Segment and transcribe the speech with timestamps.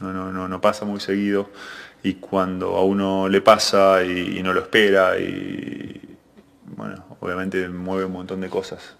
[0.00, 1.50] no, no, no, no pasa muy seguido
[2.02, 6.00] y cuando a uno le pasa y, y no lo espera y
[6.76, 8.96] bueno, obviamente mueve un montón de cosas,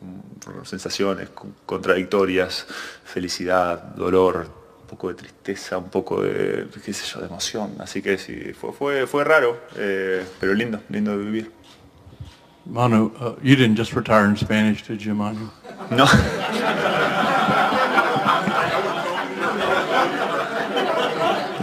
[0.65, 1.29] sensaciones
[1.67, 2.67] contradictorias,
[3.04, 4.46] felicidad, dolor,
[4.83, 7.74] un poco de tristeza, un poco de, qué sé yo, de emoción.
[7.79, 11.51] Así que sí, fue, fue, fue raro, eh, pero lindo, lindo de vivir.
[12.67, 15.51] Manu, uh, you didn't just retire in Spanish, did you, Manu?
[15.90, 16.06] No.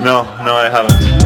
[0.02, 1.21] No, no, I haven't.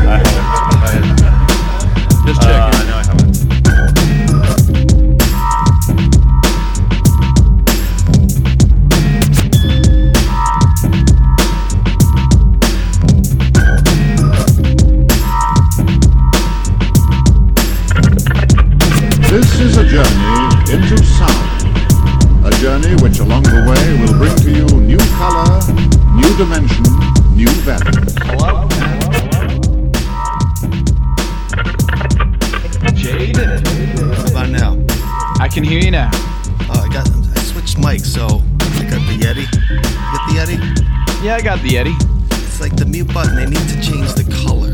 [41.46, 41.94] Got the Eddie.
[42.42, 43.36] It's like the mute button.
[43.36, 44.74] They need to change the color.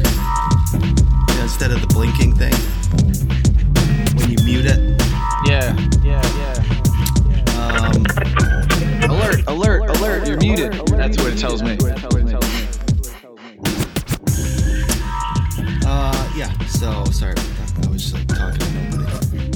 [0.72, 2.54] You know, instead of the blinking thing.
[4.16, 4.80] When you mute it.
[5.44, 6.56] Yeah, yeah, yeah.
[7.60, 8.06] Um,
[9.04, 10.72] Alert, alert, alert, you're muted.
[10.96, 11.78] That's what it tells me.
[15.86, 16.58] uh, yeah.
[16.68, 17.86] So sorry about that.
[17.86, 19.52] I was just like talking to nobody.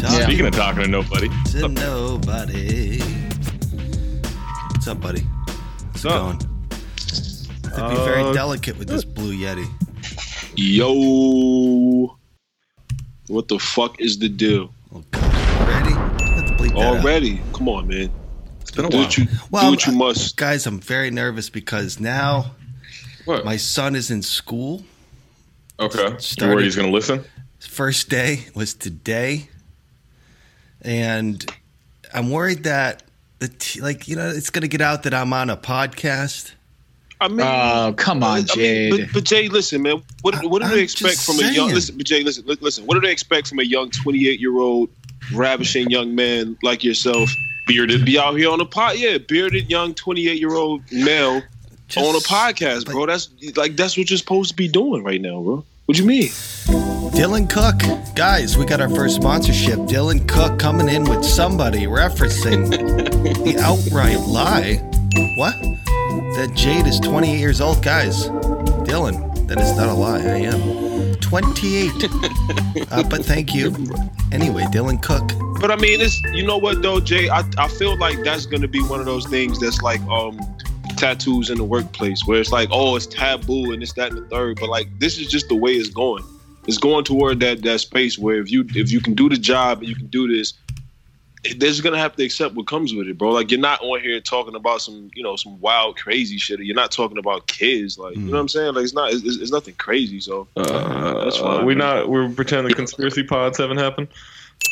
[0.00, 3.00] Talking Speaking of talking to nobody, to nobody.
[4.72, 5.26] What's up, buddy?
[5.96, 6.22] How's it up?
[6.22, 6.38] going?
[7.72, 9.66] To be very Uh, delicate with this blue Yeti.
[10.54, 12.14] yo,
[13.28, 14.74] what the fuck is the deal?
[14.94, 15.24] Oh God!
[15.62, 15.94] Already?
[16.34, 16.96] Let's bleep that out.
[16.98, 17.40] Already?
[17.54, 18.10] Come on, man.
[18.60, 19.06] It's been a Do while.
[19.06, 20.36] what you, Well, do what you I- must.
[20.36, 22.50] Guys, I'm very nervous because now
[23.24, 23.46] What?
[23.46, 24.84] my son is in school.
[25.80, 26.10] okay.
[26.12, 27.24] You started- worried he's going to listen?
[27.58, 29.48] First day was today,
[30.82, 31.42] and
[32.12, 33.02] I'm worried that
[33.38, 36.52] the t- like you know it's gonna get out that I'm on a podcast.
[37.18, 40.02] I mean, Oh, come on, I mean, but, but Jay, listen, man.
[40.20, 41.70] What, what do I'm they expect just from a young?
[41.70, 42.84] Listen, but Jay, listen, listen.
[42.84, 44.90] What do they expect from a young 28 year old
[45.34, 47.30] ravishing young man like yourself?
[47.66, 48.04] Bearded.
[48.04, 51.40] Be out here on a pod, yeah, bearded young 28 year old male
[51.88, 53.06] Just- on a podcast, bro.
[53.06, 55.64] That's like that's what you're supposed to be doing right now, bro.
[55.86, 56.28] What do you mean?
[56.66, 57.78] Dylan Cook,
[58.14, 59.78] guys, we got our first sponsorship.
[59.80, 62.70] Dylan Cook coming in with somebody referencing
[63.44, 64.76] the outright lie.
[65.36, 65.54] What?
[66.36, 68.28] That Jade is 28 years old, guys.
[68.84, 70.18] Dylan, that is not a lie.
[70.18, 71.92] I am 28.
[72.92, 73.68] uh, but thank you.
[74.32, 75.30] Anyway, Dylan Cook.
[75.60, 77.28] But I mean, it's you know what though, Jay.
[77.28, 80.38] I, I feel like that's gonna be one of those things that's like um
[80.96, 84.28] tattoos in the workplace where it's like, oh, it's taboo and it's that and the
[84.28, 84.58] third.
[84.60, 86.24] But like this is just the way it's going.
[86.66, 89.78] It's going toward that that space where if you if you can do the job
[89.80, 90.54] and you can do this,
[91.44, 93.30] they're just gonna have to accept what comes with it, bro.
[93.30, 96.58] Like you're not on here talking about some you know some wild crazy shit.
[96.60, 98.74] You're not talking about kids, like you know what I'm saying.
[98.74, 100.18] Like it's not it's, it's it's nothing crazy.
[100.20, 102.08] So Uh, That's fine, We're not.
[102.08, 104.08] We're pretending conspiracy pods haven't happened.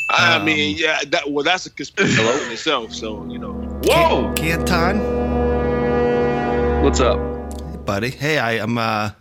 [0.09, 2.93] I Um, mean, yeah, that well that's a conspiracy in itself.
[2.93, 3.53] So you know,
[3.85, 4.33] Whoa!
[4.35, 4.99] Canton.
[6.83, 7.17] What's up?
[7.71, 8.09] Hey, buddy.
[8.09, 9.11] Hey, I, I'm uh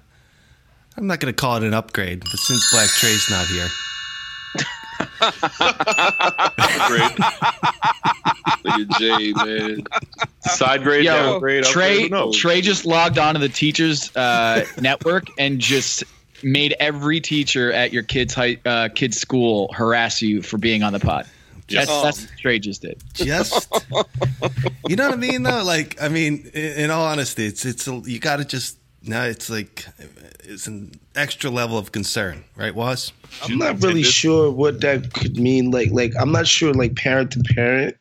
[0.97, 3.69] I'm not gonna call it an upgrade, but since Black Trey's not here.
[6.88, 7.19] Great.
[8.65, 9.83] Look at Jay, man.
[10.41, 12.33] Side grade, Yo, downgrade, Trey, upgrade, no.
[12.33, 16.04] Trey just logged onto the teachers uh, network and just
[16.43, 20.93] made every teacher at your kid's high, uh, kid's school harass you for being on
[20.93, 21.27] the pod.
[21.69, 23.03] That's, that's what Trey just did.
[23.15, 23.72] Just
[24.88, 25.65] You know what I mean though?
[25.65, 29.50] Like I mean, in, in all honesty, it's it's a, you gotta just now it's
[29.50, 29.87] like
[30.44, 33.12] it's an extra level of concern, right, Wos?
[33.42, 35.70] I'm not really sure what that could mean.
[35.70, 36.72] Like, like I'm not sure.
[36.72, 37.97] Like parent to parent,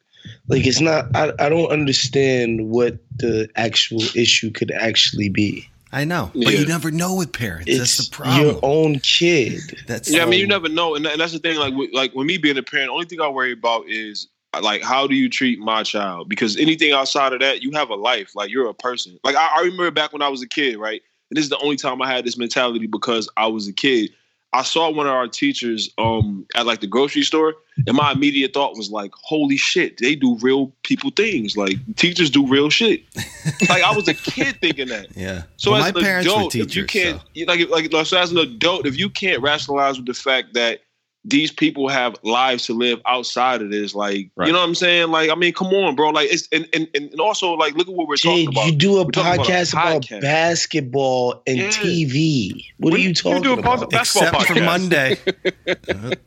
[0.47, 1.15] like it's not.
[1.15, 5.69] I I don't understand what the actual issue could actually be.
[5.91, 6.59] I know, but Yeah.
[6.61, 7.65] you never know with parents.
[7.67, 8.41] It's That's the problem.
[8.47, 9.61] your own kid.
[9.85, 11.57] That's Yeah, I mean, you never know, and, and that's the thing.
[11.59, 14.27] Like, with, like when me being a parent, only thing I worry about is
[14.61, 16.29] like how do you treat my child?
[16.29, 18.35] Because anything outside of that, you have a life.
[18.35, 19.17] Like you're a person.
[19.23, 21.01] Like I, I remember back when I was a kid, right?
[21.29, 24.11] And this is the only time I had this mentality because I was a kid.
[24.55, 27.55] I saw one of our teachers um at like the grocery store,
[27.88, 31.57] and my immediate thought was like, "Holy shit, they do real people things.
[31.57, 33.01] Like teachers do real shit."
[33.69, 35.07] like I was a kid thinking that.
[35.15, 35.44] yeah.
[35.57, 36.71] So Well, as my an parents adult, were teachers.
[36.71, 37.27] if you can't, so.
[37.33, 40.81] you like, like, so as an adult, if you can't rationalize with the fact that
[41.25, 43.95] these people have lives to live outside of this.
[43.95, 44.47] Like, Right.
[44.47, 45.09] you know what I'm saying?
[45.09, 46.09] Like, I mean, come on, bro.
[46.09, 48.65] Like, it's and and, and also like, look at what we're Jay, talking about.
[48.65, 51.69] you do a We're talking about a podcast about, basketball and Yeah.
[51.69, 52.65] TV.
[52.77, 53.79] What are you talking do a about?
[53.79, 54.65] pos- basketball Except for podcast.
[54.65, 55.17] Monday.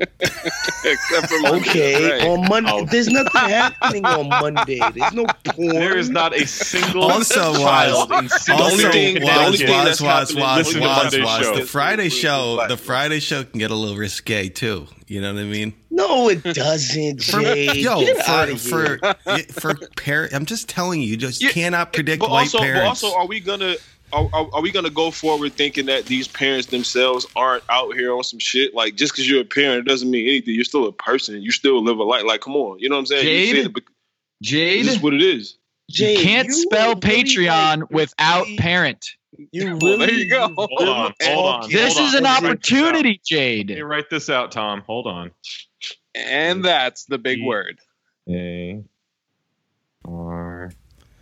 [0.84, 2.28] Except for Monday, Okay, right.
[2.28, 2.84] on Monday, Oh.
[2.90, 4.78] there's nothing happening on Monday.
[4.94, 5.68] There's no porn.
[5.74, 9.38] There is not a single Also, child Wos, in single only also, thing- the Wos,
[9.46, 11.40] only thing Wos, that's Wos, happening- Wos, Listen to Wos, Monday's Wos.
[11.44, 11.54] show.
[11.56, 12.68] The Friday show, Black.
[12.68, 14.48] the Friday show can get a little risque
[14.86, 14.94] too.
[15.06, 15.74] You know what I mean?
[15.90, 17.72] No, it doesn't, For, Jay.
[17.74, 18.98] yo, for for
[19.52, 22.64] for parent, I'm just telling you, you just Yeah, cannot predict but white also, but
[22.64, 23.02] parents.
[23.04, 23.76] also, are we gonna
[24.12, 28.12] are, are, are we gonna go forward thinking that these parents themselves aren't out here
[28.14, 28.74] on some shit?
[28.74, 30.54] Like just because you're a parent it doesn't mean anything.
[30.54, 31.42] You're still a person.
[31.42, 32.24] You still live a life.
[32.24, 33.26] Like, come on, you know what I'm saying?
[33.26, 33.64] You Jade?
[33.64, 33.84] said it,
[34.42, 35.56] Jade, This is what it is.
[35.90, 39.06] Jay, you can't you spell are really, Patreon like, without really- parent.
[39.52, 40.54] You Well, really, there you go.
[40.56, 41.70] Hold on, hold on.
[41.70, 42.18] This Hold is on.
[42.18, 43.68] an Let's this opportunity, Let Jade.
[43.70, 44.82] me write this out, Tom.
[44.86, 45.30] Hold on.
[46.14, 47.46] And that's the big Yeah.
[47.46, 47.78] word.
[48.28, 48.82] A
[50.04, 50.72] R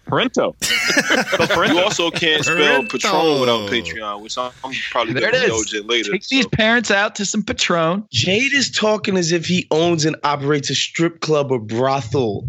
[0.06, 0.54] Parento.
[1.70, 5.60] You also can't spell Patron without Patreon, which I'm, I'm probably There gonna it know
[5.60, 5.74] is.
[5.84, 6.12] Later.
[6.12, 6.36] Take so.
[6.36, 8.04] these parents out to some Patron.
[8.12, 12.48] Jade is talking as if he owns and operates a strip club or brothel.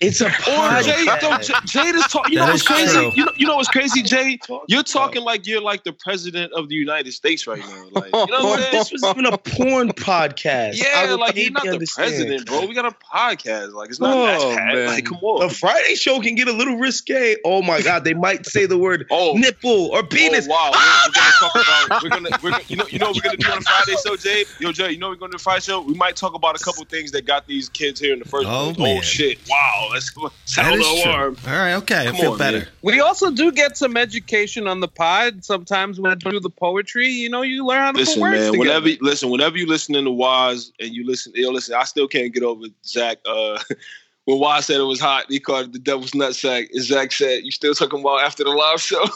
[0.00, 0.84] It's a Or podcast.
[0.84, 2.32] Jay, no, Jay, Jade is talking.
[2.32, 3.12] You know what's crazy?
[3.14, 4.38] You know, you know what's crazy, Jay?
[4.66, 7.84] You're talking like you're like the president of the United States right now.
[7.90, 8.72] Like, you know what I'm But saying?
[8.72, 10.80] this was even a porn podcast.
[10.82, 12.08] I Yeah, would like you're not the understand.
[12.08, 12.64] president, bro.
[12.64, 13.74] We got a podcast.
[13.74, 14.86] Like it's not Oh, that bad.
[14.86, 15.46] Like, come on.
[15.46, 17.36] The Friday show can get a little risque.
[17.44, 20.46] Oh my God, they might say the word Oh, nipple or oh, penis.
[20.48, 21.50] Oh, wow, we're, we're gonna ah!
[21.52, 22.02] talk about.
[22.02, 24.16] We're gonna, we're you know, you know, what we're gonna do on a Friday show,
[24.16, 24.46] Jay.
[24.60, 25.82] Yo, Jay, you know, what we're gonna do on a Friday show.
[25.82, 28.46] We might talk about a couple things that got these kids here in the first
[28.48, 28.78] Oh, place.
[28.78, 28.98] man.
[28.98, 29.38] Oh shit!
[29.50, 31.12] Wow, let's That sound is the true.
[31.52, 32.58] All right, okay, I Come feel on, better.
[32.58, 32.68] man.
[32.82, 35.44] We also do get some education on the pod.
[35.44, 38.38] Sometimes when I do the poetry, you know, you learn how to Listen, put words
[38.40, 38.52] man.
[38.52, 38.58] together.
[38.80, 41.74] Whenever, listen, whenever you listening to Wos and you listen, yo, listen.
[41.74, 43.18] I still can't get over Zach.
[43.26, 43.58] Uh,
[44.24, 46.68] when Wos said it was hot, he called it the devil's nutsack.
[46.72, 49.04] And Zach said, "You still talking about after the live show?"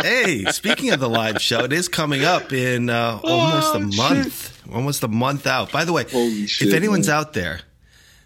[0.00, 4.62] Hey, speaking of the live show, it is coming up in uh, almost a month.
[4.72, 5.70] Almost a month out.
[5.72, 6.68] By the way, Holy shit!
[6.68, 7.60] if anyone's out there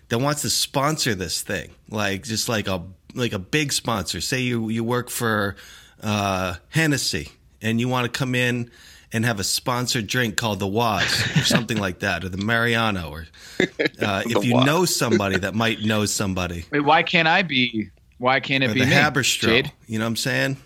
[0.08, 2.82] that wants to sponsor this thing, like just like a
[3.14, 5.56] like a big sponsor, say you you work for
[6.02, 8.70] uh, Hennessy and you want to come in
[9.12, 13.10] and have a sponsored drink called the Wos or something like that, or the Mariano,
[13.10, 13.26] or
[14.00, 17.90] uh, if you know somebody that might know somebody, Wait, why can't I be?
[18.18, 18.92] Why can't it or be the me?
[18.92, 19.40] Haberstroh.
[19.40, 19.72] Jade?
[19.86, 20.56] You know what I'm saying?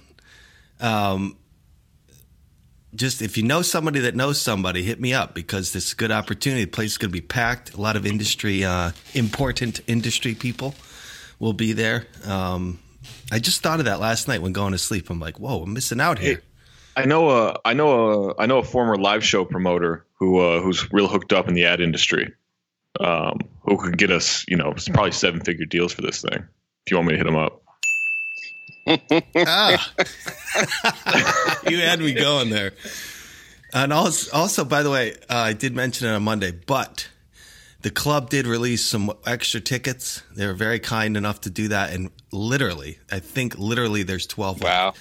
[0.80, 1.36] Um,
[2.94, 5.96] just if you know somebody that knows somebody, hit me up because this is a
[5.96, 6.64] good opportunity.
[6.64, 7.74] The place is going to be packed.
[7.74, 10.74] A lot of industry, uh, important industry people
[11.38, 12.06] will be there.
[12.24, 12.78] Um,
[13.30, 15.10] I just thought of that last night when going to sleep.
[15.10, 16.42] I'm like, whoa, I'm missing out here.
[16.94, 20.60] I know a I know a I know a former live show promoter who uh,
[20.60, 22.34] who's real hooked up in the ad industry.
[23.00, 26.46] Um, who could get us, you know, probably seven figure deals for this thing.
[26.84, 27.62] If you want me to hit him up.
[28.86, 29.92] Ah,
[31.68, 32.72] you had me going there.
[33.72, 37.08] And also, also by the way, uh, I did mention it on Monday, but
[37.82, 40.22] the club did release some extra tickets.
[40.34, 44.60] They were very kind enough to do that, and literally, I think literally there's twelve.
[44.60, 44.72] left.
[44.72, 44.94] wow.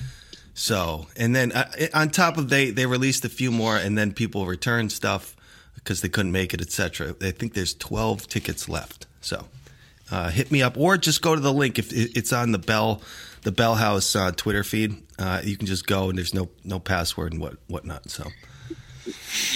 [0.54, 4.14] So, and then uh, on top of they they released a few more, and then
[4.14, 5.36] people returned stuff
[5.76, 7.16] because they couldn't make it, etc.
[7.22, 9.08] I think there's 12 tickets left.
[9.20, 9.48] So,
[10.12, 13.02] uh, hit me up or just go to the link if it's on the Bell
[13.44, 14.96] the Bell House uh, Twitter feed.
[15.20, 18.10] Uh, you can just go and there's no no password and what whatnot.
[18.10, 18.28] So,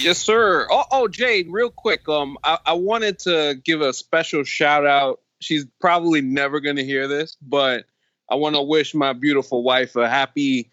[0.00, 0.66] Yes, sir.
[0.70, 2.08] Oh, oh, Jade, real quick.
[2.08, 5.20] Um, I, I wanted to give a special shout out.
[5.40, 7.84] She's probably never going to hear this, but
[8.30, 10.70] I want to wish my beautiful wife a happy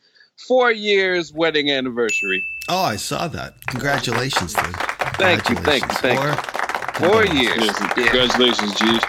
[0.47, 2.43] four years wedding anniversary.
[2.69, 3.53] oh, I saw that.
[3.67, 4.75] Congratulations, dude.
[5.17, 6.31] Thank you, thank you, thank you.
[6.33, 7.57] Four- Four years.
[7.59, 8.07] Yes, Yeah.
[8.07, 8.99] Congratulations, G.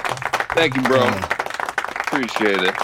[0.54, 1.06] Thank you, bro.
[1.06, 2.74] Appreciate it.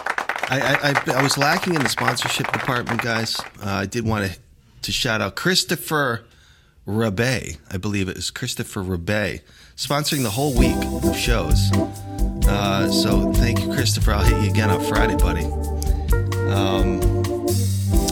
[0.50, 3.38] I, I, I, was lacking in the sponsorship department, guys.
[3.62, 4.38] Uh, I did want to,
[4.82, 6.24] to shout out Christopher
[6.88, 7.56] Rabe.
[7.70, 9.42] I believe it is Christopher Rabe,
[9.76, 11.70] sponsoring the whole week of shows.
[12.48, 14.12] Uh, so thank you, Christopher.
[14.12, 15.44] I'll hit you again on Friday, buddy.
[16.50, 17.00] Um,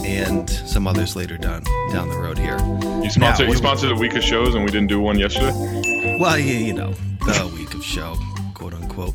[0.05, 2.57] and some others later down down the road here.
[3.03, 6.17] You sponsored Now, you sponsored a week of shows and we didn't do one yesterday.
[6.19, 8.15] Well, you, you know, the week of show,
[8.53, 9.13] quote unquote.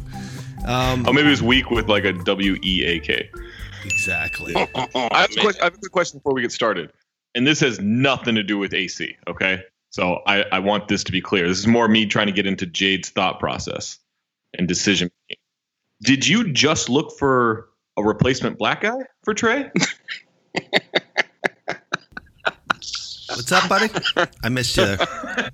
[0.64, 3.30] Um, Oh, maybe it was week with like a W E A K.
[3.84, 4.54] exactly.
[4.56, 6.90] I have, a question, I have a question before we get started,
[7.34, 9.16] and this has nothing to do with AC.
[9.28, 11.46] Okay, so I, I want this to be clear.
[11.48, 13.98] This is more me trying to get into Jade's thought process
[14.56, 15.10] and decision.
[15.28, 15.40] making.
[16.02, 19.70] Did you just look for a replacement black guy for Trey?
[23.28, 23.88] What's up, buddy?
[24.42, 24.98] I missed you there.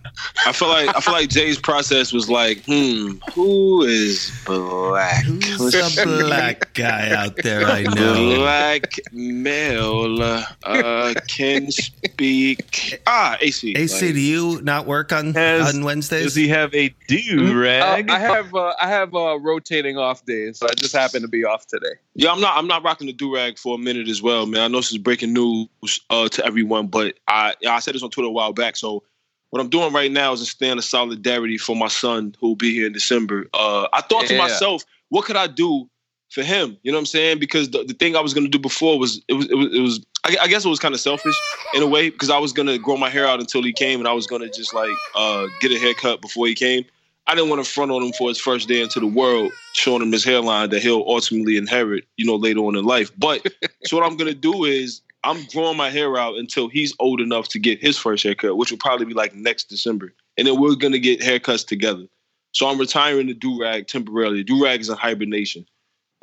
[0.47, 5.25] I feel like I feel like Jay's process was like, hmm, who is black?
[5.25, 8.37] Who's a black guy out there I know?
[8.40, 10.23] Black male
[10.64, 13.00] uh, can speak.
[13.07, 13.75] Ah, AC.
[13.76, 16.25] AC, Like, do you not work on Has- on Wednesdays?
[16.25, 18.11] Does he have a do Uh, rag?
[18.11, 21.45] I have uh, I have uh, rotating off days, so I just happen to be
[21.45, 21.95] off today.
[22.14, 22.57] yeah, I'm not.
[22.57, 24.61] I'm not rocking the do rag for a minute as well, man.
[24.62, 25.69] I know this is breaking news
[26.11, 28.76] uh, to everyone, but I I said this on Twitter a while back.
[28.76, 29.02] So
[29.50, 32.57] what I'm doing right now is a stand of solidarity for my son who will
[32.57, 33.47] be here in December.
[33.52, 34.38] Uh, I thought to Yeah.
[34.38, 35.88] myself, what could I do
[36.30, 36.76] for him?
[36.83, 37.40] You know what I'm saying?
[37.40, 39.80] Because the, the thing I was gonna do before was it was it was, it
[39.80, 41.42] was I, I guess it was kind of selfish
[41.73, 44.09] in a way because I was gonna grow my hair out until he came and
[44.09, 46.85] I was gonna just like uh, get a haircut before he came.
[47.26, 50.02] I didn't want to front on him for his first day into the world, showing
[50.02, 53.12] him his hairline that he'll ultimately inherit, you know, later on in life.
[53.19, 53.47] But
[53.85, 57.49] so what I'm gonna do is I'm growing my hair out until he's old enough
[57.49, 60.77] to get his first haircut, which will probably be like next December, and then we're
[60.77, 62.07] gonna get haircuts together.
[62.53, 64.43] So I'm retiring the do rag temporarily.
[64.43, 65.67] Do rag is in hibernation.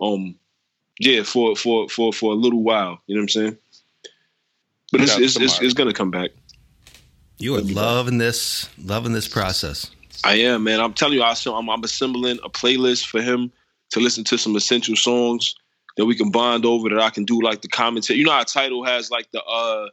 [0.01, 0.35] Um,
[0.99, 2.99] yeah, for for for for a little while.
[3.05, 3.57] You know what I'm saying?
[4.91, 6.31] But it's it's, it's, it's gonna come back.
[7.37, 9.91] you are loving this, loving this process.
[10.23, 10.79] I am, man.
[10.79, 13.51] I'm telling you, I, I'm, I'm assembling a playlist for him
[13.91, 15.55] to listen to some essential songs
[15.97, 16.89] that we can bond over.
[16.89, 18.19] That I can do like the commentary.
[18.19, 19.89] You know how Tidal has like the uh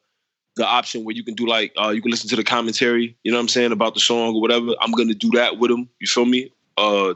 [0.57, 3.17] the option where you can do like uh you can listen to the commentary.
[3.25, 4.73] You know what I'm saying about the song or whatever.
[4.81, 5.89] I'm gonna do that with him.
[6.01, 6.51] You feel me?
[6.77, 7.15] Uh.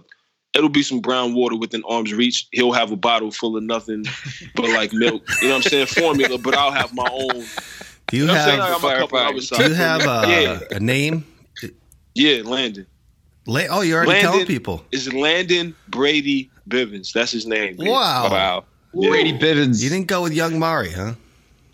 [0.55, 2.49] It'll be some brown water within arm's reach.
[2.53, 4.07] He'll have a bottle full of nothing
[4.57, 5.23] but like milk.
[5.43, 5.87] You know what I'm saying?
[5.87, 7.29] Formula, but I'll have my own.
[8.09, 8.61] Do you You know what I'm saying?
[8.61, 10.77] I have got my couple do you have a, Yeah.
[10.77, 11.27] a name?
[12.15, 12.87] Yeah, Landon.
[13.47, 14.85] La- oh, you're already telling people.
[14.91, 17.13] is Landon Brady Bivins.
[17.13, 17.77] That's his name.
[17.77, 17.89] man.
[17.91, 18.29] Wow.
[18.31, 18.65] Wow.
[18.95, 19.11] Yeah.
[19.11, 19.83] Brady Bivins.
[19.83, 21.15] You didn't go with Young Mari, huh?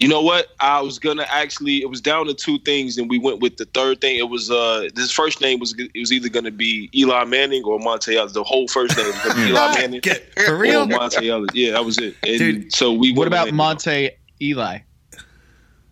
[0.01, 0.49] You know what?
[0.59, 1.77] I was gonna actually.
[1.81, 4.17] It was down to two things, and we went with the third thing.
[4.19, 7.79] It was uh, his first name was it was either gonna be Eli Manning or
[7.79, 8.33] Monta Ellis.
[8.33, 10.87] The whole first name was gonna be Eli Manning Get, for or real?
[10.89, 11.51] Monta Ellis.
[11.55, 12.17] Yeah, that was it.
[12.25, 13.13] And Dude, so we.
[13.15, 14.11] what about with- Monte
[14.43, 14.79] Eli?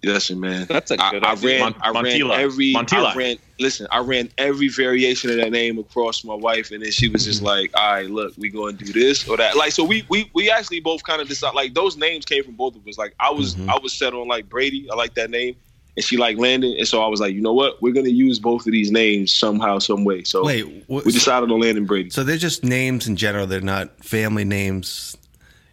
[0.04, 0.66] Listen, man.
[0.68, 1.50] That's a I, good I idea.
[1.50, 2.38] ran, Mon- I ran Montila.
[2.38, 3.12] every, Montila.
[3.12, 3.36] I ran.
[3.60, 7.24] Listen, I ran every variation of that name across my wife, and then she was
[7.24, 10.04] just like, "All right, look, we going to do this or that." Like, so we
[10.08, 11.54] we we actually both kind of decided.
[11.54, 12.98] Like, those names came from both of us.
[12.98, 13.68] Like, I was Mhm.
[13.68, 14.88] I was set on like Brady.
[14.90, 15.54] I like that name,
[15.96, 17.80] and she like Landon, and so I was like, you know what?
[17.80, 20.24] We're gonna use both of these names somehow, some way.
[20.24, 22.10] So Wait, what, we decided on Landon Brady.
[22.10, 23.46] so they're just names in general.
[23.46, 25.16] They're not family names.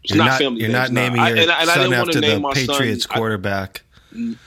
[0.04, 1.74] It's You're not not, family you're names, not naming I- your and I- and I
[1.74, 3.82] son didn't wanna after the name my son- Patriots I- quarterback.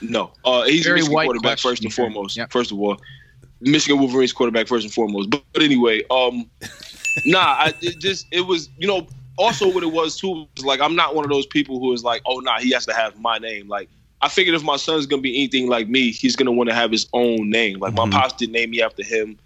[0.01, 2.37] No, uh, he's Very a Michigan quarterback question first and foremost.
[2.37, 2.51] Yep.
[2.51, 2.97] First of all,
[3.61, 5.29] Michigan Wolverines quarterback first and foremost.
[5.29, 6.49] But, but anyway, um,
[7.25, 10.81] nah, I, it just it was you know also what it was too was like
[10.81, 13.19] I'm not one of those people who is like oh nah he has to have
[13.19, 13.89] my name like.
[14.21, 16.91] I figured if my son's gonna be anything like me, he's gonna want to have
[16.91, 17.79] his own name.
[17.79, 18.09] Like Mhm.
[18.09, 19.37] my pops didn't name me after him.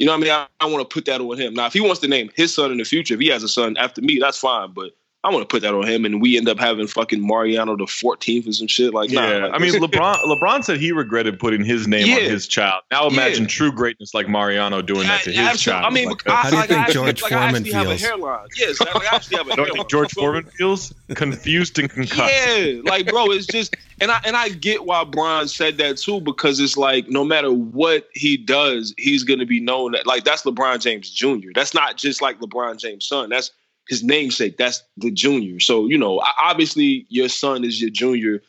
[0.00, 0.32] You know what I mean?
[0.32, 1.54] I, I want to put that on him.
[1.54, 3.48] Now, if he wants to name his son in the future, if he has a
[3.48, 4.72] son after me, that's fine.
[4.72, 4.90] But
[5.24, 7.84] I want to put that on him, and we end up having fucking Mariano the
[7.84, 8.92] 14th or some shit.
[8.92, 10.16] Like, nah, yeah, like, I mean LeBron.
[10.24, 12.16] LeBron said he regretted putting his name Yeah.
[12.16, 12.82] on his child.
[12.90, 13.48] Now imagine Yeah.
[13.48, 15.58] true greatness like Mariano doing that to his Absolutely.
[15.80, 15.84] child.
[15.86, 17.72] I mean, Like, I, How do you like, think I George like, I Foreman actually
[17.72, 18.02] have a feels?
[18.02, 18.46] hairline.
[18.56, 19.66] Yes, like, I actually have a don't hairline.
[19.68, 22.34] you think George So- Foreman feels confused and concussed?
[22.56, 26.20] Yeah, like bro, it's just and I and I get why Brian said that too
[26.20, 30.42] because it's like no matter what he does, he's gonna be known that like that's
[30.42, 31.48] LeBron James Jr.
[31.54, 33.30] That's not just like LeBron James' son.
[33.30, 33.50] That's
[33.88, 34.56] his namesake.
[34.56, 35.60] That's the junior.
[35.60, 38.42] So you know, obviously your son is your junior,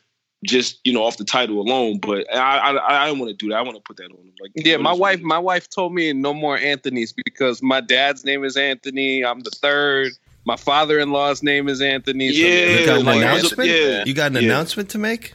[0.46, 2.00] just you know off the title alone.
[2.00, 3.58] But I I, I don't want to do that.
[3.58, 4.32] I want to put that on him.
[4.42, 5.22] Like Yeah, my wife.
[5.22, 9.24] My wife told me no more Anthony's because my dad's name is Anthony.
[9.26, 10.12] I'm the third.
[10.48, 12.32] My father-in-law's name is Anthony.
[12.32, 13.70] so Yeah, there's You got an like, announcement?
[13.70, 14.04] yeah.
[14.06, 14.42] You got an Yeah.
[14.44, 15.34] announcement to make?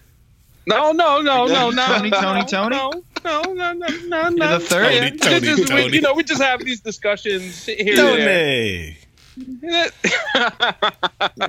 [0.68, 1.86] No, no, no, no, no.
[1.86, 2.76] Tony, no, Tony, no, Tony?
[2.76, 4.58] No, no, no, no, no, You're no.
[4.58, 4.92] the third?
[4.92, 8.96] Yeah, Tony, just- Tony, we- You know, we just have these discussions here and there.
[9.44, 9.88] Tony.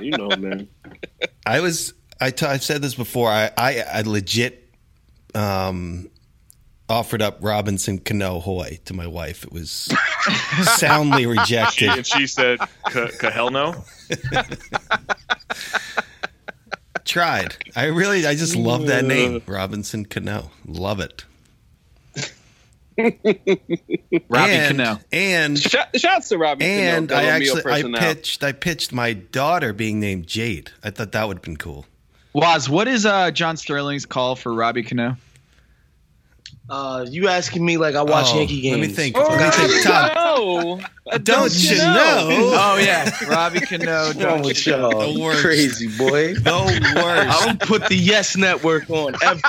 [0.00, 0.68] you know, man.
[1.46, 3.28] I was I t- I've said this before.
[3.28, 4.72] I I, I legit
[5.34, 6.08] um,
[6.88, 9.44] offered up Robinson Cano Hoy to my wife.
[9.44, 9.92] It was
[10.76, 11.88] soundly rejected.
[11.90, 12.58] and she said,
[12.90, 13.84] "Ca ca- hell no."
[17.04, 17.56] Tried.
[17.74, 20.50] I really I just love that name, Robinson Cano.
[20.64, 21.24] Love it.
[24.28, 24.98] Robbie and, Cano.
[25.12, 26.64] And Shout, shouts to Robbie.
[26.64, 30.70] and Cano, I actually I pitched I pitched my daughter being named Jade.
[30.82, 31.86] I thought that would have been cool.
[32.32, 35.16] Wos, what is uh, John Sterling's call for Robbie Cano?
[36.70, 38.78] Uh, you asking me like I watch Oh, Yankee games?
[38.80, 39.16] Let me think.
[39.18, 39.82] Oh, Let me think.
[39.84, 40.80] Tom, no.
[41.10, 42.26] Uh, don't you know?
[42.54, 44.06] Oh yeah, Robbie Cano.
[44.06, 44.90] What's wrong Don't with you know?
[44.90, 45.12] y'all?
[45.14, 45.42] The worst.
[45.42, 46.34] Crazy boy.
[46.42, 49.40] The I don't put the Yes Network on ever.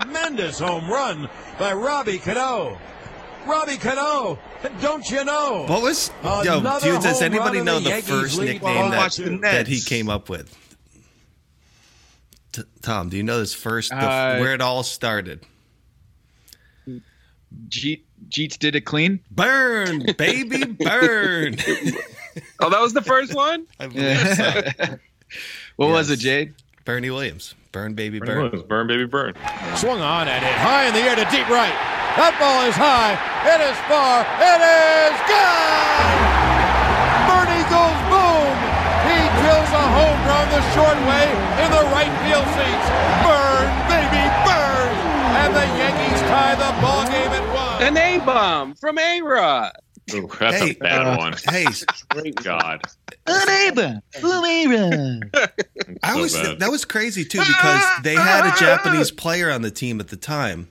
[0.00, 1.28] Tremendous home run
[1.58, 2.78] by Robbie Cano.
[3.46, 4.38] Robbie Cano.
[4.80, 5.64] Don't you know?
[5.66, 6.10] What was?
[6.22, 9.38] Yo, Another do, does anybody know and the first nickname by that, two.
[9.38, 10.56] that he came up with?
[12.52, 15.40] T- Tom, do you know this first, the, Uh, where it all started?
[17.68, 19.20] Jeet, Jeets did it clean.
[19.30, 21.56] Burn, baby, burn.
[22.60, 23.66] Oh, that was the first one.
[23.80, 24.98] I believe so.
[25.76, 26.54] What was it, Jade?
[26.84, 27.54] Bernie Williams.
[27.72, 28.62] Burn, baby, Burn, burn.
[28.68, 29.34] burn baby, burn.
[29.74, 31.74] Swung on at it, high in the air to deep right.
[32.18, 33.14] That ball is high.
[33.46, 34.22] It is far.
[34.42, 36.18] It is gone.
[37.30, 38.54] Bernie goes boom.
[39.06, 41.26] He drills a home run the short way
[41.62, 42.86] in the right field seats.
[43.26, 44.90] Burn, baby, burn.
[45.40, 46.89] And the Yankees tie the ball game at one.
[47.80, 49.72] An A bomb from A Rod.
[50.08, 51.34] That's Hey, a bad uh, one.
[51.48, 51.66] Hey,
[52.32, 52.82] God.
[53.26, 53.70] An A
[56.02, 56.58] I So was bad.
[56.60, 60.16] that was crazy too because they had a Japanese player on the team at the
[60.16, 60.68] time,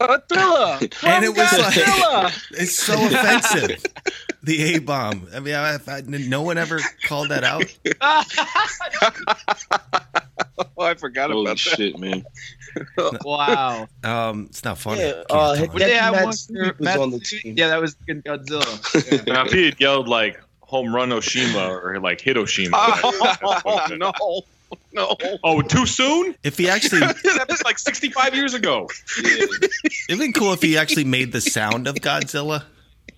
[0.00, 0.78] Attila.
[1.04, 2.22] and it was Attila.
[2.24, 3.82] like it's so offensive.
[4.42, 5.26] The A bomb.
[5.34, 7.64] I mean, I, I, no one ever called that out.
[10.78, 11.58] Oh, I forgot Holy about that.
[11.58, 12.24] shit, man.
[13.24, 13.88] Wow.
[14.04, 15.00] Um, it's not funny.
[15.00, 15.78] Yeah, Can't uh, tell Hideki it.
[15.78, 17.54] they have one Matsui for was on the team.
[17.56, 19.26] Yeah, that was Godzilla.
[19.26, 22.76] Now, if he had yelled like home run Oshima or like Hiroshima.
[22.76, 24.12] Oh, no.
[24.96, 25.14] No.
[25.44, 26.34] Oh, too soon?
[26.42, 28.88] if he actually, that was like 65 years ago.
[29.18, 32.64] it'd been cool if he actually made the sound of Godzilla.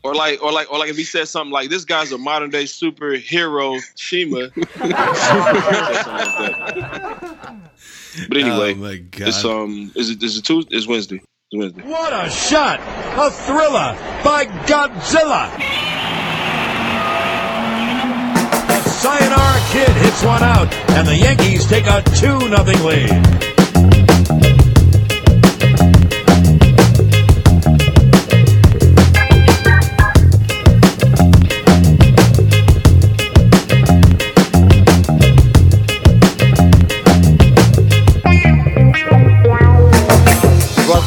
[0.02, 2.50] Or like, or like, or like, if he said something like, "This guy's a modern
[2.50, 5.14] day superhero, Shima." Something like
[6.75, 7.56] that.
[8.28, 9.28] But anyway, oh my god!
[9.28, 10.76] it's um, is it is it Tuesday?
[10.76, 11.16] It's Wednesday.
[11.16, 11.82] It's Wednesday.
[11.82, 12.80] What a shot!
[12.80, 15.50] A thriller by Godzilla.
[18.68, 23.48] The Sayonara Kid hits one out, and the Yankees take a 2 0 lead.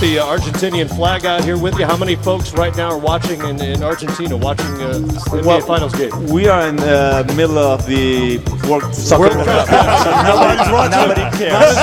[0.01, 1.85] The uh, Argentinian flag out here with you.
[1.85, 5.93] How many folks right now are watching in, in Argentina, watching uh, NBA Well, Finals
[5.93, 6.11] game?
[6.27, 9.69] We are in the middle of the World Soccer World Cup.
[10.25, 11.77] Nobody, nobody cares.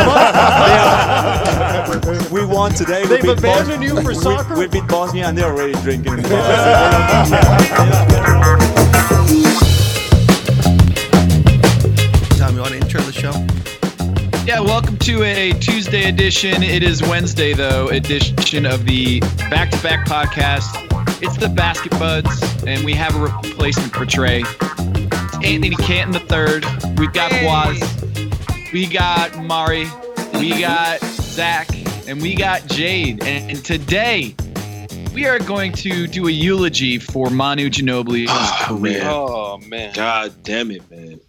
[2.32, 3.06] we won today.
[3.06, 4.58] They've beat abandoned Bos- you for we- soccer?
[4.58, 6.24] We, beat Bosnia and they're already drinking.
[14.48, 16.62] Yeah, welcome to a Tuesday edition.
[16.62, 21.22] It is Wednesday, though, edition of the Back to Back podcast.
[21.22, 24.40] It's the Basket Buds, and we have a replacement for Trey.
[24.46, 26.64] It's Anthony Canton the third.
[26.98, 27.78] We've got Boaz.
[28.72, 29.84] We got Mari.
[30.40, 31.68] We got Zach.
[32.08, 33.22] And we got Jade.
[33.24, 34.34] And, and today,
[35.12, 39.00] we are going to do a eulogy for Manu Ginobili's Oh, career.
[39.00, 39.10] man.
[39.12, 39.92] Oh, man.
[39.92, 41.20] God damn it, man.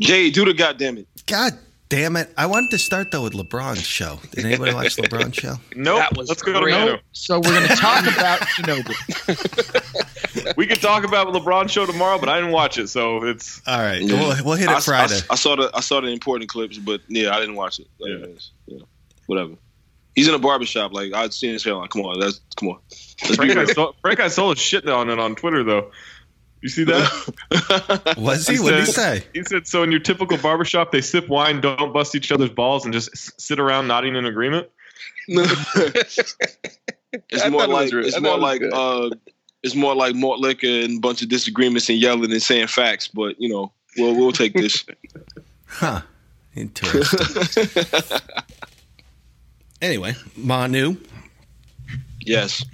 [0.00, 1.08] Jay, do the goddamn it.
[1.26, 1.58] God
[1.88, 2.32] damn it!
[2.36, 4.18] I wanted to start though with LeBron's show.
[4.32, 5.56] Did anybody watch LeBron's show?
[5.74, 5.98] Nope.
[6.00, 6.72] That was Let's go to great.
[6.72, 6.98] Manu.
[7.12, 10.56] So we're going to talk about Ginobili.
[10.56, 13.60] We could talk about the LeBron show tomorrow, but I didn't watch it, so it's
[13.66, 14.14] All right, Yeah.
[14.20, 15.18] we'll, we'll hit I, it Friday.
[15.30, 17.86] I, I saw the I saw the important clips, but yeah, I didn't watch it.
[17.98, 18.26] Like, Yeah.
[18.78, 18.84] yeah,
[19.26, 19.54] whatever.
[20.14, 20.92] He's in a barbershop.
[20.92, 21.88] Like I'd seen his hairline.
[21.88, 22.78] Come on, that's come on.
[23.34, 23.66] Frank I real.
[23.68, 25.90] saw, Frank I saw his shit on it on Twitter though.
[26.60, 28.14] You see that?
[28.18, 28.58] Was he?
[28.58, 29.24] What did he say?
[29.32, 32.84] He said, "So in your typical barbershop, they sip wine, don't bust each other's balls,
[32.84, 34.68] and just sit around nodding in agreement."
[35.28, 36.34] it's
[37.48, 39.10] more thought it was like re- I it's more like uh,
[39.62, 43.06] it's more like malt liquor and a bunch of disagreements and yelling and saying facts.
[43.06, 44.84] But you know, well, we'll take this.
[45.70, 46.00] Huh?
[46.56, 47.66] Interesting.
[49.82, 50.96] anyway, Manu.
[52.22, 52.64] yes.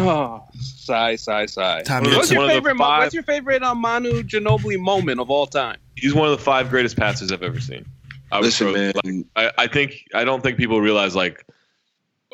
[0.00, 0.42] Oh,
[0.84, 1.82] sigh, sigh, sigh.
[1.82, 2.78] Tom, Well, What's your one of the favorite?
[2.78, 5.78] five- What's your favorite uh, Manu Ginobili moment of all time?
[5.96, 7.84] He's one of the five greatest passers I've ever seen.
[8.30, 8.92] I Listen, throw- man.
[9.04, 9.26] like,
[9.58, 11.44] I, I think I don't think people realize like,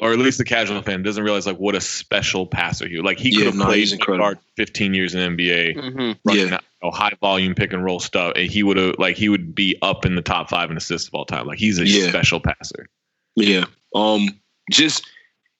[0.00, 3.04] or at least the casual fan doesn't realize like what a special passer he was.
[3.04, 5.76] Like he Yeah, could have no, played he's guard 15 years in the NBA.
[5.76, 6.12] Mm-hmm.
[6.24, 6.54] running Yeah.
[6.54, 9.28] out, you know, high volume pick and roll stuff, and he would have like he
[9.28, 11.46] would be up in the top five in assists of all time.
[11.48, 12.08] Like he's a Yeah.
[12.10, 12.88] special passer.
[13.34, 13.64] Yeah.
[13.94, 14.28] Um.
[14.70, 15.04] Just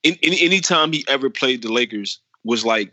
[0.04, 2.92] in, in anytime he ever played the Lakers was like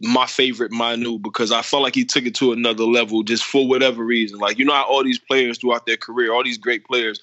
[0.00, 3.66] my favorite Manu because I felt like he took it to another level just for
[3.66, 4.38] whatever reason.
[4.38, 7.20] Like you know how all these players throughout their career, all these great players,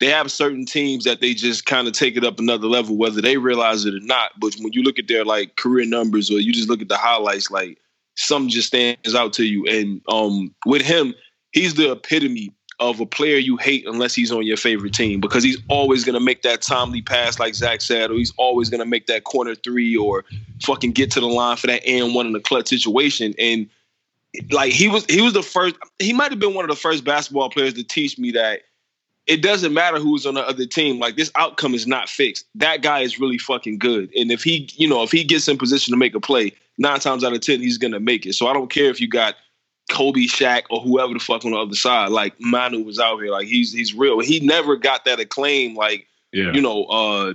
[0.00, 3.20] they have certain teams that they just kind of take it up another level, whether
[3.20, 4.32] they realize it or not.
[4.38, 6.96] But when you look at their like career numbers or you just look at the
[6.96, 7.78] highlights, like
[8.16, 9.64] something just stands out to you.
[9.66, 11.14] And um with him,
[11.52, 15.44] he's the epitome of a player you hate unless he's on your favorite team because
[15.44, 18.80] he's always going to make that timely pass like Zach said, or he's always going
[18.80, 20.24] to make that corner three or
[20.62, 23.34] fucking get to the line for that and one in a clutch situation.
[23.38, 23.68] And
[24.50, 25.76] like he was, he was the first.
[25.98, 28.62] He might have been one of the first basketball players to teach me that
[29.26, 30.98] it doesn't matter who's on the other team.
[30.98, 32.46] Like this outcome is not fixed.
[32.54, 34.12] That guy is really fucking good.
[34.14, 37.00] And if he, you know, if he gets in position to make a play, nine
[37.00, 38.34] times out of ten, he's gonna make it.
[38.34, 39.36] So I don't care if you got
[39.90, 42.10] Kobe, Shaq, or whoever the fuck on the other side.
[42.10, 43.30] Like Manu was out here.
[43.30, 44.20] Like he's he's real.
[44.20, 45.74] He never got that acclaim.
[45.74, 46.52] Like Yeah.
[46.52, 47.34] you know, uh,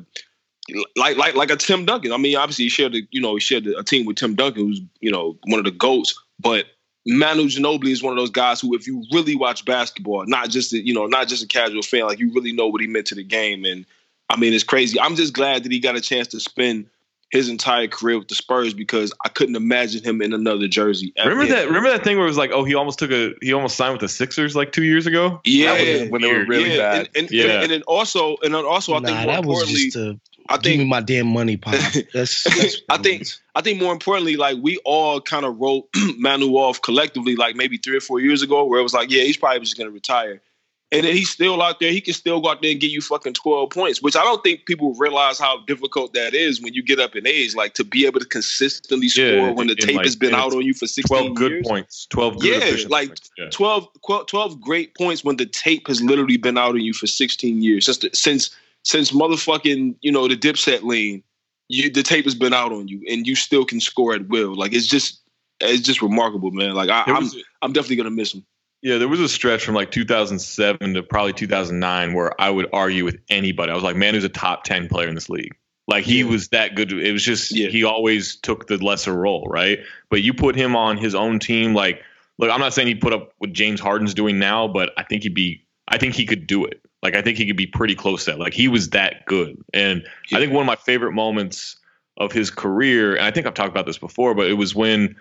[0.96, 2.12] like like like a Tim Duncan.
[2.12, 4.68] I mean, obviously he shared the, you know he shared a team with Tim Duncan,
[4.68, 6.20] who's you know one of the goats.
[6.40, 6.66] But
[7.06, 10.74] Manu Ginobili is one of those guys who, if you really watch basketball, not just
[10.74, 13.08] a, you know not just a casual fan, like you really know what he meant
[13.08, 13.66] to the game.
[13.66, 13.86] And
[14.30, 15.00] I mean, it's crazy.
[15.00, 16.88] I'm just glad that he got a chance to spend
[17.32, 21.14] his entire career with the Spurs because I couldn't imagine him in another jersey.
[21.16, 21.68] ever Remember that?
[21.68, 23.94] Remember that thing where it was like, oh, he almost took a, he almost signed
[23.94, 25.40] with the Sixers like two years ago.
[25.44, 26.78] Yeah, That was when they were really Yeah.
[26.78, 26.98] bad.
[26.98, 27.44] And, and, Yeah.
[27.44, 29.96] and, and then also, and then also, I Nah, think more that was importantly, just
[29.98, 30.20] a
[30.52, 31.76] I give think me my damn money, pop.
[32.14, 35.88] That's, that's I think I think more importantly, like we all kind of wrote
[36.18, 39.22] Manu off collectively, like maybe three or four years ago, where it was like, yeah,
[39.22, 40.42] he's probably just gonna retire.
[40.92, 41.92] And then he's still out there.
[41.92, 44.42] He can still go out there and get you fucking twelve points, which I don't
[44.44, 47.54] think people realize how difficult that is when you get up in age.
[47.54, 50.52] Like to be able to consistently score Yeah, when the tape like- has been out
[50.54, 51.68] on you for sixteen Twelve good years.
[51.68, 52.08] points.
[52.10, 53.30] Twelve good Yeah, like points.
[53.38, 53.50] Yeah.
[53.52, 57.06] 12, 12 12 great points when the tape has literally been out on you for
[57.06, 57.86] 16 years.
[57.86, 58.50] Since the, since
[58.84, 61.22] since motherfucking, you know, the dipset lane,
[61.68, 64.56] you the tape has been out on you and you still can score at will.
[64.56, 65.20] Like it's just
[65.60, 66.74] it's just remarkable, man.
[66.74, 67.30] Like I, I'm
[67.62, 68.44] I'm definitely gonna miss him.
[68.82, 73.04] Yeah, there was a stretch from like 2007 to probably 2009 where I would argue
[73.04, 73.72] with anybody.
[73.72, 75.56] I was like, man, who's a top 10 player in this league?
[75.88, 76.94] Like he was that good.
[76.94, 79.80] It was just he always took the lesser role, right?
[80.10, 81.74] But you put him on his own team.
[81.74, 82.04] Like,
[82.38, 85.24] look, I'm not saying he'd put up what James Harden's doing now, but I think
[85.24, 85.66] he'd be.
[85.88, 86.80] I think he could do it.
[87.02, 88.40] Like, I think he could be pretty close to that.
[88.40, 89.58] Like, he was that good.
[89.74, 91.76] And I think one of my favorite moments
[92.18, 95.16] of his career, and I think I've talked about this before, but it was when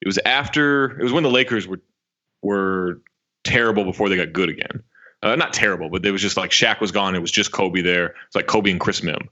[0.00, 1.80] it was after it was when the Lakers were
[2.46, 3.00] were
[3.44, 4.82] terrible before they got good again.
[5.22, 7.14] Uh, not terrible, but it was just like Shaq was gone.
[7.14, 8.14] It was just Kobe there.
[8.26, 9.28] It's like Kobe and Chris Mihm,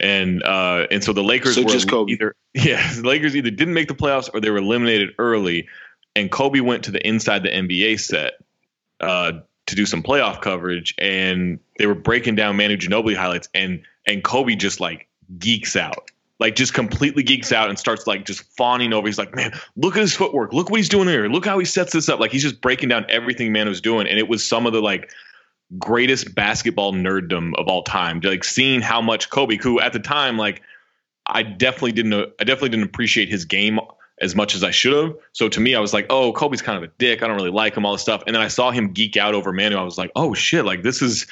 [0.00, 2.12] and uh, and so the Lakers So were just Kobe.
[2.12, 5.68] either yeah, the Lakers either didn't make the playoffs or they were eliminated early.
[6.16, 8.32] And Kobe went to the inside the NBA set
[9.00, 9.32] uh,
[9.66, 14.24] to do some playoff coverage, and they were breaking down Manu Ginobili highlights, and and
[14.24, 15.06] Kobe just like
[15.38, 16.10] geeks out.
[16.40, 19.06] Like just completely geeks out and starts like just fawning over.
[19.06, 20.52] He's like, man, look at his footwork.
[20.52, 21.28] Look what he's doing here.
[21.28, 22.18] Look how he sets this up.
[22.18, 24.06] Like he's just breaking down everything man was doing.
[24.06, 25.12] And it was some of the like
[25.78, 28.20] greatest basketball nerddom of all time.
[28.24, 30.62] Like seeing how much Kobe, who at the time, like
[31.26, 33.78] I definitely didn't I definitely didn't appreciate his game
[34.20, 35.16] as much as I should have.
[35.32, 37.22] So to me, I was like, oh, Kobe's kind of a dick.
[37.22, 38.22] I don't really like him, all this stuff.
[38.26, 39.76] And then I saw him geek out over Manu.
[39.76, 41.26] I was like, oh shit, like this is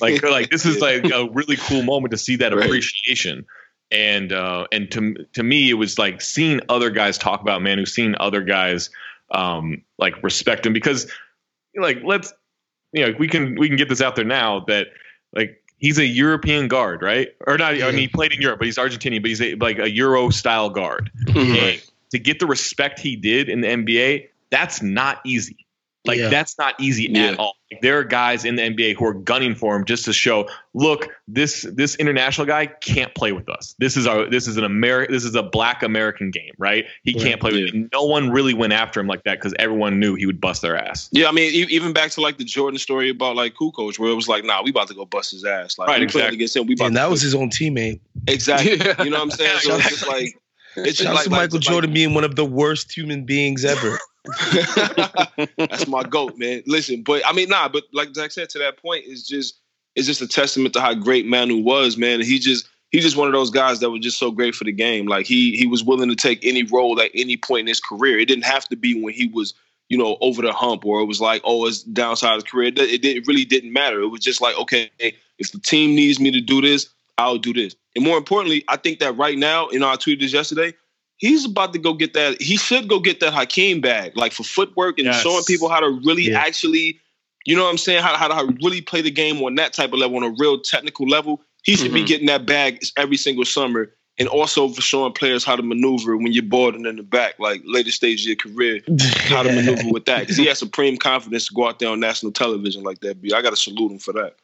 [0.00, 3.44] like like this is like a really cool moment to see that appreciation.
[3.92, 7.84] And uh, and to to me, it was like seeing other guys talk about Manu,
[7.84, 8.90] seeing other guys
[9.30, 11.10] um, like respect him because
[11.76, 12.32] like let's
[12.92, 14.88] you know we can we can get this out there now that
[15.34, 17.28] like he's a European guard, right?
[17.46, 17.74] Or not?
[17.74, 20.30] I mean, he played in Europe, but he's Argentinian, but he's a, like a Euro
[20.30, 21.10] style guard.
[21.72, 25.66] And to get the respect he did in the NBA, that's not easy.
[26.04, 26.30] Like Yeah.
[26.30, 27.54] that's not easy at all.
[27.70, 30.48] Like, there are guys in the NBA who are gunning for him just to show,
[30.74, 33.76] look, this this international guy can't play with us.
[33.78, 36.86] This is our this is an American this is a black American game, right?
[37.04, 37.88] He can't play with it.
[37.92, 40.76] No one really went after him like that because everyone knew he would bust their
[40.76, 41.08] ass.
[41.12, 44.10] Yeah, I mean, e- even back to like the Jordan story about like Kukoc, where
[44.10, 45.78] it was like, nah, we about to go bust his ass.
[45.78, 46.34] Like, Right, we exactly.
[46.34, 46.66] against him.
[46.66, 48.00] We about and that put- was his own teammate.
[48.26, 48.72] exactly.
[49.04, 49.58] You know what I'm saying?
[49.60, 50.36] So it's just like
[50.74, 53.24] it's just Shout like, to like- Michael like- Jordan being one of the worst human
[53.24, 53.98] beings ever.
[55.56, 56.62] That's my goat, man.
[56.66, 59.58] Listen, but I mean, nah, but like Zach said, to that point, is just
[59.96, 62.20] it's just a testament to how great Manu was, man.
[62.20, 64.72] He just he's just one of those guys that was just so great for the
[64.72, 65.06] game.
[65.06, 68.18] Like he he was willing to take any role at any point in his career.
[68.18, 69.54] It didn't have to be when he was
[69.88, 72.68] you know over the hump or it was like oh it's downside of his career.
[72.68, 74.00] It, it, it really didn't matter.
[74.00, 74.90] It was just like okay,
[75.38, 77.74] if the team needs me to do this, I'll do this.
[77.96, 80.74] And more importantly, I think that right now, you know, I tweeted this yesterday.
[81.22, 82.42] He's about to go get that.
[82.42, 85.22] He should go get that Hakeem bag, like for footwork and Yes.
[85.22, 86.40] showing people how to really Yeah.
[86.40, 86.98] actually,
[87.46, 89.92] you know what I'm saying, how, how to really play the game on that type
[89.92, 91.40] of level, on a real technical level.
[91.62, 92.06] He should be Mhm.
[92.08, 93.94] getting that bag every single summer.
[94.18, 97.62] And also for showing players how to maneuver when you're boarding in the back, like
[97.64, 98.80] later stage of your career,
[99.28, 100.22] how to maneuver with that.
[100.22, 103.16] Because he has supreme confidence to go out there on national television like that.
[103.32, 104.34] I got to salute him for that.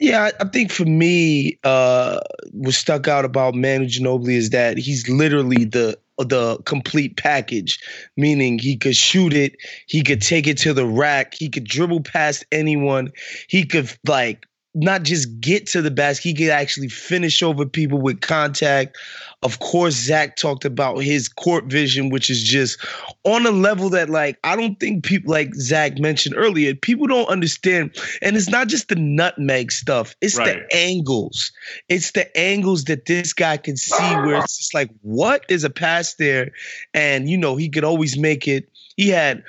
[0.00, 5.08] Yeah, I think for me, uh, what stuck out about Manu Ginobili is that he's
[5.08, 7.78] literally the the complete package,
[8.16, 12.02] meaning he could shoot it, he could take it to the rack, he could dribble
[12.02, 13.10] past anyone,
[13.48, 18.00] he could like not just get to the basket, he could actually finish over people
[18.00, 18.96] with contact.
[19.42, 22.78] Of course, Zach talked about his court vision, which is just
[23.22, 27.28] on a level that, like, I don't think people like Zach mentioned earlier, people don't
[27.28, 27.94] understand.
[28.20, 30.56] And it's not just the nutmeg stuff, it's Right.
[30.56, 31.52] the angles.
[31.88, 35.70] It's the angles that this guy can see where it's just like, what is a
[35.70, 36.50] pass there?
[36.94, 38.68] And, you know, he could always make it.
[38.96, 39.42] He had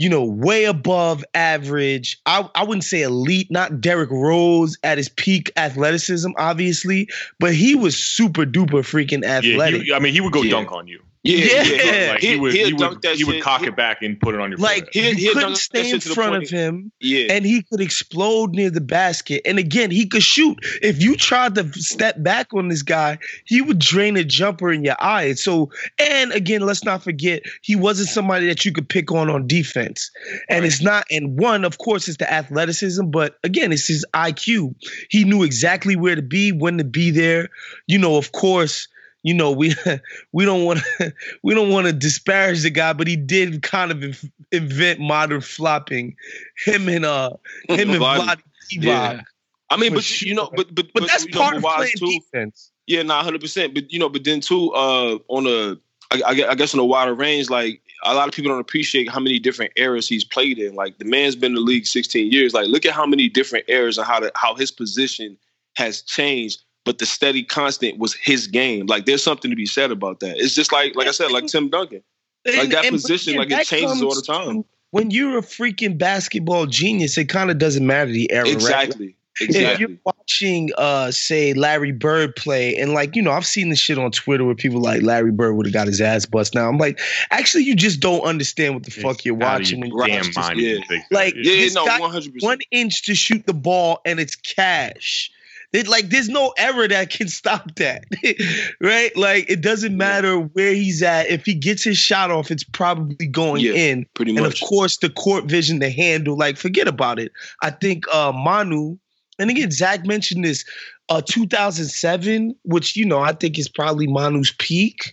[0.00, 2.18] you know, way above average.
[2.24, 7.74] I, I wouldn't say elite, not Derrick Rose at his peak athleticism, obviously, but he
[7.74, 9.82] was super duper freaking Yeah, athletic.
[9.82, 10.52] he, I mean, he would go Yeah.
[10.52, 11.02] dunk on you.
[11.22, 12.12] Yeah, yeah.
[12.12, 13.42] Like, he, He- would, he'll he would, he would shit.
[13.42, 15.18] cock it back and put it on your like forehead.
[15.18, 17.26] you couldn't stay in front of him, yeah.
[17.30, 19.42] and he could explode near the basket.
[19.44, 20.58] And again, he could shoot.
[20.80, 24.82] If you tried to step back on this guy, he would drain a jumper in
[24.82, 25.34] your eye.
[25.34, 29.46] So, and again, let's not forget, he wasn't somebody that you could pick on on
[29.46, 30.10] defense.
[30.48, 31.04] And it's not.
[31.10, 34.74] And one, of course, is the athleticism, but again, it's his IQ.
[35.10, 37.50] He knew exactly where to be, when to be there.
[37.86, 38.88] You know, of course
[39.22, 39.74] you know we
[40.32, 43.90] we don't want to we don't want to disparage the guy but he did kind
[43.90, 46.16] of inv- invent modern flopping
[46.64, 47.30] him and uh
[47.68, 48.40] him and Vlade.
[48.70, 49.22] Yeah.
[49.70, 52.20] I mean, but you know, but but But that's you know, part of playing too,
[52.32, 52.72] defense.
[52.86, 53.72] Yeah, nah, hundred percent.
[53.72, 55.76] But you know, but then too, uh, on a,
[56.10, 59.08] I, I I guess on a wider range, like a lot of people don't appreciate
[59.08, 60.74] how many different eras he's played in.
[60.74, 62.52] Like the man's been in the league sixteen years.
[62.52, 65.36] Like look at how many different eras and how to, how his position
[65.76, 66.62] has changed.
[66.90, 68.86] But the steady constant was his game.
[68.86, 70.38] Like there's something to be said about that.
[70.38, 72.02] It's just like like I said, like Tim Duncan.
[72.44, 74.64] Like that and- position, but like yeah, it changes all the time.
[74.90, 78.54] when you're a freaking basketball genius it kind of doesn't matter the era right?
[78.54, 79.14] Exactly.
[79.40, 83.78] If you're watching, uh, say Larry Bird play, and like you know, I've seen this
[83.78, 86.56] shit on Twitter where people like Larry Bird would have got his ass bust.
[86.56, 86.98] Now I'm like,
[87.30, 90.36] actually, you just don't understand what the fuck you're watching your when you damn watch
[90.36, 90.64] mind this.
[90.66, 91.14] if you think that.
[91.14, 92.42] Like, Yeah, no, guy- 100%.
[92.42, 95.30] one inch to shoot the ball, and it's cash.
[95.72, 98.04] It, like, there's no error that can stop that,
[98.80, 99.16] right?
[99.16, 101.28] Like, it doesn't matter where he's at.
[101.30, 104.06] If he gets his shot off, it's probably going Yeah, in.
[104.14, 104.42] pretty much.
[104.42, 107.30] And of course, the court vision, the handle, like, forget about it.
[107.62, 108.96] I think uh Manu,
[109.38, 110.64] and again, Zach mentioned this,
[111.08, 115.12] uh 2007, which you know I think is probably Manu's peak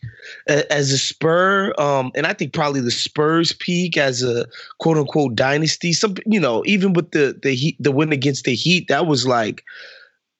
[0.49, 4.45] a- as a Spur, um, and I think probably the Spurs peak as a
[4.79, 5.93] quote unquote dynasty.
[5.93, 9.25] Some you know even with the the heat, the win against the Heat, that was
[9.27, 9.63] like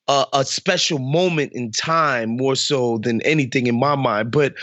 [0.08, 4.32] a, a special moment in time more so than anything in my mind.
[4.32, 4.56] But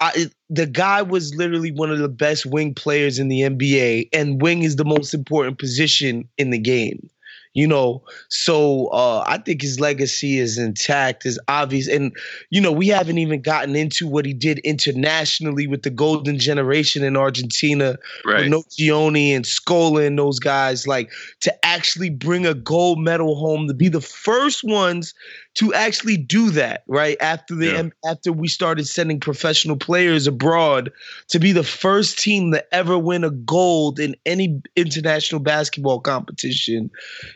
[0.00, 4.42] I, the guy was literally one of the best wing players in the NBA, and
[4.42, 7.08] wing is the most important position in the game.
[7.54, 12.12] You know, so uh, I think his legacy is intact, is obvious, and
[12.50, 17.04] you know we haven't even gotten into what he did internationally with the Golden Generation
[17.04, 18.50] in Argentina, Right.
[18.50, 20.88] Nocioni and Scola and those guys.
[20.88, 25.14] Like to actually bring a gold medal home, to be the first ones
[25.54, 27.16] to actually do that, right?
[27.20, 30.90] After the after we started sending professional players abroad,
[31.28, 36.90] to be the first team to ever win a gold in any international basketball competition.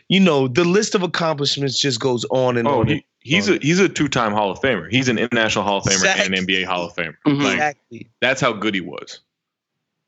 [0.09, 2.87] You know, the list of accomplishments just goes on and Oh, on.
[2.87, 4.91] he, he's a he's a two time Hall of Famer.
[4.91, 7.15] He's an international Hall of Famer and an NBA Hall of Famer.
[7.25, 8.09] Like, exactly.
[8.21, 9.21] that's how good he was.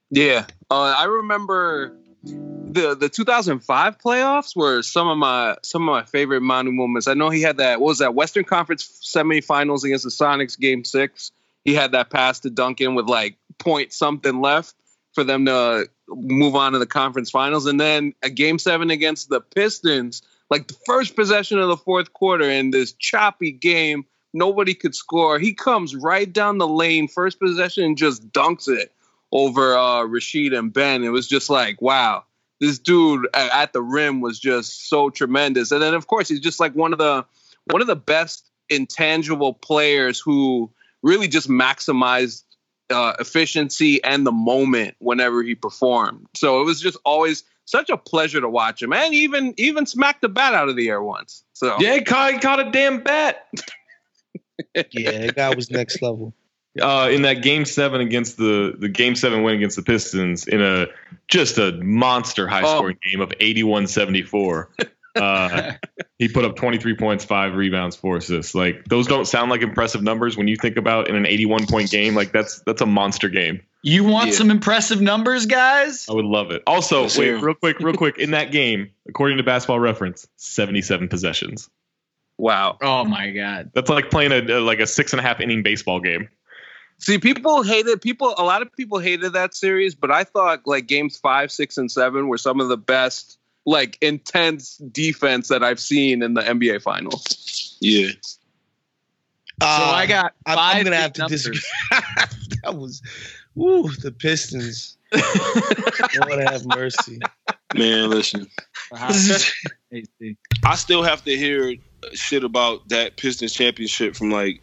[0.10, 6.03] Yeah, uh, I remember the the 2005 playoffs were some of my some of my
[6.03, 7.07] favorite Manu moments.
[7.07, 7.81] I know he had that.
[7.81, 11.31] What was that Western Conference semifinals against the Sonics, Game Six?
[11.65, 14.75] He had that pass to Duncan with like point something left
[15.13, 19.29] for them to move on to the conference finals, and then a Game Seven against
[19.29, 20.21] the Pistons.
[20.49, 25.39] Like the first possession of the fourth quarter in this choppy game, nobody could score.
[25.39, 28.91] He comes right down the lane, first possession, and just dunks it
[29.32, 31.04] over uh, Rasheed and Ben.
[31.04, 32.26] It was just like, wow,
[32.60, 35.72] this dude at the rim was just so tremendous.
[35.72, 37.26] And then of course he's just like one of the
[37.65, 40.72] one of the best intangible players who
[41.04, 42.44] really just maximized
[42.91, 46.28] uh, efficiency and the moment whenever he performed.
[46.36, 50.22] So it was just always such a pleasure to watch him, and even even smacked
[50.22, 51.44] the bat out of the air once.
[51.54, 53.48] So Yeah, he caught, he caught a damn bat.
[54.91, 56.34] yeah, that guy was next level.
[56.79, 60.62] Uh, in that game seven against the the game seven win against the Pistons in
[60.62, 60.88] a
[61.27, 64.67] just a monster high scoring game of 81-74.
[65.13, 65.73] Uh,
[66.17, 68.55] he put up 23 points, five rebounds, four assists.
[68.55, 71.91] Like those don't sound like impressive numbers when you think about in an 81 point
[71.91, 72.15] game.
[72.15, 73.60] Like that's that's a monster game.
[73.81, 74.36] You want Yeah.
[74.36, 76.05] some impressive numbers, guys?
[76.10, 76.63] I would love it.
[76.65, 78.17] Also, wait, real quick, real quick.
[78.19, 81.69] In that game, according to Basketball Reference, 77 possessions.
[82.38, 82.77] Wow.
[82.81, 83.71] Oh my god.
[83.73, 86.29] That's like playing a, a- like a six and a half inning baseball game.
[87.02, 88.36] See, people hated people.
[88.38, 91.92] A lot of people hated that series, but I thought like games five, six, and
[91.92, 96.84] seven were some of the best, like intense defense that I've seen in the NBA
[96.84, 97.76] Finals.
[97.82, 98.10] Yeah.
[99.60, 101.44] Uh, I got I'm, I'm gonna have to numbers.
[101.44, 101.62] disagree.
[102.64, 103.02] that was,
[103.58, 104.96] ooh, the Pistons.
[105.12, 107.20] Lord have mercy.
[107.76, 108.48] Man, listen.
[108.94, 111.76] I still have to hear
[112.14, 114.62] shit about that Pistons championship from like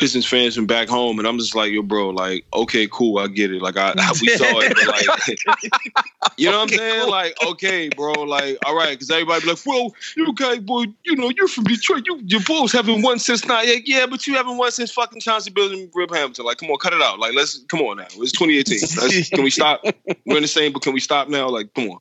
[0.00, 3.26] Pistons fans from back home, and I'm just like, yo, bro, like, okay, cool, I
[3.26, 3.60] get it.
[3.60, 6.06] Like, I, we saw it, but like,
[6.38, 7.10] you know what I'm saying?
[7.10, 11.16] Like, okay, bro, like, all right, because everybody be like, well, you guys, boy, you
[11.16, 14.34] know, you're from Detroit, you your Bulls haven't won since nine, yeah, yeah, but you
[14.34, 16.46] haven't won since fucking Chauncey Billups and Rip Hamilton.
[16.46, 17.18] Like, come on, cut it out.
[17.18, 18.06] Like, let's come on now.
[18.14, 18.78] It's 2018.
[19.02, 19.84] Let's, can we stop?
[20.24, 21.50] We're in the same, but can we stop now?
[21.50, 21.98] Like, come on.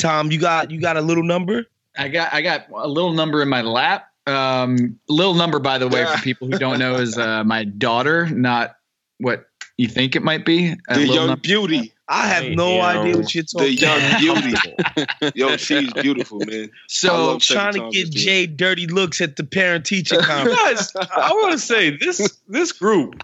[0.00, 1.66] Tom, you got you got a little number?
[1.98, 4.09] I got I got a little number in my lap.
[4.26, 8.26] Um, little number, by the way, for people who don't know, is uh, my daughter,
[8.28, 8.76] not
[9.18, 10.74] what you think it might be.
[10.88, 11.92] A The young number- beauty.
[12.12, 13.68] I have no you idea what you're talking.
[13.68, 15.32] The talking young beauty.
[15.38, 16.64] Yo, she's beautiful, man.
[16.64, 20.90] I So Trying to get Thompson, Jay dirty looks at the parent teacher conference.
[20.90, 23.22] guys, I want to say this this group,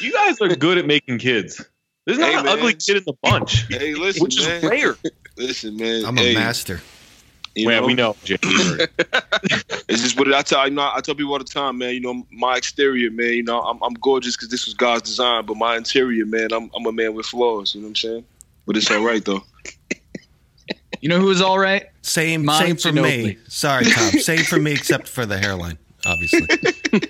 [0.00, 1.62] you guys are good at making kids.
[2.06, 2.58] There's not Hey, an man.
[2.58, 4.68] ugly kid in the bunch, Hey, listen, which is man.
[4.70, 4.96] rare.
[5.36, 6.06] Listen, man.
[6.06, 6.80] I'm a hey, master.
[7.54, 8.16] You Yeah, know, we know,
[9.88, 10.90] It's just what I tell you know.
[10.94, 11.94] I tell people all the time, man.
[11.94, 13.32] You know, my exterior, man.
[13.34, 16.70] You know, I'm, I'm gorgeous because this was God's design, but my interior, man, I'm
[16.74, 17.74] I'm a man with flaws.
[17.74, 18.24] You know what I'm saying?
[18.66, 19.42] But it's all right though.
[21.00, 21.86] you know who is all right?
[22.02, 23.36] Same, Manu same for me.
[23.48, 24.10] Sorry, Tom.
[24.20, 26.46] Same for me, except for the hairline, obviously.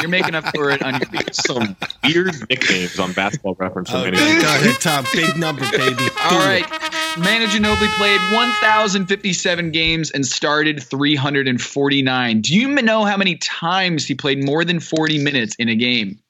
[0.00, 1.34] You're making up for it on your beat.
[1.34, 3.90] Some weird nicknames on Basketball Reference.
[3.90, 5.04] from Okay, any- go ahead, Tom.
[5.12, 5.96] Big number, baby.
[6.24, 6.64] All right.
[7.18, 12.40] Manu Ginobili played 1,057 games and started 349.
[12.40, 16.20] Do you know how many times he played more than 40 minutes in a game?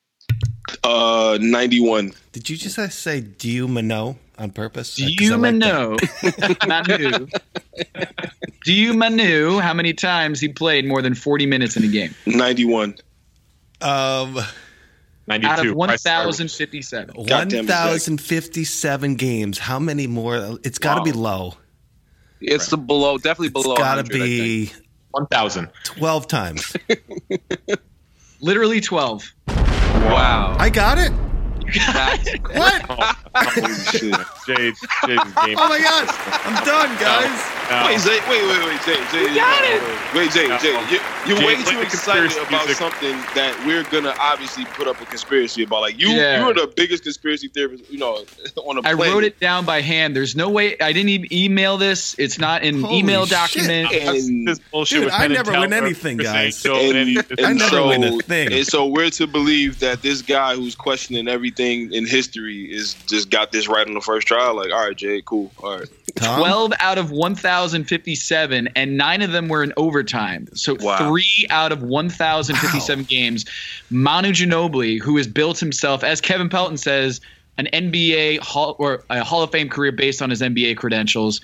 [0.83, 2.12] Uh, 91.
[2.33, 4.94] Did you just say "Do you Mano" on purpose?
[4.96, 6.66] Do 'Cause I you like that.
[6.66, 7.07] Manu?
[7.11, 7.26] Manu.
[8.64, 12.14] Do you Manu how many times he played more than 40 minutes in a game?
[12.26, 12.94] 91.
[13.81, 14.38] Um,
[15.26, 15.46] 92.
[15.48, 17.14] Out of 1,057.
[17.14, 17.66] Goddamn one it, Zach.
[17.68, 19.59] thousand fifty-seven games.
[19.59, 20.59] How many more?
[20.64, 21.55] It's got to be low.
[22.40, 23.76] It's the below, definitely It's below.
[23.76, 24.72] got to 100, I think.
[24.72, 24.72] be
[25.12, 25.68] 1,000.
[25.85, 26.74] twelve times.
[28.40, 29.31] Literally 12.
[29.46, 30.57] Wow.
[30.59, 31.12] I got it.
[31.92, 33.16] That's What?
[33.35, 34.14] Holy shit.
[34.47, 35.57] Jay, Jay's game.
[35.59, 36.09] Oh my god!
[36.45, 37.31] I'm done, guys.
[37.71, 37.87] No.
[37.87, 39.29] Wait, Zay, wait, wait, wait, Jay, Jay.
[39.31, 40.14] You got it.
[40.14, 40.59] Wait, Jay, No.
[40.59, 42.77] Jay, you, you're Jay, way too excited about music.
[42.77, 45.83] something that we're gonna obviously put up a conspiracy about.
[45.83, 46.45] Like you, Yeah.
[46.45, 48.25] you're the biggest conspiracy theorist, you know,
[48.66, 49.14] on the I planet.
[49.14, 50.16] wrote it down by hand.
[50.16, 50.77] There's no way.
[50.81, 52.16] I didn't even email this.
[52.19, 53.31] It's not in an Holy email shit.
[53.38, 53.93] document.
[53.93, 56.64] And, this bullshit Dude, I never win anything, guys.
[56.66, 58.53] Angel, and, any- and I never so, win a thing.
[58.53, 63.19] And so we're to believe that this guy who's questioning everything in history is just
[63.24, 64.50] got this right on the first try.
[64.50, 65.88] Like, all right, Jay, cool, all right.
[66.16, 66.38] Tom?
[66.38, 70.48] 12 out of 1,057, and nine of them were in overtime.
[70.54, 71.09] So Wow.
[71.09, 73.44] three out of 1,057 games.
[73.90, 77.20] Manu Ginobili, who has built himself, as Kevin Pelton says,
[77.59, 81.40] an NBA hall, or a Hall of Fame career based on his NBA credentials.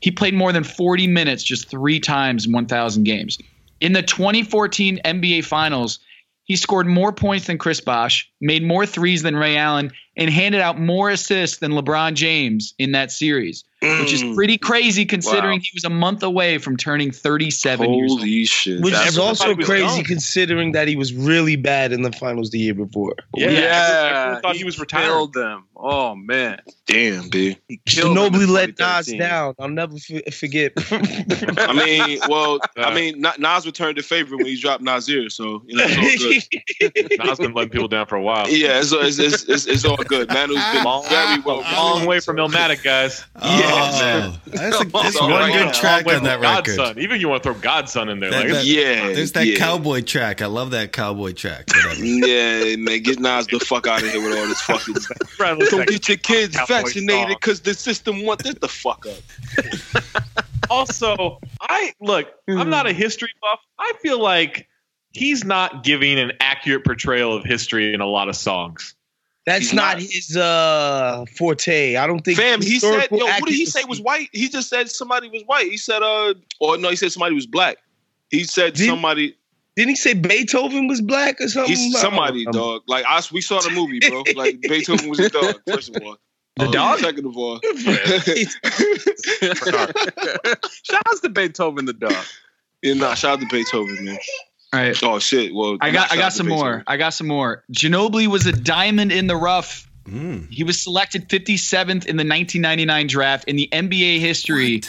[0.00, 3.38] He played more than 40 minutes just three times in 1,000 games.
[3.80, 5.98] In the 2014 NBA Finals,
[6.44, 10.60] he scored more points than Chris Bosh, made more threes than Ray Allen, and handed
[10.60, 14.34] out more assists than LeBron James in that series, which is Mm.
[14.34, 15.62] pretty crazy considering Wow.
[15.62, 18.20] he was a month away from turning 37 years old.
[18.20, 18.80] Holy shit!
[18.82, 20.04] Which That's is also crazy young.
[20.04, 23.14] considering that he was really bad in the finals the year before.
[23.34, 25.04] Yeah, everyone- everyone thought he was retired.
[25.06, 25.64] Killed them.
[25.80, 27.56] Oh man, damn, B.
[27.68, 29.54] he killed them Ginobili let Nas down.
[29.60, 30.72] I'll never f- forget.
[30.90, 35.62] I mean, well, I mean, Na- Nas returned the favor when he dropped Nasir, so
[35.68, 37.24] you know, it's all good.
[37.24, 38.48] Nas been letting people down for a while.
[38.50, 40.28] yeah, it's, it's, it's, it's, it's all good.
[40.28, 41.60] Manu's been Long, very well.
[41.60, 43.24] long way from Illmatic, guys.
[43.36, 45.52] Oh, that's, a, that's All one right.
[45.52, 46.76] good Long track on that record.
[46.76, 46.98] God's Son.
[46.98, 48.30] Even you want to throw God's Son in there.
[48.30, 49.58] That- like, that- Yeah, There's that yeah.
[49.58, 50.42] cowboy track.
[50.42, 51.68] I love that cowboy track.
[51.98, 54.94] Yeah, man, get Nas the fuck out of here with all this fucking.
[55.38, 58.68] Brad looks Don't like- get your kids Cowboy vaccinated because the system wants it the
[58.68, 60.24] fuck up.
[60.70, 62.98] also, I look, I'm not a hmm.
[62.98, 63.60] history buff.
[63.78, 64.68] I feel like
[65.12, 68.94] he's not giving an accurate portrayal of history in a lot of songs.
[69.48, 70.02] That's not, not.
[70.02, 71.96] his uh, forte.
[71.96, 72.38] I don't think.
[72.38, 74.28] Fam, he said, yo, what did he say was white?
[74.32, 75.70] He just said somebody was white.
[75.70, 77.78] He said, uh, or no, he said somebody was black.
[78.30, 79.36] He said Did- somebody,
[79.76, 81.74] Didn't he say Beethoven was black or something?
[81.74, 82.82] he's somebody, Um, dog.
[82.88, 84.22] Like us, we saw the movie, bro.
[84.36, 85.60] Like Beethoven was a dog.
[85.66, 86.16] First of all,
[86.56, 86.98] The Uh, dog?
[86.98, 87.60] Second of all,
[90.82, 92.24] Shout out to Beethoven the dog.
[92.82, 94.18] yeah, nah, shout out to Beethoven, man.
[94.72, 95.02] All right.
[95.02, 95.54] Oh shit.
[95.54, 96.84] Well, I got I got some more.
[96.86, 97.64] I got some more.
[97.72, 99.90] Ginobili was a diamond in the rough.
[100.04, 100.50] Mm.
[100.50, 104.82] He was selected 57th in the 1999 draft in the NBA history.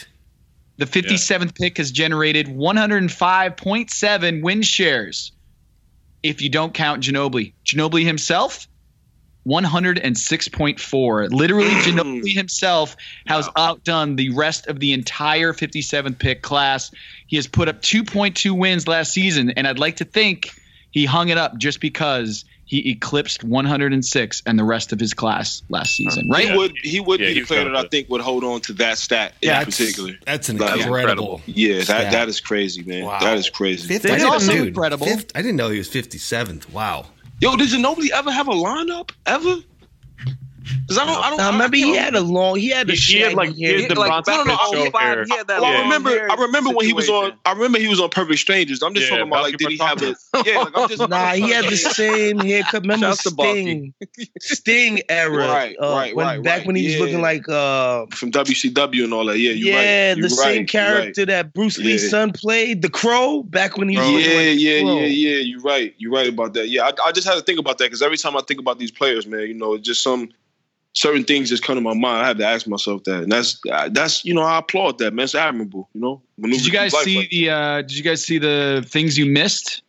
[0.78, 5.34] The 57th pick has generated 105.7 win shares.
[6.24, 8.69] If you don't count Ginobili, Ginobili himself,
[9.50, 11.30] 106.4.
[11.32, 11.82] Literally, mm.
[11.82, 12.96] Ginobili himself
[13.28, 16.92] has outdone the rest of the entire 57th pick class.
[17.28, 20.52] He has put up 2.2 wins last season, and I'd like to think
[20.92, 25.64] he hung it up just because he eclipsed 106 and the rest of his class
[25.70, 26.50] last season, right?
[26.52, 28.62] He would he would Yeah, be he the player that I think would hold on
[28.62, 30.14] to that stat Yeah, in that's- particular.
[30.24, 31.42] That's an Like, incredible.
[31.48, 33.06] Yeah, that that is crazy, man.
[33.06, 33.20] Wow.
[33.22, 33.88] That is crazy.
[33.88, 35.08] Fifth, That's also dude, incredible.
[35.08, 36.70] fifth- I didn't know he was 57th.
[36.72, 37.08] Wow.
[37.40, 39.58] Yo, did nobody ever have a lineup ever?
[40.82, 41.38] Because I don't, I don't.
[41.38, 43.58] Nah, I remember he had a long, he had a He- he had, like, shaggy
[43.66, 43.90] he had hair.
[43.90, 45.24] the like, Bronson no, no, Pinchot no, hair.
[45.26, 46.10] he had that Well, I remember.
[46.10, 47.34] hair I remember when he was on.
[47.46, 48.82] I remember he was on Perfect Strangers.
[48.82, 50.16] I'm just Yeah, talking about like, did he have a?
[50.46, 51.00] Yeah, like I'm just.
[51.10, 52.82] Nah, he had the same haircut.
[52.82, 53.22] Remember Shouts.
[53.22, 53.94] Sting,
[54.40, 57.00] Sting era, Right, uh, right, when, right, back when he was Yeah.
[57.00, 59.40] looking like, uh, from WCW and all that.
[59.40, 60.16] Yeah, you're yeah, right.
[60.16, 62.10] the You're same right, you're character that Bruce Lee's Yeah.
[62.10, 65.36] son played, the Crow, back when he was Yeah, yeah, yeah, yeah.
[65.38, 65.94] You're right.
[65.98, 66.70] You're right about that.
[66.70, 68.78] Yeah, I, I just had to think about that because every time I think about
[68.80, 70.30] these players, man, you know, it's just some
[71.00, 72.24] certain things just come to my mind.
[72.24, 75.14] I have to ask myself that, and that's uh, that's you know I applaud that,
[75.14, 75.24] man.
[75.24, 75.90] It's admirable.
[75.94, 76.22] You know.
[76.42, 79.82] Did you guys see like- the uh, Did you guys see the things you missed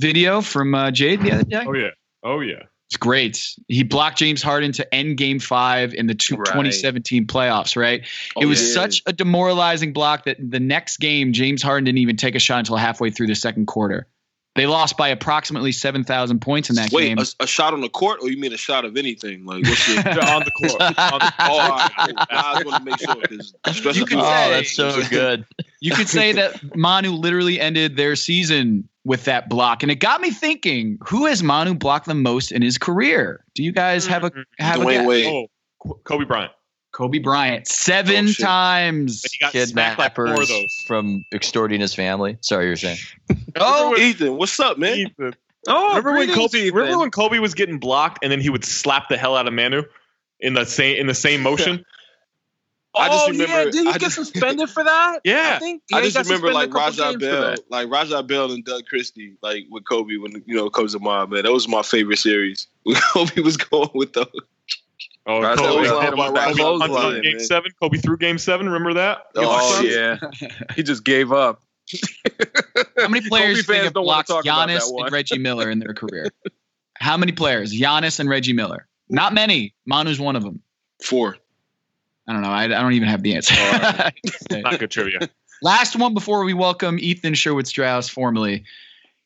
[0.00, 1.64] video from uh, Jade the other day?
[1.66, 1.90] Oh yeah.
[2.22, 2.62] Oh yeah.
[2.86, 3.54] It's great.
[3.68, 6.46] He blocked James Harden to end Game Five in the two, Right.
[6.46, 7.76] 2017 playoffs.
[7.76, 8.06] Right.
[8.34, 8.74] Oh, it was yeah.
[8.74, 12.60] such a demoralizing block that the next game James Harden didn't even take a shot
[12.60, 14.06] until halfway through the second quarter.
[14.58, 17.18] They lost by approximately 7,000 points in that Wait, game.
[17.18, 19.44] a, a shot on the court, or you mean a shot of anything?
[19.46, 19.98] Like what's your?
[20.08, 20.80] on the court.
[20.82, 23.54] On the, oh, all right, I just want to make sure because
[23.96, 25.46] You is can say- Oh, that's so good.
[25.80, 30.20] you could say that Manu literally ended their season with that block, and it got
[30.20, 33.44] me thinking: Who has Manu blocked the most in his career?
[33.54, 35.06] Do you guys have a have a Dwyane guess?
[35.06, 35.26] Wade.
[35.86, 36.52] oh, Kobe Bryant.
[36.98, 39.22] Kobe Bryant seven Oh, times.
[39.22, 40.84] But he got smacked like four of Kidnappers those.
[40.84, 42.38] from extorting his family.
[42.40, 42.98] Sorry, you're saying.
[43.56, 44.98] Oh, Ethan, what's up, man?
[44.98, 45.34] Ethan.
[45.68, 46.58] Oh, remember when Kobe?
[46.58, 46.74] Ethan.
[46.74, 49.54] Remember when Kobe was getting blocked and then he would slap the hell out of
[49.54, 49.84] Manu
[50.40, 51.84] in the same in the same motion?
[52.96, 55.20] I just oh, remember- yeah, did he I get just- suspended for that?
[55.24, 55.52] Yeah.
[55.54, 58.64] I think I yeah, he just remember like suspended Raja Bell, like Raja Bell and
[58.64, 61.44] Doug Christie, like with Kobe when you know Kobe's a mob, man.
[61.44, 62.66] That was my favorite series.
[62.82, 64.26] When Kobe was going with those.
[65.30, 67.40] Oh, Right, Kobe, that was Kobe, hit him with that Kobe clothesline, punted game man.
[67.44, 67.70] seven.
[67.82, 68.66] Kobe threw game seven.
[68.66, 69.26] Remember that?
[69.36, 70.16] Oh Yeah.
[70.40, 71.62] yeah, he just gave up.
[72.98, 76.28] How many players Kobe think have blocked talk Giannis and Reggie Miller in their career?
[76.98, 77.72] How many players?
[77.72, 78.86] Giannis and Reggie Miller.
[79.08, 79.74] Not many.
[79.86, 80.60] Manu's one of them.
[81.02, 81.36] Four.
[82.26, 82.50] I don't know.
[82.50, 83.54] I, I don't even have the answer.
[84.50, 85.28] Not good trivia.
[85.62, 88.64] Last one before we welcome Ethan Sherwood Strauss formally.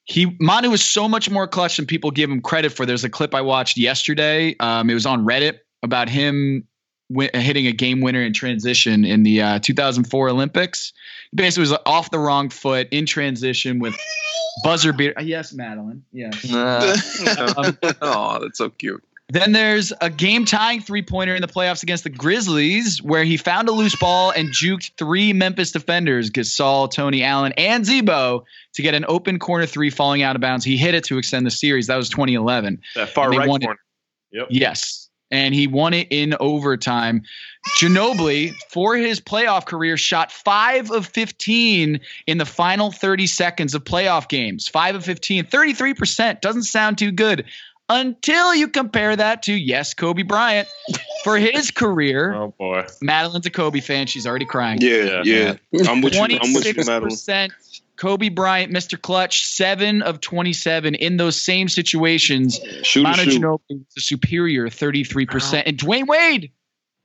[0.05, 2.87] He Manu is so much more clutch than people give him credit for.
[2.87, 4.55] There's a clip I watched yesterday.
[4.61, 6.67] Um, it was on Reddit about him
[7.11, 10.93] wi- hitting a game winner in transition in the uh, 2004 Olympics.
[11.31, 13.97] He basically, was off the wrong foot in transition with
[14.65, 15.15] buzzer beater.
[15.21, 16.05] Yes, Madeline.
[16.13, 16.45] Yes.
[17.57, 19.03] Um, oh, that's so cute.
[19.29, 23.37] then there's a game tying three pointer in the playoffs against the Grizzlies where he
[23.37, 28.83] found a loose ball and juked three Memphis defenders, Gasol, Tony Allen, and Z-Bo, to
[28.83, 30.65] get an open corner three falling out of bounds.
[30.65, 31.87] He hit it to extend the series.
[31.87, 32.81] That was 2011.
[32.95, 33.81] That far right won corner.
[34.33, 34.49] Yep.
[34.51, 35.02] Yes.
[35.33, 37.23] And he won it in overtime.
[37.79, 43.83] Ginobili, for his playoff career, shot five of 15 in the final 30 seconds of
[43.83, 44.69] playoff games.
[44.69, 46.41] Five of 15, 33%.
[46.41, 47.47] Doesn't sound too good
[47.89, 50.69] until you compare that to, yes, Kobe Bryant.
[51.25, 52.85] For his career, Oh boy.
[53.01, 54.07] Madeline's a Kobe fan.
[54.07, 54.81] She's already crying.
[54.81, 55.55] Yeah, yeah.
[55.89, 56.21] I'm with you.
[56.21, 57.11] I'm with you, Twenty-six Madeline.
[58.03, 59.01] Kobe Bryant, Mr.
[59.01, 62.59] Clutch, seven of twenty-seven in those same situations.
[62.83, 63.41] Shoot, Manu shoot.
[63.41, 66.51] Ginobili was the superior, thirty-three percent, and Dwyane Wade,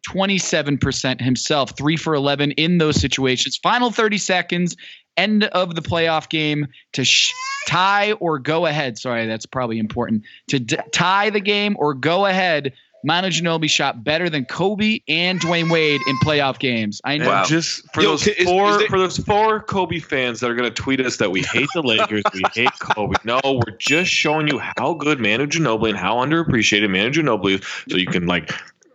[0.07, 3.57] twenty-seven percent himself, three for eleven in those situations.
[3.61, 4.75] Final thirty seconds,
[5.15, 7.31] end of the playoff game to sh-
[7.67, 8.97] tie or go ahead.
[8.97, 12.73] Sorry, that's probably important to d- tie the game or go ahead.
[13.03, 16.99] Manu Ginobili shot better than Kobe and Dwyane Wade in playoff games.
[17.05, 17.31] I know.
[17.31, 20.49] And just for Yo, those is- is four there- for those four Kobe fans that
[20.49, 23.15] are going to tweet us that we hate the Lakers, we hate Kobe.
[23.23, 27.65] No, we're just showing you how good Manu Ginobili and how underappreciated Manu Ginobili is,
[27.89, 28.51] so you can like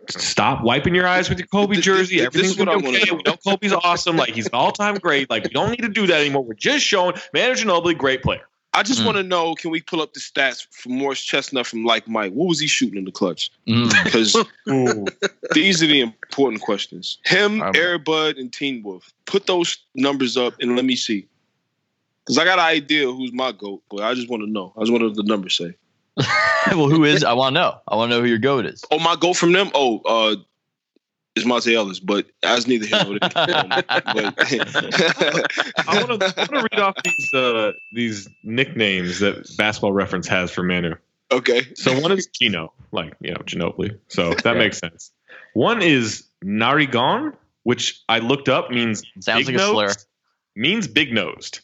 [0.09, 2.17] stop wiping your eyes with your Kobe jersey.
[2.17, 3.09] this- this Everything's is what I wanna okay.
[3.09, 3.15] know.
[3.15, 4.17] We know Kobe's awesome.
[4.17, 5.29] Like he's an all time great.
[5.29, 6.43] Like we don't need to do that anymore.
[6.43, 8.41] We're just showing Manu Ginobili, great player.
[8.75, 9.05] I just Mm.
[9.05, 12.33] want to know, can we pull up the stats from Morris Chestnut from Like Mike?
[12.33, 13.51] What was he shooting in the clutch?
[13.67, 13.91] Mm.
[14.03, 14.35] Because
[15.53, 17.17] these are the important questions.
[17.25, 19.11] Him, I'm- Air Bud, and Teen Wolf.
[19.25, 21.27] Put those numbers up and let me see.
[22.25, 24.73] Because I got an idea who's my goat, but I just want to know.
[24.77, 25.73] I just want to the numbers say.
[26.71, 27.23] well, who is?
[27.23, 27.77] I want to know.
[27.87, 28.83] I want to know who your goat is.
[28.91, 29.69] Oh, my goat from them.
[29.73, 30.35] Oh, uh,
[31.35, 33.57] it's Monta Ellis, but as neither here nor there.
[33.57, 34.35] Um, but
[35.87, 40.95] I want to read off these uh, these nicknames that Basketball Reference has for Manu.
[41.31, 41.63] Okay.
[41.75, 43.97] So one is Gino, like you know Ginobili.
[44.07, 45.11] So that makes sense.
[45.53, 49.93] One is Narigon, which I looked up means Sounds big like a slur.
[50.55, 51.61] Means big nosed.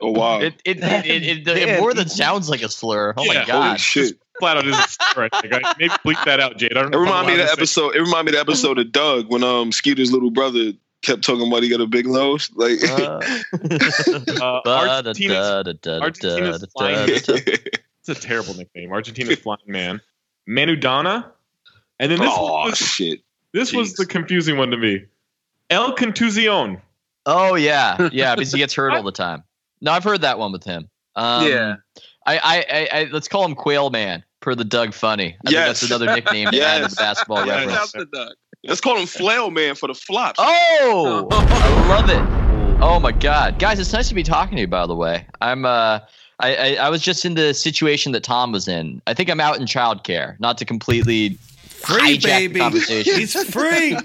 [0.00, 0.40] Oh wow!
[0.40, 3.14] It it, it, it, it, it more than sounds like a slur.
[3.16, 3.66] Oh Yeah, my god!
[3.66, 4.18] Holy shit!
[4.40, 5.28] Flat out is a slur.
[5.32, 5.54] I think.
[5.54, 6.72] I- Maybe bleep that out, Jade.
[6.76, 7.00] I don't It know.
[7.02, 7.94] remind me of the episode.
[7.96, 10.72] It remind me of the episode of Doug when um Skeeter's little brother
[11.02, 12.50] kept talking about he got a big nose.
[12.54, 13.20] Like Uh,
[14.40, 17.08] Uh, Argentina's, Argentina's flying.
[17.10, 17.28] It's
[18.08, 18.92] a terrible nickname.
[18.92, 20.00] Argentina's flying man.
[20.48, 21.26] Manudana,
[22.00, 23.20] And then this oh one was, shit!
[23.52, 25.04] this was the confusing one to me.
[25.70, 26.80] El Contusion.
[27.26, 29.42] Oh yeah, yeah, because he gets hurt all the time.
[29.82, 30.88] No, I've heard that one with him.
[31.16, 31.76] Um, Yeah.
[32.26, 35.24] I, I, I, I let's call him Quail Man per the Doug Funnie.
[35.26, 35.66] I think Yes.
[35.80, 36.94] that's another nickname to add to the Yes.
[36.94, 37.66] basketball Yes.
[37.66, 37.92] reference.
[37.94, 38.32] Without the duck.
[38.64, 40.38] Let's call him Flail Man for the flops.
[40.42, 42.80] Oh, I love it.
[42.82, 44.66] Oh my God, guys, it's nice to be talking to you.
[44.66, 46.00] By the way, I'm uh,
[46.40, 49.02] I, I, I was just in the situation that Tom was in.
[49.06, 50.38] I think I'm out in childcare.
[50.40, 51.36] Not to completely
[51.66, 52.60] Free, hijack the baby.
[52.60, 53.14] conversation.
[53.18, 53.96] He's free.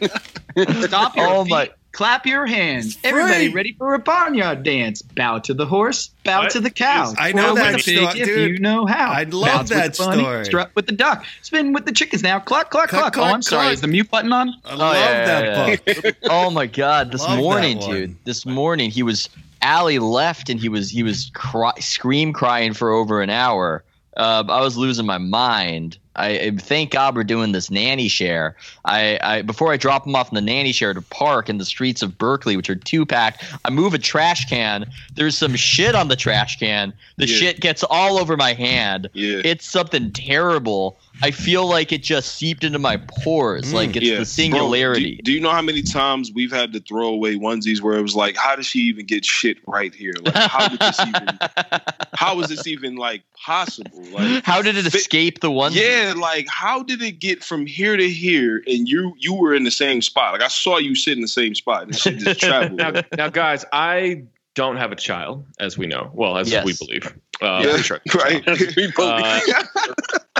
[0.81, 1.51] Stop your Oh feet.
[1.51, 2.97] my- Clap your hands.
[3.03, 3.53] Everybody free.
[3.53, 5.03] ready for a barnyard dance.
[5.03, 6.49] Bow to the horse, bow What?
[6.51, 7.13] to the cow.
[7.19, 8.49] I know Twirl that with the pig sto- if dude.
[8.51, 9.11] you know how.
[9.11, 10.45] I love Bounce with that the bunny, story.
[10.45, 11.23] Strut with the duck.
[11.43, 12.39] Spin with the chickens now.
[12.39, 13.17] Cluck, cluck, Cluck, cluck.
[13.19, 13.73] oh, I'm cluck, sorry.
[13.73, 14.55] Is the mute button on?
[14.65, 16.01] I love Oh, yeah, yeah, that yeah.
[16.01, 16.15] book.
[16.31, 19.29] oh my god this Love morning dude this morning he was
[19.61, 23.83] Allie left and he was he was cry, scream crying for over an hour
[24.17, 28.55] uh, i was losing my mind I, I thank god we're doing this nanny share.
[28.85, 31.65] I, I before i drop them off in the nanny share to park in the
[31.65, 34.85] streets of berkeley which are two packed i move a trash can.
[35.15, 36.93] There's some shit on the trash can.
[37.17, 37.35] The Yeah.
[37.37, 39.09] shit gets all over my hand.
[39.13, 39.41] Yeah.
[39.43, 44.05] it's something terrible i feel like it just seeped into my pores Mm, like it's
[44.05, 44.11] Yeah.
[44.13, 47.35] the Bro, singularity do, do you know how many times we've had to throw away
[47.37, 50.13] onesies where it was like, how did she even get shit right here?
[50.21, 51.37] Like, how did this even?
[52.15, 54.11] How is this even like possible?
[54.11, 55.73] Like, How did it Fi- escape the one?
[55.73, 59.63] yeah, like how did it get from here to here and you you were in
[59.63, 60.33] the same spot?
[60.33, 62.77] Like I saw you sit in the same spot and shit just traveled.
[62.79, 64.23] Now, now, guys, I
[64.55, 66.11] don't have a child, as we know.
[66.13, 66.65] Well, as Yes.
[66.65, 67.13] we believe.
[67.41, 68.43] Uh, yeah, right.
[68.97, 69.39] Uh,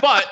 [0.00, 0.30] but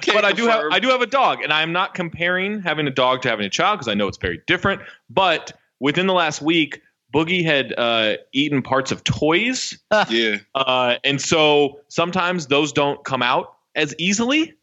[0.00, 0.64] Can't but I do have.
[0.70, 3.50] I do have a dog, and I'm not comparing having a dog to having a
[3.50, 4.80] child because I know it's very different.
[5.10, 6.80] But within the last week,
[7.14, 10.38] Boogie had uh, eaten parts of toys, yeah.
[10.54, 14.54] uh, and so sometimes those don't come out as easily.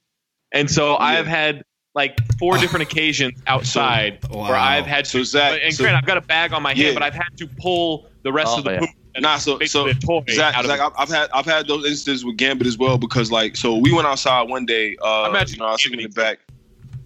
[0.51, 4.43] And so I have had like four different occasions outside Wow.
[4.49, 5.25] where I've had So to.
[5.25, 6.85] Zach, and so- grant, I've got a bag on my Yeah.
[6.85, 8.79] hand, but I've had to pull the rest Oh, of the yeah.
[8.79, 8.89] poop.
[9.19, 10.79] Nah, so so toy Zach, out Zach.
[10.79, 13.91] I've, I've had I've had those instances with Gambit as well because like so we
[13.91, 14.95] went outside one day.
[15.01, 16.39] Uh, Imagine you know, I was taking Gambit it back.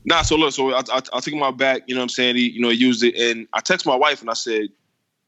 [0.08, 1.82] Nah, so look, so I, I, I took him out back.
[1.88, 2.36] You know what I'm saying?
[2.36, 4.68] He, you know, he used it, and I text my wife and I said,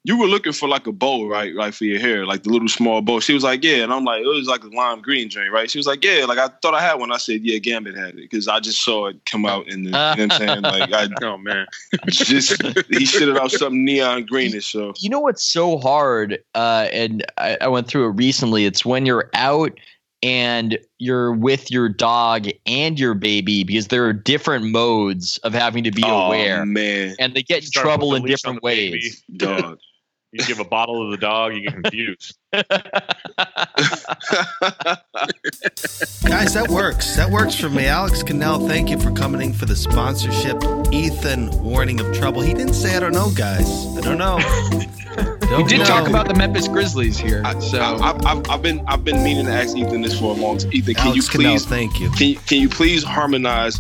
[0.07, 1.53] "You were looking for like a bow, right?
[1.53, 4.05] Right for your hair, like the little small bow." She was like, "Yeah," and I'm
[4.05, 6.47] like, "It was like a lime green joint, right?" She was like, "Yeah," like I
[6.61, 7.11] thought I had one.
[7.11, 9.89] I said, "Yeah, Gambit had it because I just saw it come out in the."
[9.89, 10.61] You know what I'm saying?
[10.61, 11.67] Like I Oh man.
[12.05, 14.71] just he shitted out something neon greenish.
[14.71, 18.65] So You know what's so hard, uh, and I, I went through it recently.
[18.65, 19.77] It's when you're out
[20.23, 25.83] and you're with your dog and your baby because there are different modes of having
[25.83, 28.55] to be oh aware, man, and they get in Start trouble in the leash on
[28.55, 28.91] different the baby.
[28.93, 29.23] ways.
[29.35, 29.79] dog.
[30.39, 32.38] You give a bottle to the dog, you get confused.
[36.27, 37.15] Guys, that works.
[37.15, 37.88] That works for me.
[37.88, 40.57] Alex Cannell, thank you for coming in for the sponsorship.
[40.91, 42.41] Ethan, warning of trouble.
[42.41, 43.67] He didn't say I don't know, guys.
[43.97, 44.39] I don't know.
[45.17, 45.85] We Don't did know.
[45.85, 47.41] talk about the Memphis Grizzlies here.
[47.45, 50.25] I, So I, I, I've, I've been I've been meaning to ask Ethan this for
[50.35, 50.71] a long time.
[50.73, 52.11] Ethan, can Alex you Cannell, please thank you.
[52.11, 53.79] can you, can you please harmonize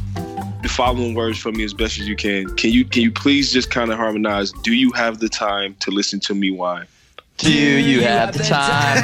[0.67, 2.53] the following words from me as best as you can?
[2.57, 4.51] Can you can you please just kind of harmonize?
[4.63, 6.87] Do you have the time to listen to me whine?
[7.37, 9.01] Do you have the time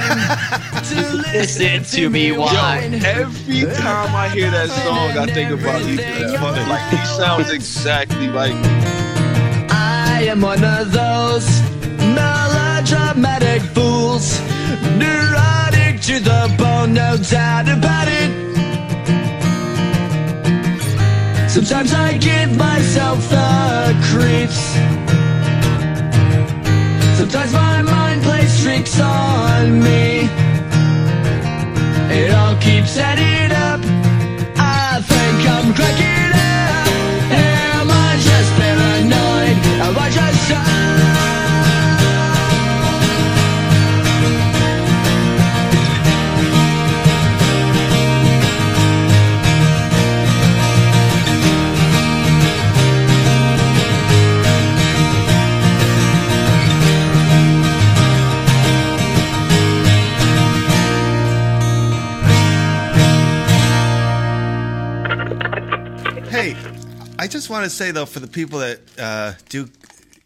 [0.90, 2.96] to listen to me whine?
[2.96, 6.34] Every time I hear that song, I think about Ethan.
[6.68, 8.70] Like he sounds exactly like Me.
[9.70, 11.48] I am one of those
[12.18, 14.42] melodramatic fools,
[14.98, 18.63] neurotic to the bone, no doubt about it.
[21.54, 24.58] Sometimes I give myself the creeps.
[27.16, 30.28] Sometimes my mind plays tricks on me.
[32.12, 33.82] It all keeps adding up.
[34.58, 36.53] I think I'm cracking up.
[67.28, 69.70] Just want to say though, for the people that uh, do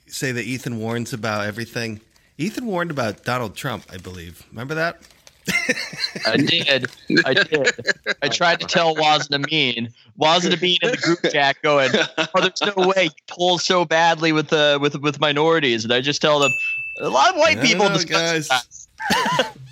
[0.08, 2.00] say that Ethan warns about everything,
[2.38, 4.46] Ethan warned about Donald Trump, I believe.
[4.52, 5.02] Remember that?
[6.26, 6.88] I did.
[7.26, 7.70] I did.
[8.22, 9.94] I tried to tell Wos Amin.
[10.18, 14.32] Wos Amin in the group chat going, "Oh, there's no way he pulls so badly
[14.32, 16.52] with the with with minorities." And I just tell them,
[17.00, 18.48] a lot of white people no, discuss guys.
[18.50, 18.87] That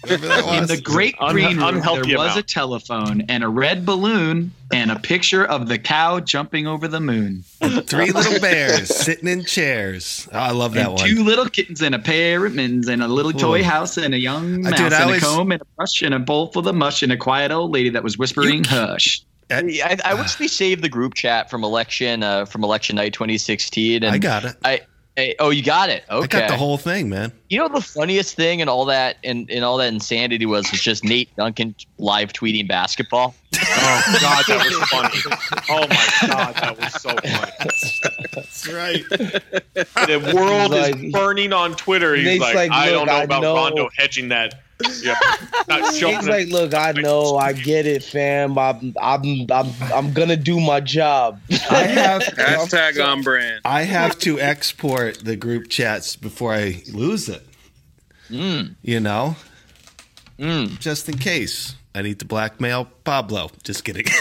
[0.08, 2.38] In the great green room, there was amount.
[2.38, 7.00] a telephone and a red balloon and a picture of the cow jumping over the
[7.00, 7.44] moon.
[7.88, 10.28] Three little bears sitting in chairs.
[10.32, 11.08] Oh, I love that and one.
[11.08, 13.64] two little kittens and a pair of mittens and a little toy Ooh.
[13.64, 16.14] house and a young mouse dude, I and was- a comb and a brush and
[16.14, 19.22] a bowl full of mush and a quiet old lady that was whispering hush.
[19.50, 24.04] I, I wish we saved the group chat from election uh, from election night 2016.
[24.04, 24.56] And I got it.
[24.64, 24.82] I,
[25.18, 26.04] I oh, you got it.
[26.10, 26.38] Okay.
[26.38, 27.32] I got the whole thing, man.
[27.50, 30.82] You know the funniest thing and all that and, and all that insanity was was
[30.82, 33.36] just Nate Duncan live tweeting basketball.
[33.58, 35.18] Oh God, that was funny.
[35.70, 37.52] Oh my God, that was so funny.
[38.34, 39.04] That's right.
[39.10, 42.16] The world He's is burning on Twitter.
[42.16, 44.65] He's like, like, I don't know I about know." Rondo hedging that.
[45.02, 45.16] Yeah,
[45.70, 48.58] not He's like, look, I know, I get it, fam.
[48.58, 51.40] I'm, I'm, I'm, I'm gonna do my job.
[51.72, 53.62] I have Hashtag on brand.
[53.64, 57.46] I have to export the group chats before I lose it.
[58.30, 58.76] Mm.
[58.82, 59.36] You know,
[60.38, 60.78] Mm.
[60.80, 61.76] just in case.
[61.94, 63.52] I need to blackmail Pablo.
[63.64, 64.04] Just kidding.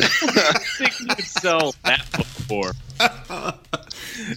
[0.00, 2.72] I think you could sell that book for.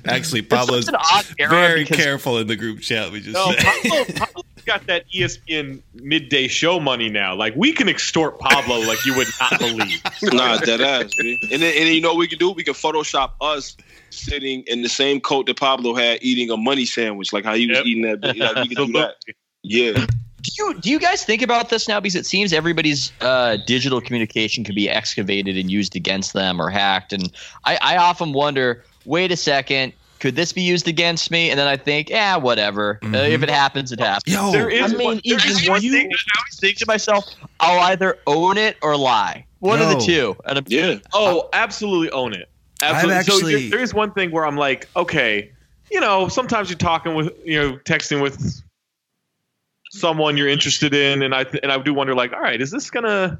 [0.05, 3.11] Actually, Pablo's such an odd era very careful in the group chat.
[3.11, 3.59] We just No, said.
[3.63, 7.36] Pablo, Pablo's got that ESPN midday show money now.
[7.36, 10.01] Like we can extort Pablo like you would not believe.
[10.34, 11.13] nah, dead ass.
[11.20, 12.51] And then, and then you know what we can do?
[12.51, 13.76] We can Photoshop us
[14.09, 17.68] sitting in the same coat that Pablo had, eating a money sandwich, like how he
[17.68, 17.86] was Yep.
[17.86, 18.24] eating that.
[18.24, 19.16] Like, we can do that.
[19.63, 19.93] Yeah.
[19.93, 21.99] Do you do you guys think about this now?
[21.99, 26.70] Because it seems everybody's uh, digital communication can be excavated and used against them or
[26.70, 27.32] hacked, and
[27.66, 28.84] I, I often wonder.
[29.05, 29.93] Wait a second.
[30.20, 31.49] Could this be used against me?
[31.49, 32.99] And then I think, yeah, whatever.
[33.03, 34.34] Uh, if it happens, it happens.
[34.34, 36.59] Yo, There is I mean, one, there even is one you- thing that I always
[36.59, 37.26] think to myself,
[37.59, 39.45] I'll either own it or lie.
[39.59, 39.99] One of the No.
[39.99, 40.36] two.
[40.45, 40.95] And I'm, Yeah.
[41.13, 42.49] Oh, absolutely own it.
[42.82, 43.24] Absolutely.
[43.24, 45.51] so there- there is one thing where I'm like, okay,
[45.91, 48.61] you know, sometimes you're talking with, you know, texting with
[49.91, 52.72] someone you're interested in, and I th- and I do wonder, like, all right, is
[52.72, 53.39] this gonna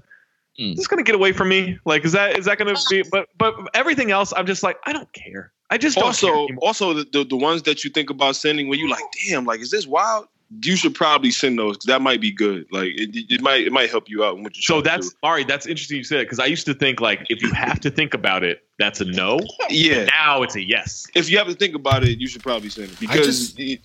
[0.60, 0.72] Mm.
[0.72, 1.78] is this gonna get away from me?
[1.86, 3.04] Like, is that is that gonna be?
[3.12, 5.52] But but everything else, I'm just like, I don't care.
[5.70, 6.60] I just don't Also, anymore.
[6.62, 9.60] also the, the the ones that you think about sending when you like, damn, like,
[9.62, 10.28] is this wild?
[10.64, 12.68] You should probably send those 'cause that might be good.
[12.72, 14.38] Like, it, it might it might help you out.
[14.38, 15.16] what you're So that's do.
[15.24, 15.48] all right.
[15.48, 17.90] That's interesting you said it because I used to think like if you have to
[17.90, 19.40] think about it, that's a no.
[19.72, 20.06] yeah.
[20.06, 21.08] Now it's a yes.
[21.16, 23.80] If you have to think about it, you should probably send it because just-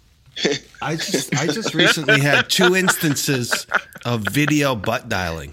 [0.82, 3.66] I just I just recently had two instances
[4.04, 5.52] of video butt dialing.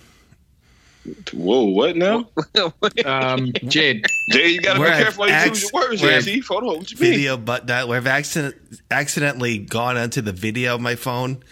[1.34, 2.28] Whoa, what now?
[3.06, 6.22] Um, Jade, Jay, you gotta Where be I've careful how you use your words, where
[6.22, 7.12] here, Hold on, what you mean?
[7.12, 8.56] Video butt dial where I've accident,
[8.92, 11.44] accidentally gone onto the video of my phone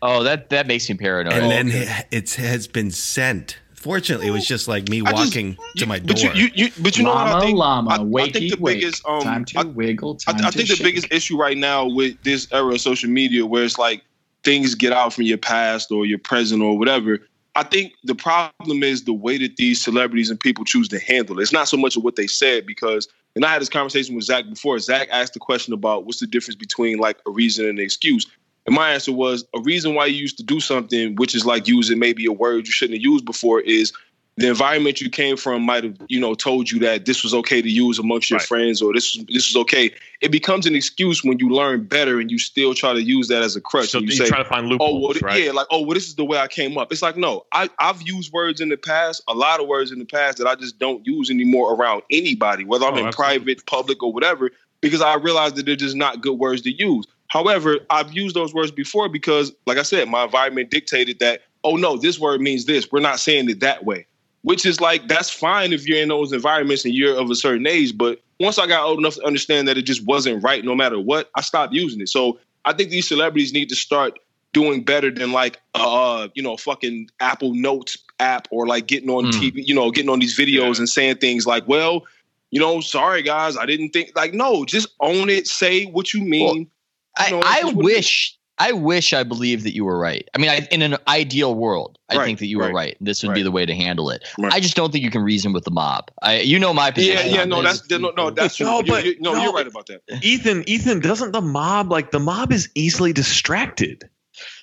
[0.00, 1.32] oh, that that makes me paranoid.
[1.34, 3.58] and then it it has been sent.
[3.74, 6.06] Fortunately, it was just like me I just- walking to You- my door.
[6.08, 7.58] But you, you, you, but you know what llama, I think?
[7.58, 8.78] llama, I, I think the wake.
[8.80, 10.84] biggest um, time to I, wiggle, I, time I to think the shake.
[10.86, 14.04] biggest issue right now with this era of social media, where it's like
[14.44, 17.18] things get out from your past or your present or whatever.
[17.54, 21.38] I think the problem is the way that these celebrities and people choose to handle
[21.38, 21.42] it.
[21.42, 24.24] It's not so much of what they said because, and I had this conversation with
[24.24, 24.78] Zach before.
[24.78, 28.26] Zach asked the question about what's the difference between like a reason and an excuse.
[28.64, 31.66] And my answer was a reason why you used to do something, which is like
[31.66, 33.92] using maybe a word you shouldn't have used before, is
[34.36, 37.60] the environment you came from might have, you know, told you that this was okay
[37.60, 38.48] to use amongst your Right.
[38.48, 39.90] friends or this this is okay.
[40.22, 43.42] It becomes an excuse when you learn better and you still try to use that
[43.42, 43.90] as a crutch.
[43.90, 45.44] So you you're say, trying to find oh, loopholes, well, th- right?
[45.44, 46.90] yeah, like, oh, well, this is the way I came up.
[46.92, 49.98] It's like, no, I, I've used words in the past, a lot of words in
[49.98, 53.38] the past that I just don't use anymore around anybody, whether I'm Oh, in absolutely.
[53.38, 57.04] private, public, or whatever, because I realized that they're just not good words to use.
[57.28, 61.76] However, I've used those words before because, like I said, my environment dictated that, oh,
[61.76, 62.90] no, this word means this.
[62.90, 64.06] We're not saying it that way,
[64.42, 67.66] which is like, that's fine if you're in those environments and you're of a certain
[67.66, 67.96] age.
[67.96, 70.98] But once I got old enough to understand that it just wasn't right no matter
[71.00, 72.08] what, I stopped using it.
[72.08, 74.18] So I think these celebrities need to start
[74.52, 79.24] doing better than like uh you know fucking Apple Notes app or like getting on
[79.24, 79.30] Mm.
[79.30, 82.04] TV, you know, getting on these videos and saying things like, well,
[82.50, 86.22] you know, sorry guys, I didn't think like no, just own it, say what you
[86.22, 86.68] mean.
[87.16, 88.36] I, No, it's I it wish
[88.68, 90.28] I wish I believed that you were right.
[90.34, 92.96] I mean, I, in an ideal world, I Right, think that you were right, right.
[93.00, 94.24] This would be the way to handle it.
[94.38, 94.52] Right.
[94.52, 96.10] I just don't think you can reason with the mob.
[96.22, 97.26] I, you know my position.
[97.30, 97.80] yeah, yeah, no, this.
[97.80, 98.66] that's no, no, that's true.
[98.66, 99.42] No, You- but- you- no, no.
[99.42, 100.02] you're right about that.
[100.22, 104.04] Ethan, Ethan, doesn't the mob like the mob is easily distracted?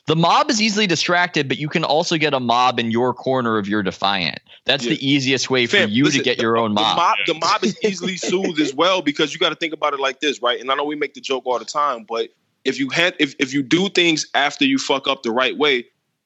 [0.08, 3.60] the mob is easily distracted, but you can also get a mob in your corner
[3.60, 4.40] of your defiant.
[4.66, 4.92] That's Yeah.
[4.96, 6.98] the easiest way for you listen, to get your own the mob.
[6.98, 10.00] mob, the mob is easily soothed as well because you got to think about it
[10.00, 10.60] like this, right?
[10.60, 12.30] And I know we make the joke all the time, but
[12.66, 15.86] if you had if if you do things after you fuck up the right way,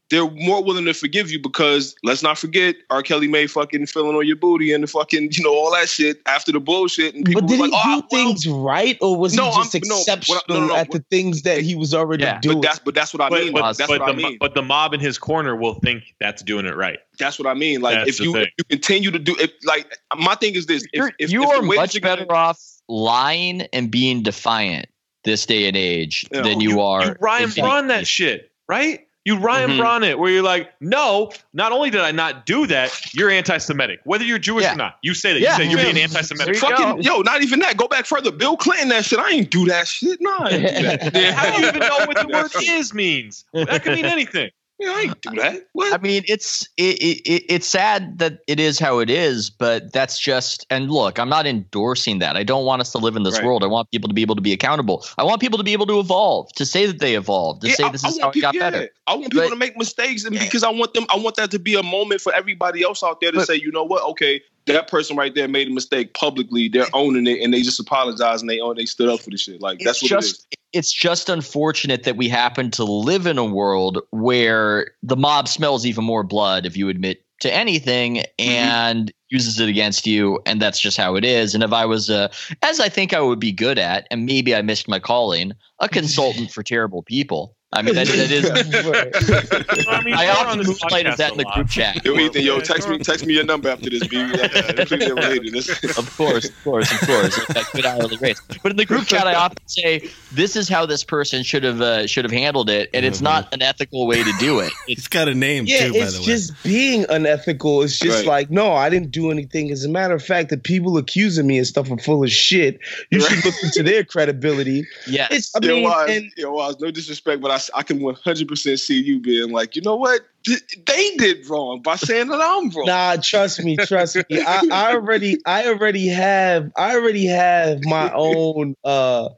[0.09, 3.01] they're more willing to forgive you because let's not forget R.
[3.01, 6.21] Kelly made fucking feeling on your booty and the fucking you know all that shit
[6.25, 9.17] after the bullshit and people But did was he like, oh, do things right, or
[9.17, 11.43] was No, he just I'm- no, what I- exceptional no, no, no, at the things
[11.43, 12.61] that he was already doing?
[12.61, 13.53] But that's but that's what I But, mean.
[13.53, 14.37] but, that's but what I the, mean.
[14.39, 16.99] but the mob in his corner will think that's doing it right.
[17.17, 17.81] That's what I mean.
[17.81, 20.83] Like That's if you if you continue to do it, like my thing is this:
[20.93, 22.59] if, if, you if are the much you're gonna- better off
[22.89, 24.87] lying and being defiant
[25.23, 26.41] this day and age Yeah.
[26.41, 27.05] than you, are.
[27.05, 29.05] You Ryan in- Braun that shit, right?
[29.25, 29.77] You Ryan Mhm.
[29.77, 34.01] Braun it, where you're like, no, not only did I not do that, you're anti-Semitic,
[34.03, 34.73] whether you're Jewish Yeah.
[34.73, 34.97] or not.
[35.01, 35.39] You say that.
[35.39, 35.51] Yeah.
[35.57, 36.57] You say you're being anti-Semitic.
[36.57, 37.77] Fucking yo, not even that.
[37.77, 38.31] Go back further.
[38.31, 39.19] Bill Clinton, that shit.
[39.19, 40.19] I ain't do that shit.
[40.19, 41.15] No, I ain't do that.
[41.15, 43.45] Yeah, How do you even know what the word is means?
[43.53, 44.51] That could mean anything.
[44.79, 45.61] Yeah, I ain't do uh, that.
[45.73, 45.93] What?
[45.93, 49.93] I mean, it's it, it, it- it's sad that it is how it is, but
[49.93, 50.65] that's just.
[50.69, 52.35] And look, I'm not endorsing that.
[52.35, 53.45] I don't want us to live in this Right.
[53.45, 53.63] world.
[53.63, 55.05] I want people to be able to be accountable.
[55.17, 57.75] I want people to be able to evolve, to say that they evolved, to Yeah,
[57.75, 58.69] say this I is want how it people- got yeah.
[58.71, 58.89] better.
[59.07, 61.51] I want people But- to make mistakes, and because I want them, I want that
[61.51, 64.41] to be a moment for everybody else out there to say, you know what, okay,
[64.65, 66.67] that person right there made a mistake publicly.
[66.67, 69.37] They're owning it, and they just apologize and they own, they stood up for the
[69.37, 69.61] shit.
[69.61, 73.45] Like that's it's what just it's just unfortunate that we happen to live in a
[73.45, 78.51] world where the mob smells even more blood if you admit to anything Mm-hmm.
[78.51, 82.09] and uses it against you and that's just how it is and if i was
[82.09, 82.27] uh,
[82.61, 85.87] as i think i would be good at and maybe i missed my calling a
[85.97, 88.49] consultant for terrible people i mean that, that is
[89.87, 92.03] I mean, I you're often on this moonlight as that a in the group chat.
[92.05, 94.17] Yo, Ethan, yo, text me, text me your number after this, B.
[94.75, 95.55] Completely unrelated.
[95.97, 97.35] Of course, of course, of course.
[97.47, 98.41] That good hourly rates.
[98.61, 101.81] But in the group chat, I often say this is how this person should have
[101.81, 104.73] uh, should have handled it, and it's not an ethical way to do it.
[104.87, 106.25] It's got a name Yeah, too, by it's the way.
[106.25, 107.81] just being unethical.
[107.83, 108.27] It's just Right.
[108.27, 109.71] like, no, I didn't do anything.
[109.71, 112.79] As a matter of fact, the people accusing me and stuff are full of shit.
[113.11, 114.85] You should look into their credibility.
[115.07, 117.99] Yeah, It's, I yo, mean, Wos, and yo, Wos, no disrespect, but I, I can
[117.99, 120.21] 100% see you being like, you know what?
[120.45, 122.87] Th- They did wrong by saying that I'm wrong.
[122.87, 124.23] Nah, trust me, trust me.
[124.45, 129.29] I, I already, I already have, I already have my own, uh,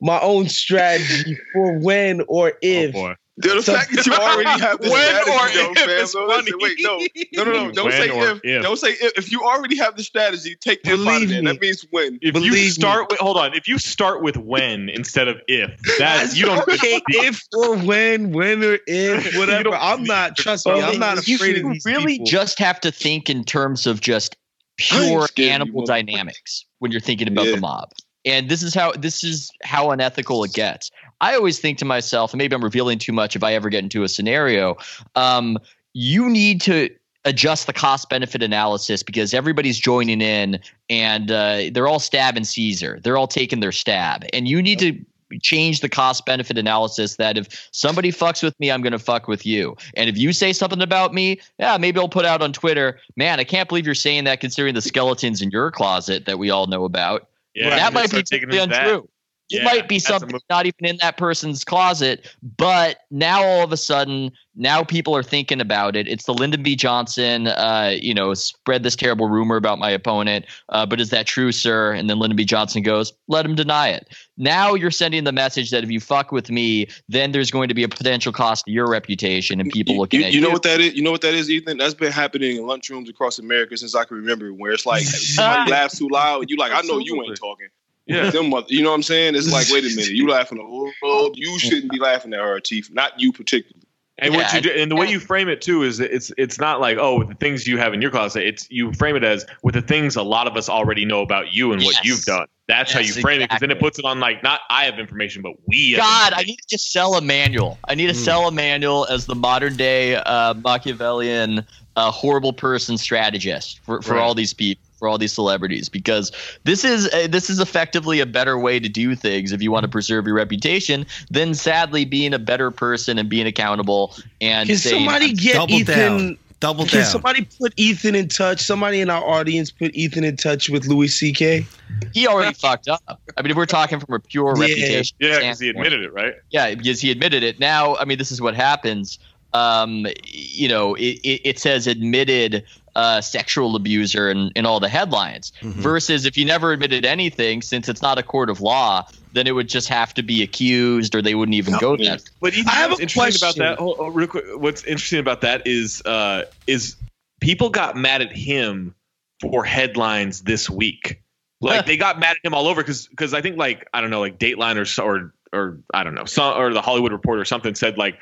[0.00, 2.92] my own strategy for when or if.
[2.92, 3.14] boy.
[3.40, 5.88] Dude, the So- fact that you already have the When strategy, or though, if fam.
[5.90, 7.72] is No, listen, wait, no, no, no, no.
[7.72, 8.40] Don't When say if.
[8.44, 8.62] if.
[8.62, 9.12] Don't say if.
[9.18, 11.40] If you already have the strategy, take if out of Believe me.
[11.40, 12.18] That means when.
[12.20, 12.68] If Believe you me.
[12.68, 16.58] start with hold on, if you start with when instead of if, that you don't
[16.68, 19.74] okay, if or when, when or if, whatever.
[19.74, 20.36] I'm not.
[20.36, 22.26] Trust me, I'm not you afraid of you these really people.
[22.26, 24.36] just have to think in terms of just
[24.76, 27.52] pure scared you, animal dynamics when you're thinking about Yeah.
[27.54, 27.88] the mob.
[28.24, 30.90] And this is how this is how unethical it gets.
[31.22, 33.84] I always think to myself, and maybe I'm revealing too much if I ever get
[33.84, 34.76] into a scenario.
[35.14, 35.56] Um,
[35.94, 36.90] you need to
[37.24, 40.58] adjust the cost benefit analysis because everybody's joining in
[40.90, 42.98] and uh, they're all stabbing Caesar.
[43.02, 44.98] They're all taking their stab, and you need to
[45.40, 49.28] change the cost benefit analysis that if somebody fucks with me, I'm going to fuck
[49.28, 49.76] with you.
[49.94, 53.40] And if you say something about me, yeah, maybe I'll put out on Twitter, man,
[53.40, 56.66] I can't believe you're saying that considering the skeletons in your closet that we all
[56.66, 57.28] know about.
[57.54, 59.08] Yeah, that might be totally them
[59.52, 59.60] untrue.
[59.60, 63.76] It might be something not even in that person's closet, but now all of a
[63.76, 66.06] sudden, now people are thinking about it.
[66.06, 66.76] It's the Lyndon B.
[66.76, 70.44] Johnson, uh, you know, spread this terrible rumor about my opponent.
[70.68, 71.92] Uh, but is that true, sir?
[71.92, 72.44] And then Lyndon B.
[72.44, 74.08] Johnson goes, let him deny it.
[74.36, 77.74] Now you're sending the message that if you fuck with me, then there's going to
[77.74, 80.46] be a potential cost to your reputation and people You, looking you, at you you.
[80.46, 80.94] know what that is?
[80.94, 81.78] You know what that is, Ethan?
[81.78, 84.52] That's been happening in lunchrooms across America since I can remember.
[84.52, 87.68] Where it's like somebody laughs too loud, and you like, I know you ain't talking.
[88.06, 88.30] Yeah.
[88.30, 89.36] Them mother, you know what I'm saying?
[89.36, 91.30] It's like, wait a minute, you laughing at the.
[91.34, 92.90] You shouldn't be laughing at her, Chief.
[92.92, 93.78] Not you particularly.
[94.18, 96.80] And what you do, and the way you frame it too is it's it's not
[96.80, 98.46] like oh with the things you have in your closet.
[98.46, 101.52] It's you frame it as with the things a lot of us already know about
[101.52, 102.46] you and what you've done.
[102.68, 104.98] That's how you frame it because then it puts it on like not I have
[104.98, 105.92] information, but we.
[105.92, 107.78] have God, I need to just sell a manual.
[107.88, 112.98] I need to sell a manual as the modern day uh, Machiavellian uh, horrible person
[112.98, 114.20] strategist for, for Right.
[114.22, 116.30] all these people, for all these celebrities, because
[116.62, 119.82] this is uh, this is effectively a better way to do things if you want
[119.82, 124.76] to preserve your reputation than sadly being a better person and being accountable and Can
[124.78, 125.96] saying, somebody get Double Ethan?
[125.98, 126.38] down.
[126.60, 127.10] Double Can down.
[127.10, 128.60] somebody put Ethan in touch?
[128.60, 131.66] Somebody in our audience put Ethan in touch with Louis C.K.
[132.12, 133.02] he already fucked up.
[133.36, 134.68] I mean, if we're talking from a pure Yeah.
[134.68, 136.34] reputation, Yeah, because he admitted it, right?
[136.52, 137.58] Yeah, because he admitted it.
[137.58, 139.18] Now, I mean, this is what happens.
[139.52, 142.64] Um, you know, it, it, it says admitted
[142.94, 145.52] uh, sexual abuser in, in all the headlines.
[145.62, 149.52] Versus if you never admitted anything, since it's not a court of law, then it
[149.52, 152.22] would just have to be accused, or they wouldn't even go that.
[152.40, 155.18] But Ethan, I have what's a interesting about that, hold, hold, real quick, what's interesting
[155.20, 156.96] about that is uh, is
[157.40, 158.94] people got mad at him
[159.40, 161.22] for headlines this week.
[161.60, 164.10] Like they got mad at him all over because because I think like I don't
[164.10, 167.44] know like Dateline or or or I don't know some or the Hollywood Reporter or
[167.44, 168.18] something said like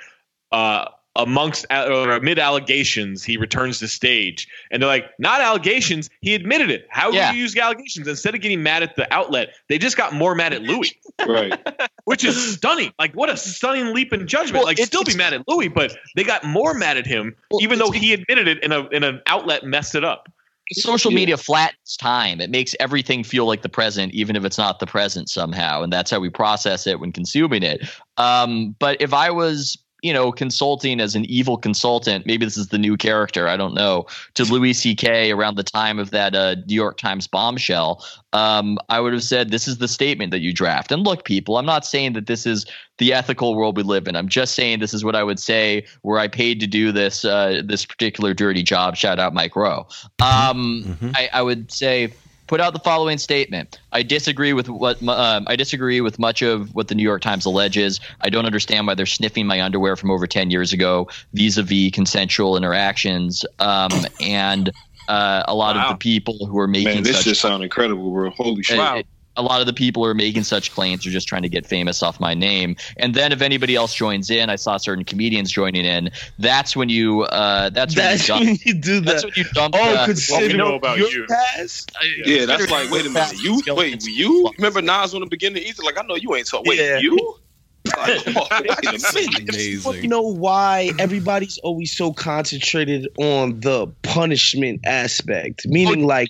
[0.52, 0.86] uh
[1.16, 6.70] amongst or amid allegations he returns to stage and they're like not allegations he admitted
[6.70, 7.32] it how Yeah.
[7.32, 10.36] do you use allegations instead of getting mad at the outlet they just got more
[10.36, 10.94] mad at Louis
[11.26, 11.52] Right.
[12.04, 15.16] which is stunning like what a stunning leap in judgment Well, like it- still be
[15.16, 18.62] mad at Louis but they got more mad at him even though he admitted it
[18.62, 20.28] in a in an outlet messed it up
[20.72, 22.40] social media flattens time.
[22.40, 25.82] It makes everything feel like the present, even if it's not the present somehow.
[25.82, 27.82] And that's how we process it when consuming it.
[28.18, 32.68] Um, but if I was, you know, consulting as an evil consultant, maybe this is
[32.68, 35.30] the new character, I don't know, to Louis C.K.
[35.30, 39.50] around the time of that uh, New York Times bombshell, um, I would have said,
[39.50, 40.92] this is the statement that you draft.
[40.92, 42.66] And look, people, I'm not saying that this is
[42.98, 44.14] the ethical world we live in.
[44.14, 47.24] I'm just saying this is what I would say were I paid to do this
[47.24, 48.94] uh, this particular dirty job.
[48.94, 49.86] Shout out Mike Rowe.
[50.22, 52.12] Um, I, I would say
[52.50, 53.78] put out the following statement.
[53.92, 57.46] I disagree with what um, I disagree with much of what the New York Times
[57.46, 58.00] alleges.
[58.22, 62.56] I don't understand why they're sniffing my underwear from over ten years ago vis-a-vis consensual
[62.56, 64.72] interactions um, and.
[65.08, 68.12] Uh, a lot of the people who are making Man, this such just sound incredible,
[68.12, 68.30] bro.
[68.30, 68.78] Holy shit.
[68.78, 69.02] uh,
[69.36, 71.64] a lot of the people who are making such claims are just trying to get
[71.66, 72.76] famous off my name.
[72.96, 76.10] And then if anybody else joins in, I saw certain comedians joining in.
[76.38, 77.22] That's when you.
[77.22, 79.74] Uh, that's when That's you dump, when you do That's when you dump.
[79.78, 81.26] Oh, uh, consider know about your you.
[81.26, 81.92] past.
[82.24, 85.62] Yeah, that's like, wait a minute, you wait, you remember Nas on the beginning?
[85.62, 86.68] He's like, I know you ain't talking.
[86.68, 86.98] Wait, Yeah.
[86.98, 87.36] you?
[87.96, 89.84] Like, oh, wait a minute.
[89.84, 96.28] Well, you know why everybody's always so concentrated on the punishment aspect, meaning like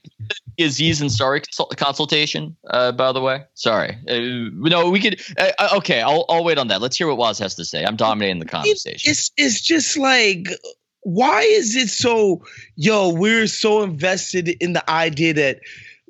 [0.63, 2.57] Aziz Ansari consult- consultation.
[2.69, 3.97] Uh, by the way, sorry.
[4.09, 5.21] Uh, no, we could.
[5.39, 6.81] Uh, uh, okay, I'll I'll wait on that.
[6.81, 7.85] Let's hear what Wos has to say.
[7.85, 9.11] I'm dominating the conversation.
[9.11, 10.49] it's it's just like
[11.03, 12.43] why is it so
[12.77, 15.61] yo we're so invested in the idea that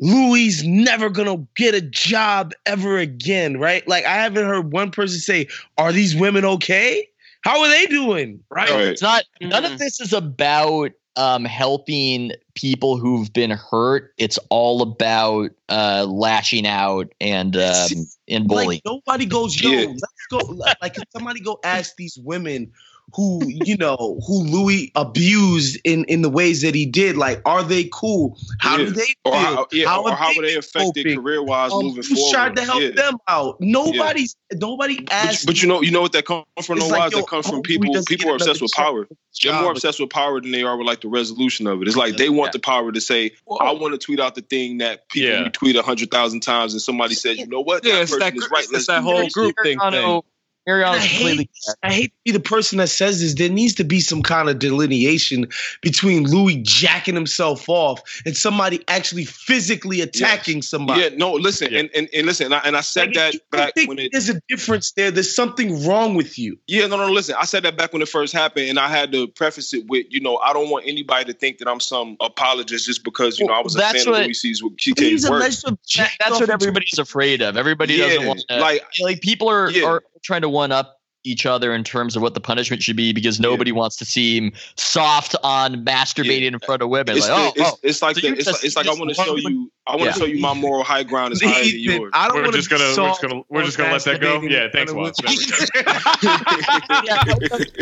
[0.01, 5.21] louis never gonna get a job ever again right like i haven't heard one person
[5.21, 5.47] say
[5.79, 7.07] are these women okay
[7.43, 9.23] how are they doing right So It's not.
[9.41, 14.13] None of this is about um, helping people who've been hurt.
[14.19, 17.89] It's all about uh, lashing out and um,
[18.29, 18.69] and bullying.
[18.69, 19.87] like nobody goes yo Yeah.
[19.87, 20.39] let's go
[20.83, 22.73] like can somebody go ask these women
[23.15, 27.63] who you know who louis abused in in the ways that he did like are
[27.63, 28.85] they cool how Yeah.
[28.87, 31.17] do they feel Or how, yeah, or are how would they affect their coping?
[31.17, 32.33] career wise Um, moving who's forward?
[32.35, 32.91] trying to help Yeah.
[32.91, 36.79] them out nobody's nobody But, asked but you know, you know what that comes from?
[36.79, 38.03] It's No like, wise that comes from people.
[38.05, 39.09] People are obsessed with check power.
[39.43, 41.89] They're more obsessed with power than they are with like the resolution of it.
[41.89, 44.79] It's like they want the power to say, "I want to tweet out the thing
[44.79, 45.49] that people Yeah.
[45.49, 47.85] retweet a hundred thousand times," and somebody says, "You know what?
[47.85, 48.65] Yeah, that it's person that is right.
[48.65, 50.23] it's Let's that whole group thing thing.
[50.67, 51.51] Mariano, I Mariano's hate.
[51.83, 53.35] I hate to be the person that says this.
[53.35, 55.49] There needs to be some kind of delineation
[55.83, 61.01] between Louis jacking himself off and somebody actually physically attacking somebody.
[61.03, 63.35] Yeah, no, listen, and, and and listen, and I, and I said Like, that if
[63.35, 64.13] you back think when it.
[64.13, 65.11] there's a difference there.
[65.11, 66.59] There's something wrong with you.
[66.67, 67.35] Yeah, no, no, listen.
[67.39, 70.07] I said that back when it first happened, and I had to preface it with,
[70.11, 73.47] you know, I don't want anybody to think that I'm some apologist just because you
[73.47, 74.63] know I was a fan what- of Louis C's
[74.99, 75.41] He's work.
[75.41, 75.65] alleged
[75.97, 77.57] That- that's what everybody's afraid of.
[77.57, 79.85] Everybody doesn't want to, like- like people are Yeah.
[79.87, 83.13] are trying to one up each other in terms of what the punishment should be
[83.13, 87.15] because nobody wants to seem soft on masturbating in front of women.
[87.15, 88.87] It's, like, oh, the, it's, oh, it's like so the, it's, just- like, it's like
[88.87, 90.13] I want to show you I want to Yeah.
[90.13, 92.11] show you my moral high ground is higher than yours.
[92.15, 94.41] I don't we're want just gonna we're just gonna we're just gonna let that go.
[94.41, 95.15] Yeah, thanks, Wos.
[95.19, 97.03] There we go.
[97.05, 97.23] yeah,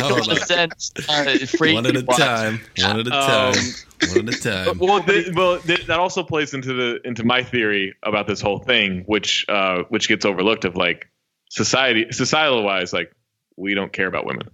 [0.02, 0.38] Hold on.
[0.38, 2.18] uh, One at a wise.
[2.18, 2.60] time.
[2.78, 3.74] One at a Um, time.
[4.16, 4.78] One at a time.
[4.78, 8.58] well, th- well, th- that also plays into the into my theory about this whole
[8.58, 10.64] thing, which uh, which gets overlooked.
[10.64, 11.08] Of like
[11.48, 13.12] society, societal wise, like
[13.56, 14.48] we don't care about women.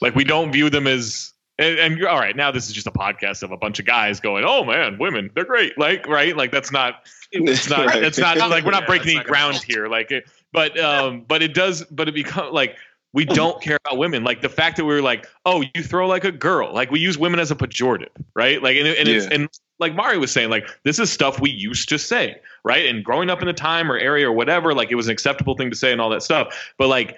[0.00, 1.32] Like we don't view them as.
[1.58, 2.34] And, and you're all right.
[2.34, 5.30] Now this is just a podcast of a bunch of guys going, "Oh man, women,
[5.34, 6.36] they're great." Like, right?
[6.36, 7.06] Like that's not.
[7.34, 7.86] It's not.
[7.86, 8.02] Right.
[8.02, 9.88] It's not like we're not Yeah, breaking that's any not gonna ground here.
[9.88, 11.82] Like, it, but um, but it does.
[11.84, 12.76] But it become like
[13.12, 14.24] we don't care about women.
[14.24, 16.72] Like the fact that we were like, oh, you throw like a girl.
[16.72, 18.62] Like we use women as a pejorative, right?
[18.62, 19.48] Like and, and it's and
[19.82, 22.86] like Mari was saying, like this is stuff we used to say, right?
[22.86, 25.56] And growing up in the time or area or whatever, like it was an acceptable
[25.56, 26.72] thing to say and all that stuff.
[26.78, 27.16] But like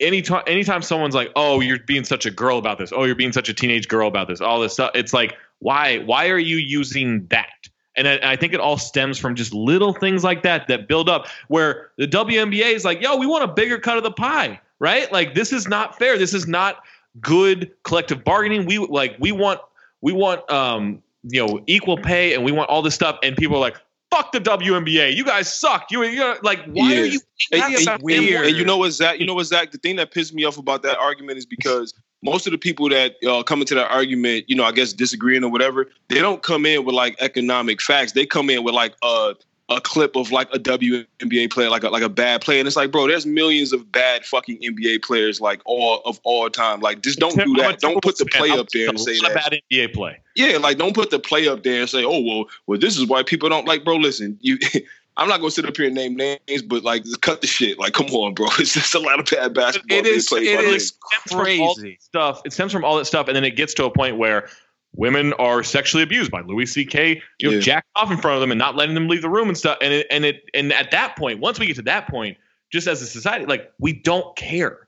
[0.00, 3.32] anytime anytime someone's like, oh, you're being such a girl about this, oh, you're being
[3.32, 6.56] such a teenage girl about this, all this stuff, it's like, why why are you
[6.56, 7.68] using that?
[7.98, 11.08] And I, I think it all stems from just little things like that that build
[11.08, 11.26] up.
[11.48, 15.10] Where the WNBA is like, yo, we want a bigger cut of the pie, right?
[15.10, 16.18] Like this is not fair.
[16.18, 16.82] This is not
[17.20, 18.66] good collective bargaining.
[18.66, 19.60] We like we want
[20.00, 23.18] we want um you know equal pay and we want all this stuff.
[23.22, 23.76] And people are like,
[24.10, 25.14] fuck the WNBA.
[25.16, 25.86] You guys suck.
[25.90, 27.00] You, you're like, why Yeah.
[27.00, 27.20] are you
[27.52, 28.44] And, angry and- about and- them?
[28.44, 29.18] and you know what, Zach?
[29.18, 29.72] You know what, Zach?
[29.72, 32.88] The thing that pissed me off about that argument is because most of the people
[32.88, 36.42] that uh, come into that argument, you know, I guess disagreeing or whatever, they don't
[36.42, 38.12] come in with like economic facts.
[38.12, 39.34] They come in with like a
[39.68, 42.76] a clip of like a WNBA player, like a, like a bad player, and it's
[42.76, 46.80] like, bro, there's millions of bad fucking NBA players like all of all time.
[46.80, 47.80] Like, just don't do that.
[47.80, 49.50] Don't put the play up there and say a lot that.
[49.50, 50.20] bad NBA play.
[50.36, 53.06] Yeah, like don't put the play up there and say, "Oh well, well this is
[53.06, 54.58] why people don't like." Bro, listen, you.
[55.18, 57.78] I'm not gonna sit up here and name names, but like, just cut the shit.
[57.78, 58.48] Like, come on, bro.
[58.58, 59.98] It's just a lot of bad basketball.
[59.98, 60.28] It being is.
[60.28, 60.92] played It by is
[61.32, 61.38] men.
[61.42, 62.42] crazy stuff.
[62.44, 64.50] It stems from all that stuff, and then it gets to a point where
[64.96, 67.22] women are sexually abused by Louis C.K.
[67.38, 67.60] You know, Yeah.
[67.60, 69.78] jack off in front of them and not letting them leave the room and stuff.
[69.80, 72.36] And it, and it and at that point, once we get to that point,
[72.72, 74.85] just as a society, like we don't care.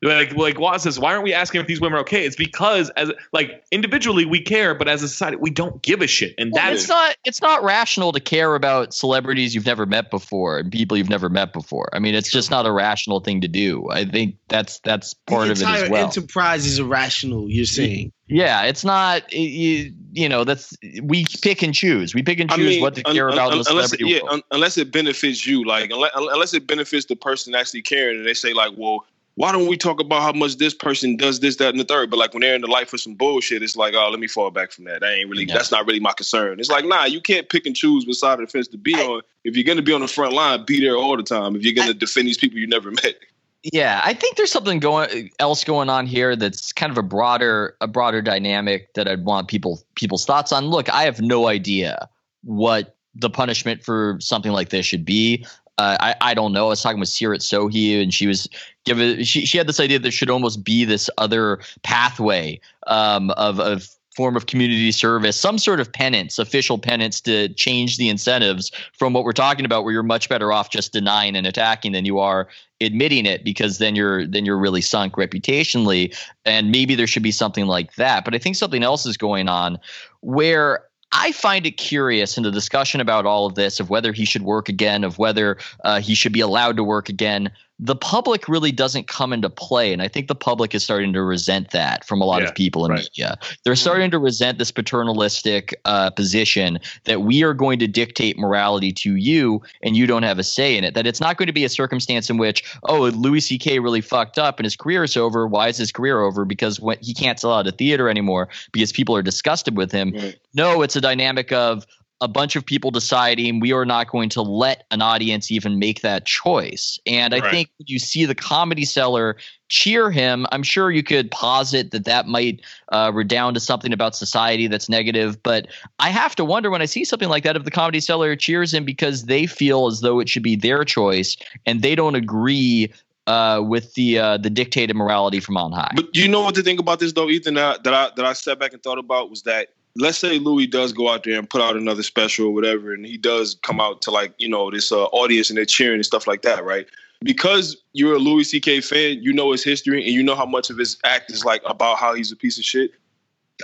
[0.00, 2.24] Like like Wos says, why aren't we asking if these women are okay?
[2.24, 6.06] It's because as like individually we care, but as a society we don't give a
[6.06, 6.34] shit.
[6.38, 10.08] And Well, that's it's not it's not rational to care about celebrities you've never met
[10.12, 11.88] before and people you've never met before.
[11.92, 13.88] I mean, it's just not a rational thing to do.
[13.90, 16.04] I think that's that's part the of it as well.
[16.06, 17.50] enterprise is irrational.
[17.50, 18.12] You're saying.
[18.28, 22.14] yeah, it's not it- you, you know that's we pick and choose.
[22.14, 24.14] We pick and choose what to un- care un- about in un- the unless, celebrity
[24.14, 24.34] yeah, world.
[24.34, 28.26] un- unless it benefits you, like unless, unless it benefits the person actually caring, and
[28.26, 29.04] they say like, well,
[29.38, 32.10] why don't we talk about how much this person does this, that, and the third?
[32.10, 34.26] But like when they're in the life for some bullshit, it's like, oh, let me
[34.26, 35.00] fall back from that.
[35.00, 36.58] That ain't really, that's not really my concern.
[36.58, 38.94] It's like, nah, you can't pick and choose what side of the fence to be
[38.96, 39.22] on.
[39.44, 41.54] If you're gonna be on the front line, be there all the time.
[41.54, 43.14] If you're gonna defend these people you never met.
[43.62, 47.76] Yeah, I think there's something going else going on here that's kind of a broader
[47.80, 50.66] a broader dynamic that I'd want people people's thoughts on.
[50.66, 52.08] Look, I have no idea
[52.42, 55.46] what the punishment for something like this should be.
[55.78, 56.66] Uh, I I don't know.
[56.66, 58.48] I was talking with Seerat Sohi, and she was
[58.84, 63.60] given she she had this idea there should almost be this other pathway um, of
[63.60, 68.72] of form of community service, some sort of penance, official penance to change the incentives
[68.92, 72.04] from what we're talking about, where you're much better off just denying and attacking than
[72.04, 72.48] you are
[72.80, 77.32] admitting it because then you're then you're really sunk reputationally and maybe there should be
[77.32, 79.78] something like that but i think something else is going on
[80.20, 84.24] where I find it curious in the discussion about all of this of whether he
[84.24, 87.50] should work again, of whether uh, he should be allowed to work again.
[87.80, 91.22] The public really doesn't come into play, and I think the public is starting to
[91.22, 93.02] resent that from a lot Yeah, of people in right.
[93.02, 93.38] media.
[93.64, 98.92] They're starting to resent this paternalistic uh, position that we are going to dictate morality
[98.94, 100.94] to you, and you don't have a say in it.
[100.94, 103.78] That it's not going to be a circumstance in which, oh, Louis C.K.
[103.78, 105.46] really fucked up and his career is over.
[105.46, 106.44] Why is his career over?
[106.44, 110.14] Because when he can't sell out a theater anymore because people are disgusted with him.
[110.54, 111.86] No, it's a dynamic of
[112.20, 116.00] a bunch of people deciding we are not going to let an audience even make
[116.00, 116.98] that choice.
[117.06, 117.50] And I Right.
[117.50, 119.36] think when you see the Comedy Cellar
[119.68, 122.60] cheer him, I'm sure you could posit that that might
[122.90, 125.40] uh, redound to something about society that's negative.
[125.42, 125.68] But
[126.00, 128.74] I have to wonder when I see something like that if the Comedy Cellar cheers
[128.74, 132.92] him because they feel as though it should be their choice and they don't agree
[133.28, 135.92] uh, with the uh, the dictated morality from on high.
[135.94, 138.32] But you know what the thing about this though, Ethan, that, that I that I
[138.32, 139.68] sat back and thought about was that
[139.98, 143.04] let's say Louis does go out there and put out another special or whatever, and
[143.04, 146.06] he does come out to like you know this uh, audience and they're cheering and
[146.06, 146.86] stuff like that, right?
[147.20, 148.80] Because you're a Louis C.K.
[148.80, 151.62] fan, you know his history and you know how much of his act is like
[151.66, 152.92] about how he's a piece of shit.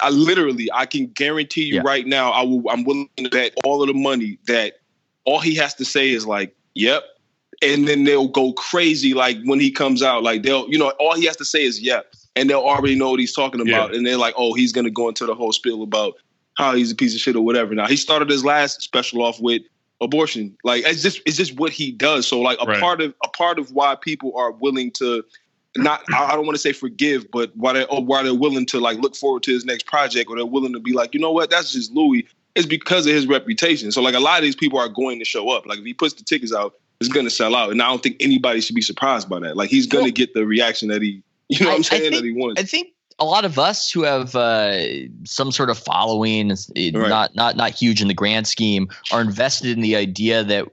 [0.02, 3.80] I literally, I can guarantee you right now, I will, I'm willing to bet all
[3.80, 4.80] of the money that
[5.24, 7.04] all he has to say is like, "Yep,"
[7.62, 11.14] and then they'll go crazy like when he comes out like they'll you know all
[11.14, 14.04] he has to say is "Yep." and they'll already know what he's talking about and
[14.04, 16.14] they're like oh he's gonna go into the whole spiel about
[16.56, 19.40] how he's a piece of shit or whatever now he started his last special off
[19.40, 19.62] with
[20.00, 22.80] abortion like it's just it's just what he does so like a Right.
[22.80, 25.24] part of a part of why people are willing to
[25.76, 28.64] not I I don't want to say forgive, but why they or why they're willing
[28.66, 31.20] to like look forward to his next project or they're willing to be like, you
[31.20, 32.26] know what, that's just Louis.
[32.54, 33.90] It's because of his reputation.
[33.90, 35.66] So like a lot of these people are going to show up.
[35.66, 37.72] Like if he puts the tickets out, it's gonna sell out.
[37.72, 39.56] And I don't think anybody should be surprised by that.
[39.56, 42.30] Like he's gonna get the reaction that he you know what I'm saying that he
[42.32, 42.60] wants.
[42.60, 44.78] I think a lot of us who have uh,
[45.24, 46.92] some sort of following, Right.
[46.94, 50.68] not not not huge in the grand scheme, are invested in the idea that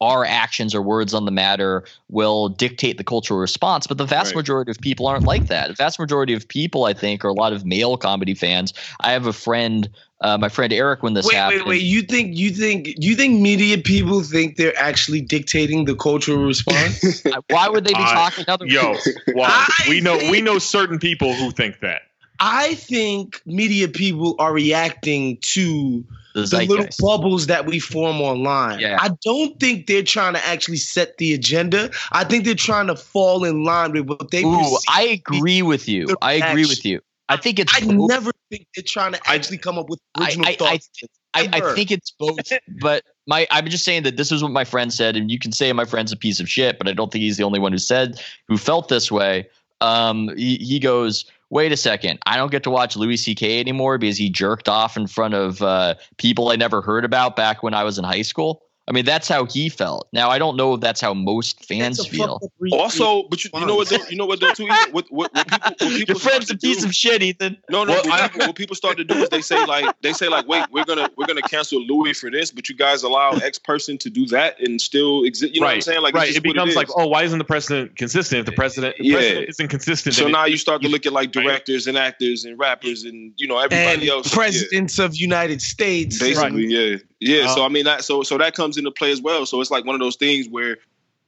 [0.00, 3.86] our actions or words on the matter will dictate the cultural response.
[3.86, 4.36] But the vast Right.
[4.36, 5.68] majority of people aren't like that.
[5.68, 8.72] The vast majority of people, I think, are a lot of male comedy fans.
[9.00, 9.88] I have a friend,
[10.20, 11.62] uh, my friend Eric, when this Wait, happened.
[11.62, 11.82] wait, wait!
[11.82, 17.22] You think you think you think media people think they're actually dictating the cultural response?
[17.50, 18.94] Why would they be I- talking other Yo,
[19.34, 19.46] wow.
[19.48, 22.02] I we know we know certain people who think that.
[22.38, 26.04] I think media people are reacting to
[26.34, 28.78] The the little bubbles that we form online.
[28.78, 28.98] Yeah.
[29.00, 31.90] I don't think they're trying to actually set the agenda.
[32.12, 34.44] I think they're trying to fall in line with what they.
[34.44, 36.06] Ooh, I agree with you.
[36.08, 37.00] the I agree with you.
[37.28, 40.50] I think it's I never think they're trying to actually come up with original I,
[40.50, 40.90] I, thoughts.
[41.34, 42.38] I, I think it's both,
[42.80, 45.52] but my I'm just saying that this is what my friend said, and you can
[45.52, 47.72] say my friend's a piece of shit, but I don't think he's the only one
[47.72, 49.48] who said who felt this way.
[49.80, 53.60] Um, he, he goes, wait a second, I don't get to watch Louis C.K.
[53.60, 57.62] anymore because he jerked off in front of uh, people I never heard about back
[57.62, 58.62] when I was in high school.
[58.88, 60.06] I mean, that's how he felt.
[60.12, 62.40] Now, I don't know if that's how most fans feel.
[62.72, 63.88] Also, but you, you know what?
[63.88, 64.40] Though, you know what?
[64.40, 64.64] Though, too.
[64.64, 64.92] Ethan?
[64.92, 67.56] What, what, what people, what people Your friend's a start piece do- of shit, Ethan.
[67.68, 67.92] No, no.
[67.94, 70.46] Well, what, people, what people start to do is they say like they say like,
[70.46, 73.98] wait, we're gonna we're gonna cancel Louis for this, but you guys allow X person
[73.98, 75.52] to do that and still exist.
[75.54, 75.70] You know right.
[75.72, 76.02] what I'm saying?
[76.02, 76.34] Like, right.
[76.36, 76.76] It becomes is.
[76.76, 78.38] like, oh, why isn't the president consistent?
[78.40, 79.16] If the president, the Yeah.
[79.16, 82.44] president isn't consistent, So now it- you start to look at like directors and actors
[82.44, 84.28] and rappers and you know and everybody else.
[84.30, 84.34] yeah.
[84.36, 86.20] presidents of United States.
[86.20, 87.46] Basically, yeah, yeah.
[87.46, 89.46] Uh, so I mean, that so so that comes into play as well.
[89.46, 90.78] So it's like one of those things where,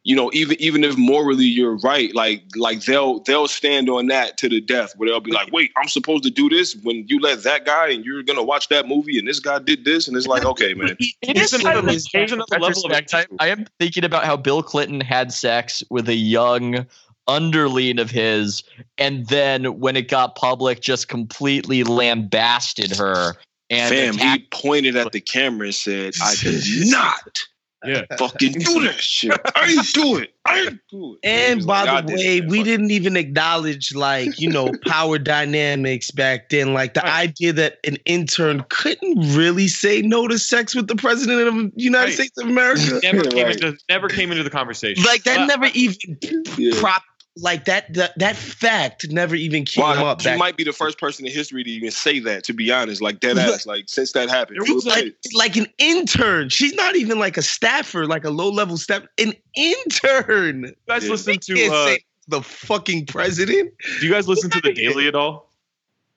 [0.05, 4.39] you know, even even if morally you're right, like like they'll they'll stand on that
[4.39, 7.21] to the death, where they'll be like, wait, I'm supposed to do this when you
[7.21, 10.17] let that guy and you're gonna watch that movie and this guy did this, and
[10.17, 10.97] it's like, okay, man.
[11.23, 11.85] It is another- of
[12.15, 13.15] another level of retrospect.
[13.39, 16.87] I, I am thinking about how Bill Clinton had sex with a young
[17.27, 18.63] underling of his,
[18.97, 23.35] and then when it got public, just completely lambasted her.
[23.71, 27.39] And Fam, he pointed at the camera and said, I did not
[27.85, 28.03] yeah.
[28.17, 29.39] fucking do that shit.
[29.55, 30.35] I ain't do it.
[30.45, 31.19] I ain't do it.
[31.29, 36.49] And by like, the way, we didn't even acknowledge like, you know, power dynamics back
[36.49, 36.73] then.
[36.73, 41.47] Like the idea that an intern couldn't really say no to sex with the president
[41.47, 42.15] of the United Right.
[42.15, 43.01] States of America.
[43.03, 43.61] never came Right.
[43.61, 45.05] into never came into the conversation.
[45.05, 46.19] Like that Uh, never even
[46.57, 46.73] Yeah.
[46.81, 47.03] prop
[47.41, 50.73] like that, that that fact never even came Wow, up she back might be the
[50.73, 52.45] first person in history to even say that.
[52.45, 54.59] To be honest, like dead ass, like since that happened.
[54.63, 56.49] It's like, like an intern.
[56.49, 59.03] She's not even like a staffer, like a low level staff.
[59.19, 60.65] An intern.
[60.65, 61.11] you guys Yeah.
[61.11, 61.95] listen to uh,
[62.29, 63.73] the fucking president.
[64.01, 65.48] do you guys listen to the Daily at all?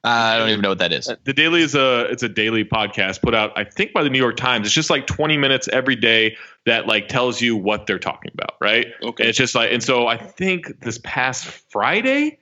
[0.04, 1.12] I don't even know what that is.
[1.24, 4.18] The Daily is a it's a daily podcast put out I think by the New
[4.18, 4.66] York Times.
[4.66, 8.56] It's just like 20 minutes every day that like tells you what they're talking about,
[8.60, 8.88] right?
[9.04, 9.24] Okay.
[9.24, 12.40] And it's just like and so I think this past Friday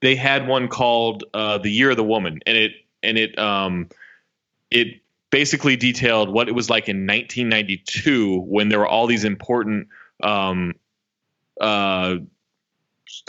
[0.00, 3.88] they had one called uh, the Year of the Woman and it and it um
[4.70, 5.00] it
[5.30, 9.88] basically detailed what it was like in 1992 when there were all these important
[10.22, 10.74] um
[11.60, 12.16] uh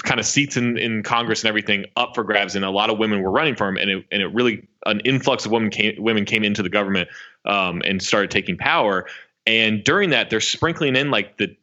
[0.04, 2.98] kind of seats in, in Congress and everything up for grabs, and a lot of
[2.98, 5.96] women were running for him, and it and it really an influx of women came
[5.98, 7.10] women came into the government
[7.46, 9.08] um, and started taking power.
[9.48, 11.56] And during that, they're sprinkling in like the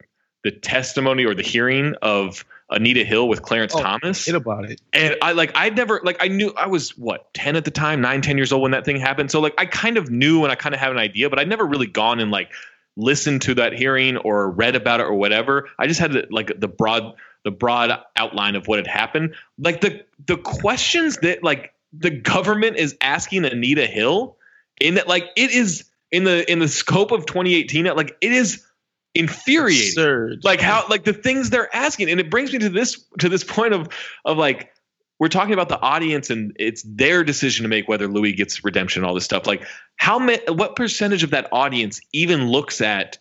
[0.43, 4.25] the testimony or the hearing of Anita Hill with Clarence Oh, Thomas.
[4.25, 4.81] Hit about it.
[4.91, 8.01] And I like I'd never like I knew I was what 10 at the time,
[8.01, 9.31] 9 10 years old when that thing happened.
[9.31, 11.49] So like I kind of knew and I kind of had an idea, but I'd
[11.49, 12.51] never really gone and like
[12.95, 15.69] listened to that hearing or read about it or whatever.
[15.79, 17.13] I just had the, like the broad
[17.43, 19.35] the broad outline of what had happened.
[19.57, 24.37] Like the the questions that like the government is asking Anita Hill
[24.79, 28.65] in that like it is in the in the scope of 2018 like it is
[29.15, 30.43] infuriating Absurd.
[30.43, 33.43] like how like the things they're asking and it brings me to this to this
[33.43, 33.89] point of
[34.25, 34.71] of like
[35.19, 39.01] we're talking about the audience and it's their decision to make whether Louis gets redemption
[39.01, 39.65] and all this stuff like
[39.97, 43.19] how many what percentage of that audience even looks at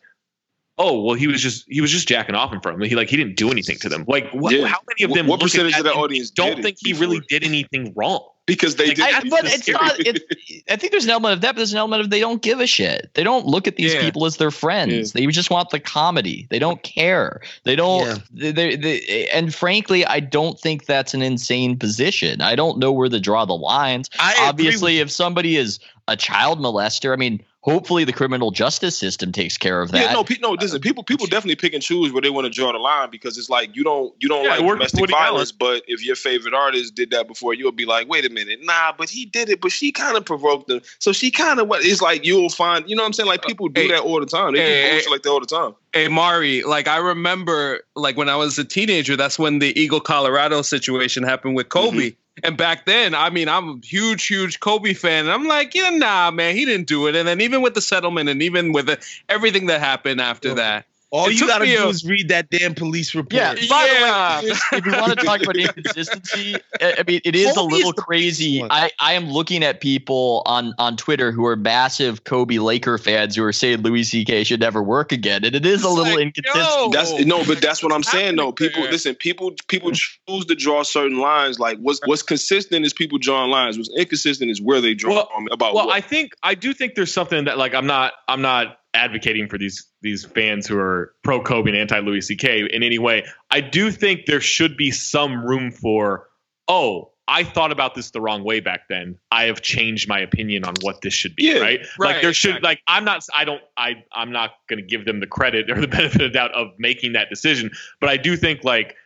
[0.82, 2.94] oh well he was just he was just jacking off in front of me he
[2.96, 4.66] like he didn't do anything to them like what, Yeah.
[4.66, 6.92] how many of them what look percentage of the audience don't did it think he
[6.92, 9.04] really did anything wrong because they Like, did.
[9.04, 9.78] I, but it's scary.
[9.80, 10.00] not.
[10.00, 12.42] It, I think there's an element of that, but there's an element of they don't
[12.42, 13.08] give a shit.
[13.14, 14.00] They don't look at these Yeah.
[14.00, 15.12] people as their friends.
[15.12, 16.48] They just want the comedy.
[16.50, 17.40] They don't care.
[17.62, 18.20] They don't.
[18.32, 22.40] They, they, they- and frankly, I don't think that's an insane position.
[22.40, 24.10] I don't know where to draw the lines.
[24.18, 25.78] I agree Obviously, if somebody is
[26.08, 30.00] a child molester, I mean, hopefully the criminal justice system takes care of that.
[30.06, 30.50] Yeah, no, pe- no.
[30.52, 33.38] Listen, people people definitely pick and choose where they want to draw the line because
[33.38, 35.24] it's like you don't you don't Yeah, like domestic Woody Allen.
[35.32, 38.60] violence, but if your favorite artist did that before, you'll be like, wait a minute,
[38.62, 41.68] nah, but he did it, but she kind of provoked them, so she kind of
[41.68, 41.84] what?
[41.84, 43.28] It's like you'll find, you know what I'm saying?
[43.28, 43.88] Like uh, people do Hey.
[43.88, 44.52] that all the time.
[44.54, 45.10] They Hey, do hey.
[45.10, 45.74] like that all the time.
[45.92, 50.00] Hey Mari, like I remember, like when I was a teenager, that's when the Eagle
[50.00, 51.96] Colorado situation happened with Kobe.
[52.10, 52.16] Mm-hmm.
[52.42, 55.26] And back then, I mean, I'm a huge, huge Kobe fan.
[55.26, 57.14] And I'm like, yeah, nah, man, he didn't do it.
[57.14, 58.98] And then even with the settlement, and even with the,
[59.28, 62.74] everything that happened after that, All it you gotta do a- is read that damn
[62.74, 63.34] police report.
[63.34, 63.52] Yeah.
[63.60, 64.40] yeah.
[64.72, 67.78] if you want to talk about inconsistency, I I mean, it is a Kobe is
[67.78, 68.60] little the crazy.
[68.60, 68.70] one.
[68.72, 73.36] I, I am looking at people on, on Twitter who are massive Kobe Laker fans
[73.36, 74.44] who are saying Louis C.K.
[74.44, 76.64] should never work again, and it is a little like, inconsistent.
[76.64, 76.90] yo.
[76.90, 78.52] That's no, but that's what I'm saying though.
[78.52, 79.14] People listen.
[79.14, 81.58] People people choose to draw certain lines.
[81.58, 83.76] Like what's what's consistent is people drawing lines.
[83.76, 85.94] What's inconsistent is where they draw Well- them about well what.
[85.96, 89.58] i think i do think there's something that like i'm not i'm not advocating for
[89.58, 93.60] these these fans who are pro kobe and anti louis ck in any way i
[93.60, 96.28] do think there should be some room for
[96.68, 99.16] oh I thought about this the wrong way back then.
[99.30, 101.44] I have changed my opinion on what this should be.
[101.44, 101.80] Yeah, right?
[101.98, 102.68] right, Like there should exactly.
[102.68, 105.80] like I'm not I don't I I'm not going to give them the credit or
[105.80, 107.70] the benefit of the doubt of making that decision,
[108.00, 108.96] but I do think like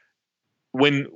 [0.72, 1.06] when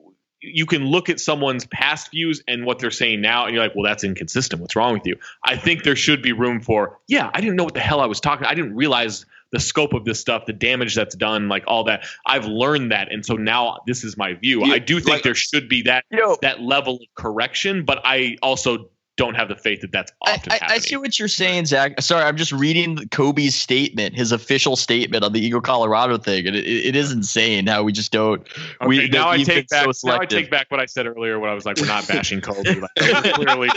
[0.43, 3.75] you can look at someone's past views and what they're saying now and you're like
[3.75, 4.61] well that's inconsistent.
[4.61, 5.17] What's wrong with you?
[5.45, 8.07] I think there should be room for yeah i didn't know what the hell i
[8.07, 11.65] was talking i didn't realize the scope of this stuff the damage that's done like
[11.67, 12.07] all that.
[12.25, 14.63] I've learned that and so now this is my view.
[14.63, 18.01] I do think like- there should be that you know, that level of correction but
[18.05, 18.89] i also
[19.21, 21.67] don't have the faith that that's I, often I, happening I see what you're saying,
[21.67, 22.01] Zach.
[22.01, 26.57] Sorry, I'm just reading Kobe's statement, his official statement on the Eagle Colorado thing, and
[26.57, 28.49] it, it is insane how we just don't.
[28.87, 29.95] we Okay, now I take back.
[29.95, 32.09] so now I take back what I said earlier when I was like, "We're not
[32.09, 33.69] bashing Kobe." Like, clearly,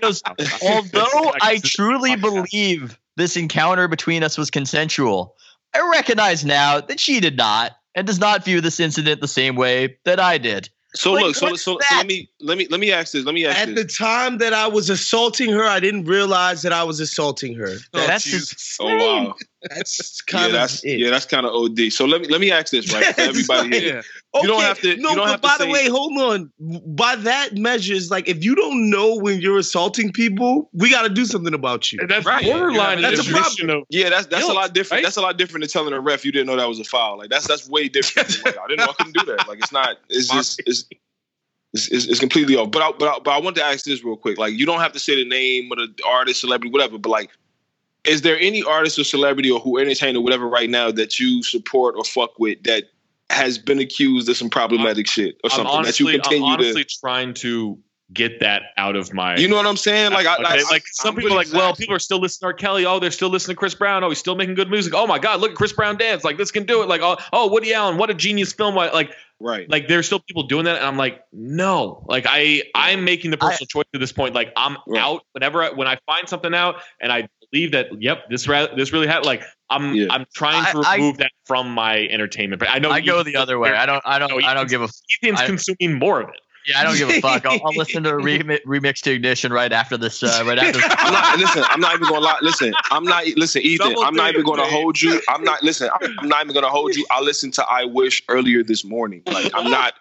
[0.00, 0.22] goes,
[0.62, 5.36] although I truly believe this encounter between us was consensual,
[5.72, 9.54] I recognize now that she did not and does not view this incident the same
[9.54, 10.68] way that I did.
[10.94, 13.24] So Like, look, so, so, so let me let me let me ask this.
[13.24, 13.96] Let me ask this At this.
[13.96, 17.76] the time that I was assaulting her, I didn't realize that I was assaulting her.
[17.94, 18.50] Oh, That's Jesus.
[18.50, 19.34] just oh wow.
[19.68, 21.00] That's Yeah, kind that's of it.
[21.00, 21.92] yeah, that's kind of OD.
[21.92, 24.02] So let me let me ask this right for everybody like- here.
[24.34, 24.40] Yeah.
[24.42, 26.16] You don't have to- No, you don't but have to by the say- way, hold
[26.20, 26.52] on.
[26.94, 31.02] By that measure, it's like if you don't know when you're assaulting people, we got
[31.02, 31.98] to do something about you.
[32.00, 32.44] and that's Right.
[32.44, 33.70] borderline That's a problem.
[33.70, 34.98] of Yeah, that's that's Guilt, a lot different.
[34.98, 35.02] right?
[35.04, 37.18] That's a lot different than telling a ref you didn't know that was a foul.
[37.18, 38.44] Like that's that's way different.
[38.44, 39.48] like, I didn't know I couldn't do that.
[39.48, 39.96] Like it's not.
[40.08, 40.84] It's just it's.
[41.72, 42.72] It's, it's, it's completely off.
[42.72, 44.38] But I, but I, but I want to ask this real quick.
[44.38, 46.98] Like you don't have to say the name of the artist, celebrity, whatever.
[46.98, 47.30] But like,
[48.04, 51.94] is there any artist or celebrity or who entertainer, whatever, right now that you support
[51.96, 52.84] or fuck with that
[53.28, 56.84] has been accused of some problematic shit or I'm something that you continue I'm honestly
[56.84, 56.96] to?
[57.00, 57.78] trying to
[58.12, 59.36] get that out of my.
[59.36, 60.10] You know what I'm saying?
[60.12, 62.54] Like, I, Okay, I- like some I'm people like, well, people are still listening to
[62.54, 62.54] R.
[62.54, 62.84] Kelly.
[62.84, 64.02] Oh, they're still listening to Chris Brown.
[64.02, 64.94] Oh, he's still making good music.
[64.96, 66.24] Oh my God, look at Chris Brown dance.
[66.24, 66.88] Like this can do it.
[66.88, 68.74] Like oh, oh Woody Allen, what a genius film.
[68.74, 69.70] Like right.
[69.70, 72.04] like there's still people doing that, and I'm like, no.
[72.08, 74.34] Like I I'm making the personal choice at this point.
[74.34, 75.00] Like I'm Right.
[75.00, 78.68] out whenever I, when I find something out, and I believe that yep, this ra-
[78.76, 79.26] this really happened.
[79.26, 80.06] Like I'm Yeah.
[80.10, 82.60] I'm trying to I- I- remove that from my entertainment.
[82.60, 83.70] But I know I go the other way.
[83.70, 84.02] I don't.
[84.04, 84.44] I don't.
[84.44, 84.88] I don't give a.
[85.22, 86.36] Ethan's I- consuming more of it.
[86.66, 87.46] Yeah, I don't give a fuck.
[87.46, 90.22] I'll, I'll listen to a remix, remix to ignition right after this.
[90.22, 90.72] Uh, right after.
[90.72, 90.84] This.
[90.90, 91.64] I'm not listen.
[91.66, 92.38] I'm not even gonna lie.
[92.42, 93.24] Listen, I'm not.
[93.36, 93.88] Listen, Ethan.
[93.90, 94.70] Double I'm not even gonna man.
[94.70, 95.22] hold you.
[95.30, 95.62] I'm not.
[95.62, 95.88] Listen.
[96.00, 97.06] I'm, I'm not even gonna hold you.
[97.10, 99.22] I listened to I Wish earlier this morning.
[99.26, 99.94] Like I'm not.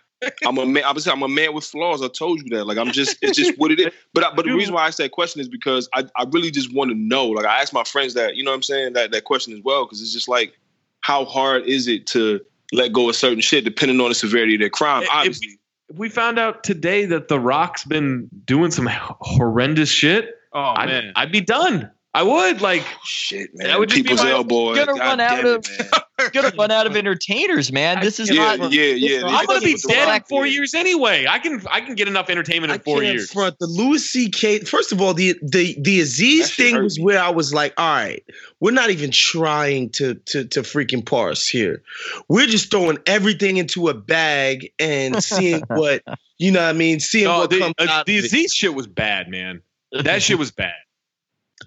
[0.45, 0.83] I'm a man.
[0.85, 2.01] I'm, I'm a man with flaws.
[2.01, 2.65] I told you that.
[2.65, 3.17] Like I'm just.
[3.21, 3.87] It's just what it is.
[4.13, 6.51] But I, but the reason why I asked that question is because I, I really
[6.51, 7.27] just want to know.
[7.27, 8.35] Like I asked my friends that.
[8.35, 8.93] You know what I'm saying?
[8.93, 10.53] That that question as well because it's just like
[11.01, 12.41] how hard is it to
[12.71, 15.03] let go of certain shit depending on the severity of their crime.
[15.03, 15.59] If- Obviously.
[15.89, 20.85] If we found out today that The Rock's been doing some horrendous shit, Oh I'd,
[20.87, 21.13] man.
[21.15, 21.89] I'd be done.
[22.13, 22.83] I would like.
[23.03, 23.67] Shit, man.
[23.67, 24.73] That would just be People's my- elbow.
[24.73, 26.33] Gonna God run out damn of- it.
[26.33, 28.01] Gonna run out of entertainers, man.
[28.01, 28.71] This is Yeah, not.
[28.73, 29.21] yeah, yeah.
[29.25, 30.53] I'm I'm gonna be It's dead in four yeah.
[30.53, 31.25] years anyway.
[31.29, 33.31] I can I can get enough entertainment I in four can't years.
[33.31, 34.59] front the Louis C.K.
[34.61, 37.05] First of all, the the the Aziz thing was me.
[37.05, 38.21] where I was like, all right,
[38.59, 41.83] we're not even trying to to to freaking parse here.
[42.27, 46.03] We're just throwing everything into a bag and seeing what
[46.37, 46.59] you know.
[46.63, 48.05] what I mean, seeing No, what the, comes uh, out.
[48.07, 48.27] the of it.
[48.27, 49.61] Aziz shit was bad, man.
[50.03, 50.73] That shit was bad.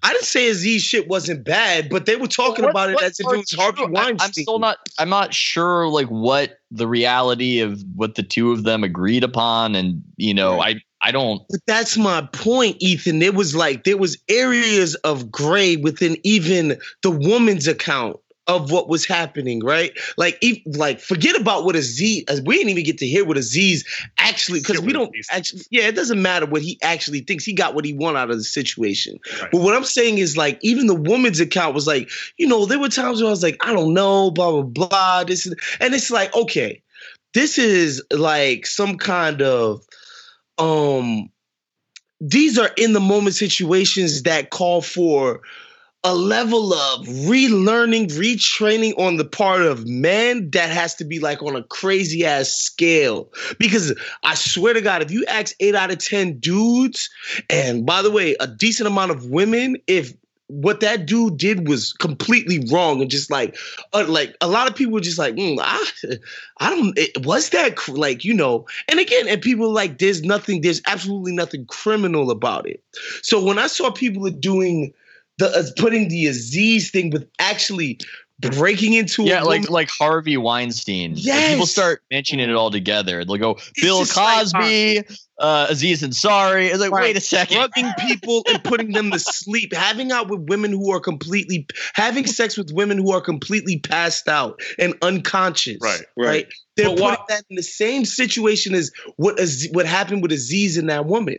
[0.02, 3.20] I didn't say Aziz shit wasn't bad, but they were talking What- about it as
[3.20, 3.86] if it was Harvey true?
[3.96, 4.26] I- Weinstein.
[4.26, 4.78] I'm still not.
[4.98, 9.74] I'm not sure like what the reality of what the two of them agreed upon,
[9.74, 11.42] and you know, I I don't.
[11.50, 13.18] But that's my point, Ethan.
[13.18, 18.16] There was like there was areas of gray within even the woman's account
[18.48, 19.92] of what was happening, right?
[20.16, 22.24] Like, e- like forget about what Aziz.
[22.44, 23.84] We didn't even get to hear what Aziz
[24.18, 25.62] actually because we don't actually.
[25.70, 27.44] Yeah, it doesn't matter what he actually thinks.
[27.44, 29.18] He got what he wanted out of the situation.
[29.40, 29.50] Right.
[29.52, 32.80] But what I'm saying is like even the woman's account was like, you know, there
[32.80, 35.24] were times where I was like, I don't know, blah blah blah.
[35.24, 36.82] This is, and it's like, okay,
[37.34, 39.82] this is like some kind of
[40.58, 41.30] um
[42.20, 45.40] these are in the moment situations that call for
[46.04, 51.42] a level of relearning, retraining on the part of men that has to be like
[51.42, 53.30] on a crazy ass scale.
[53.58, 57.08] Because I swear to God, if you ask eight out of 10 dudes,
[57.48, 60.12] and by the way, a decent amount of women, if
[60.48, 63.56] what that dude did was completely wrong and just like
[63.94, 66.18] uh, like a lot of people were just like mm, I,
[66.58, 70.22] I don't it, was that cr- like you know and again and people like there's
[70.22, 72.82] nothing there's absolutely nothing criminal about it
[73.22, 74.92] so when i saw people doing
[75.38, 77.98] the uh, putting the aziz thing with actually
[78.40, 81.14] breaking into Yeah, a like woman- like Harvey Weinstein.
[81.14, 83.24] Like, people start mentioning it all together.
[83.24, 85.02] They'll go Bill just like, Cosby,
[85.38, 86.68] uh, Aziz Ansari.
[86.70, 87.02] It's like, Right.
[87.02, 87.56] wait a second.
[87.58, 92.26] drugging people and putting them to sleep, having out with women who are completely having
[92.26, 95.78] sex with women who are completely passed out and unconscious.
[95.80, 96.46] Right, right.
[96.76, 100.32] They're But putting why- that in the same situation as what Az- what happened with
[100.32, 101.36] Aziz and that woman.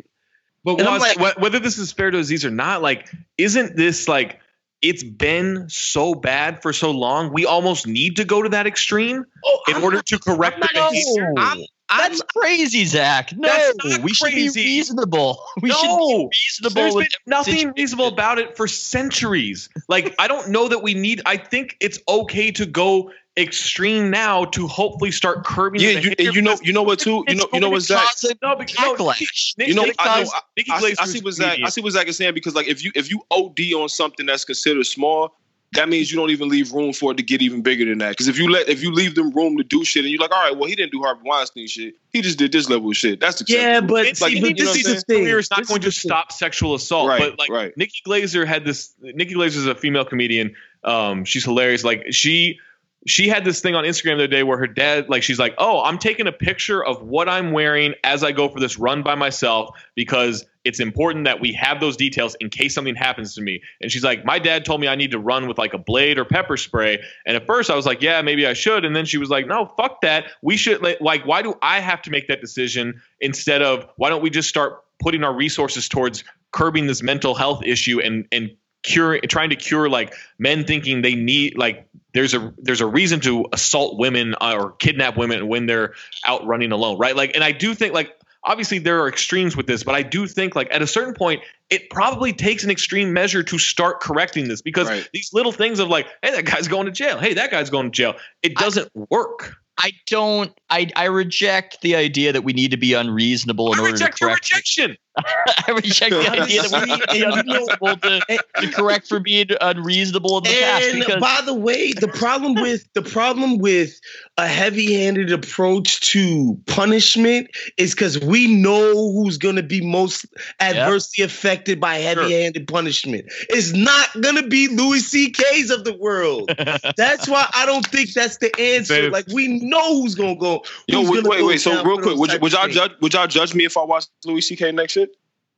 [0.64, 4.08] But was- like- wh- whether this is fair to Aziz or not, like, isn't this
[4.08, 4.40] like
[4.82, 7.32] it's been so bad for so long?
[7.34, 11.34] We almost need to go to that extreme oh, in order to correct the behavior.
[11.34, 13.34] No, that's crazy, Zach.
[13.36, 13.72] No,
[14.02, 15.44] we should be reasonable.
[15.62, 16.82] We no, should be reasonable.
[16.82, 19.70] There's with been nothing reasonable about it for centuries.
[19.88, 21.22] Like, I don't know that we need.
[21.26, 25.82] I think it's okay to go extreme now to hopefully start curbing.
[25.82, 27.24] Yeah, you, you know, you know what too.
[27.28, 28.06] You know, you know what Zach.
[28.42, 29.12] No, because no.
[29.58, 30.30] Nick- You know, Nick I know.
[30.34, 31.60] I, Nikki I, I see what Zach.
[31.64, 34.26] I see what Zach is saying because, like, if you if you OD on something
[34.26, 35.36] that's considered small,
[35.74, 38.10] that means you don't even leave room for it to get even bigger than that.
[38.12, 40.32] Because if you let if you leave them room to do shit, and you're like,
[40.32, 41.96] all right, well, he didn't do Harvey Weinstein shit.
[42.12, 43.20] He just did this level of shit.
[43.20, 45.16] That's the Yeah, but It's see, like, but you this what is I'm the.
[45.22, 46.10] Career is not This going is to the thing.
[46.10, 47.74] stop sexual assault, Right, but like right.
[47.78, 48.94] Nikki Glazer had this.
[49.02, 50.54] Nikki Glazer is a female comedian.
[50.84, 51.84] Um, she's hilarious.
[51.84, 52.60] Like she
[53.06, 55.54] she had this thing on Instagram the other day where her dad, like, she's like,
[55.58, 59.04] "Oh, I'm taking a picture of what I'm wearing as I go for this run
[59.04, 63.42] by myself because it's important that we have those details in case something happens to
[63.42, 65.78] me." And she's like, "My dad told me I need to run with like a
[65.78, 68.96] blade or pepper spray." And at first, I was like, "Yeah, maybe I should." And
[68.96, 70.26] then she was like, "No, fuck that.
[70.42, 74.22] We should like, why do I have to make that decision instead of why don't
[74.22, 76.24] we just start putting our resources towards
[76.54, 78.52] curbing this mental health issue and and
[78.84, 83.20] cure trying to cure like men thinking they need like there's a there's a reason
[83.22, 85.94] to assault women uh, or kidnap women when they're
[86.26, 89.68] out running alone right like and i do think like obviously there are extremes with
[89.68, 93.14] this but i do think like at a certain point it probably takes an extreme
[93.14, 95.08] measure to start correcting this because Right.
[95.14, 97.86] these little things of like hey that guy's going to jail hey that guy's going
[97.90, 100.52] to jail it doesn't work I don't.
[100.70, 104.12] I I reject the idea that we need to be unreasonable in I order to
[104.12, 104.52] correct.
[104.52, 104.96] rejection
[105.68, 109.48] I reject the idea that we need to be unreasonable to, to correct for being
[109.62, 110.86] unreasonable in the past.
[110.86, 114.00] And Because by the way, the problem with the problem with
[114.38, 120.26] a heavy-handed approach to punishment is because we know who's going to be most
[120.60, 123.26] adversely affected by heavy-handed punishment.
[123.50, 126.52] It's not going to be Louis C.K.'s of the world.
[126.98, 129.12] that's why I don't think that's the answer.
[129.12, 130.64] Like we know who's going to go.
[130.88, 131.62] Yo, wait, wait, wait.
[131.62, 132.92] So real quick, would, type would y'all judge?
[133.02, 134.72] Would y'all judge me if I watched Louis C.K.
[134.72, 135.03] next shit?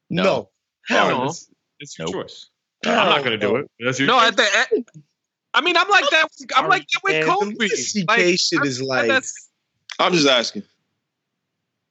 [0.09, 0.49] No.
[0.87, 1.17] Hell No.
[1.17, 1.25] no.
[1.25, 1.49] it's,
[1.79, 2.49] it's your choice
[2.85, 4.87] i'm not going to do it that's your No, at the end.
[5.55, 6.27] I mean, I'm like that.
[6.57, 7.51] I'm like that with Kobe.
[7.51, 8.05] the Louis C.K.
[8.31, 9.23] Like, shit is I- like.
[9.99, 10.63] I'm just asking.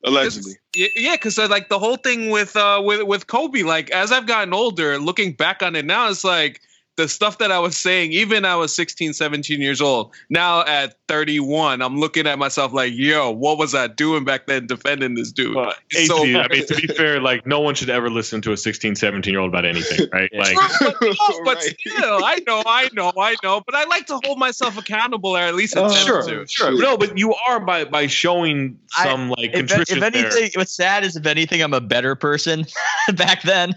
[0.04, 0.52] Allegedly.
[0.76, 4.26] Y- Yeah, because like the whole thing with uh with with Kobe, like as I've
[4.26, 6.60] gotten older, looking back on it now, it's like
[6.96, 10.12] the stuff that I was saying, even I was 16, 17 years old.
[10.30, 14.66] Now at 31, I'm looking at myself like, yo, what was I doing back then
[14.66, 15.56] defending this dude?
[15.56, 18.52] Well, It's 18, I mean, to be fair, like no one should ever listen to
[18.52, 20.30] a 16, 17 year old about anything, right?
[20.32, 21.14] Like, but, no,
[21.44, 23.62] but still, I know, I know, I know.
[23.66, 26.46] But I like to hold myself accountable, or at least oh, attempt sure, to.
[26.46, 26.80] sure.
[26.80, 30.26] No, but you are by by showing some like if, contrition if there.
[30.26, 32.66] anything, what's sad is if anything, I'm a better person
[33.16, 33.74] back then.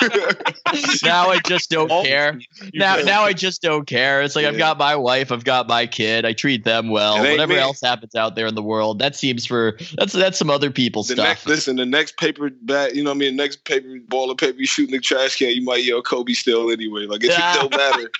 [1.02, 2.38] now I just don't care.
[2.72, 4.22] Now, now I just don't care.
[4.22, 6.24] It's like I've got my wife, I've got my kid.
[6.24, 7.18] I treat them well.
[7.18, 7.58] Whatever me.
[7.58, 11.08] else happens out there in the world, that seems for that's that's some other people's
[11.08, 11.26] The stuff.
[11.26, 13.36] next, listen, the next paper bat, you know what I mean?
[13.36, 16.02] The next paper ball of paper you shoot in the trash can, you might yell
[16.02, 17.06] Kobe still anyway.
[17.06, 18.10] Like it don't matter.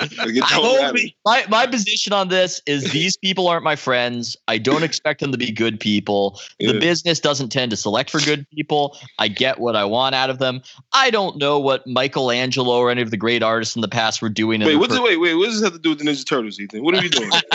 [0.00, 0.98] Like, it don't matter.
[1.24, 4.36] My my position on this is these people aren't my friends.
[4.48, 6.40] I don't expect them to be good people.
[6.58, 6.78] The Yeah.
[6.80, 8.98] business doesn't tend to select for good people.
[9.18, 10.62] I get what I want out of them.
[10.92, 14.28] I don't know what Michelangelo or any of the great artists in the past were
[14.28, 14.60] doing.
[14.60, 16.58] Wait, what's per- wait, wait, what does this have to do with the Ninja Turtles,
[16.58, 16.82] Ethan?
[16.82, 17.30] What are you doing?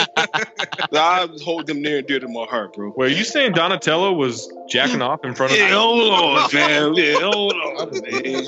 [0.92, 2.92] I hold them near and dear to my heart, bro.
[2.96, 5.58] Wait, are you saying Donatello was jacking off in front of?
[5.58, 6.94] Yeah, hold on, fam.
[6.94, 8.46] Yeah, hold on, man.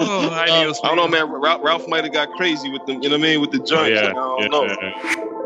[0.00, 1.30] Oh, I don't know, man.
[1.30, 3.02] Ralph, Ralph might have got crazy with them.
[3.02, 3.40] You know what I mean?
[3.40, 3.72] With the joints.
[3.72, 4.64] Oh, yeah, I don't yeah, know.
[4.64, 5.41] yeah.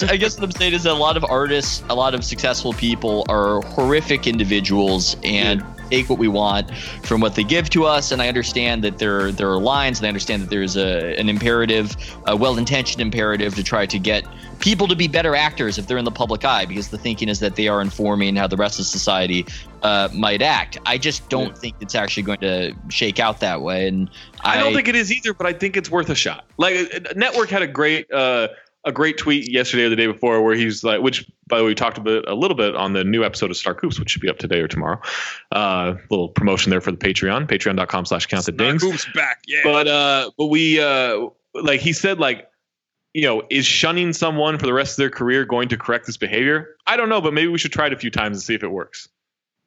[0.00, 2.24] Guess I guess what I'm saying is that a lot of artists, a lot of
[2.24, 6.74] successful people are horrific individuals, and take what we want
[7.04, 8.10] from what they give to us.
[8.10, 11.28] And I understand that there there are lines, and I understand that there's a an
[11.28, 11.96] imperative,
[12.26, 14.24] a well-intentioned imperative to try to get
[14.58, 17.40] people to be better actors if they're in the public eye, because the thinking is
[17.40, 19.46] that they are informing how the rest of society
[19.82, 20.78] uh, might act.
[20.86, 23.86] I just don't think it's actually going to shake out that way.
[23.86, 24.10] And
[24.40, 26.46] I don't think it is either, but I think it's worth a shot.
[26.56, 28.48] Like uh, Network had a great uh,
[28.86, 31.68] a great tweet yesterday or the day before where he's like, which by the way
[31.68, 34.22] we talked about a little bit on the new episode of Star Coops, which should
[34.22, 35.00] be up today or tomorrow.
[35.50, 38.82] Uh, little promotion there for the Patreon, patreon.com slash count the dings.
[38.82, 39.60] Hoops back, yeah.
[39.64, 42.48] But uh, but we uh, like he said like.
[43.14, 46.18] You know, is shunning someone for the rest of their career going to correct this
[46.18, 46.76] behavior?
[46.86, 48.62] I don't know, but maybe we should try it a few times and see if
[48.62, 49.08] it works.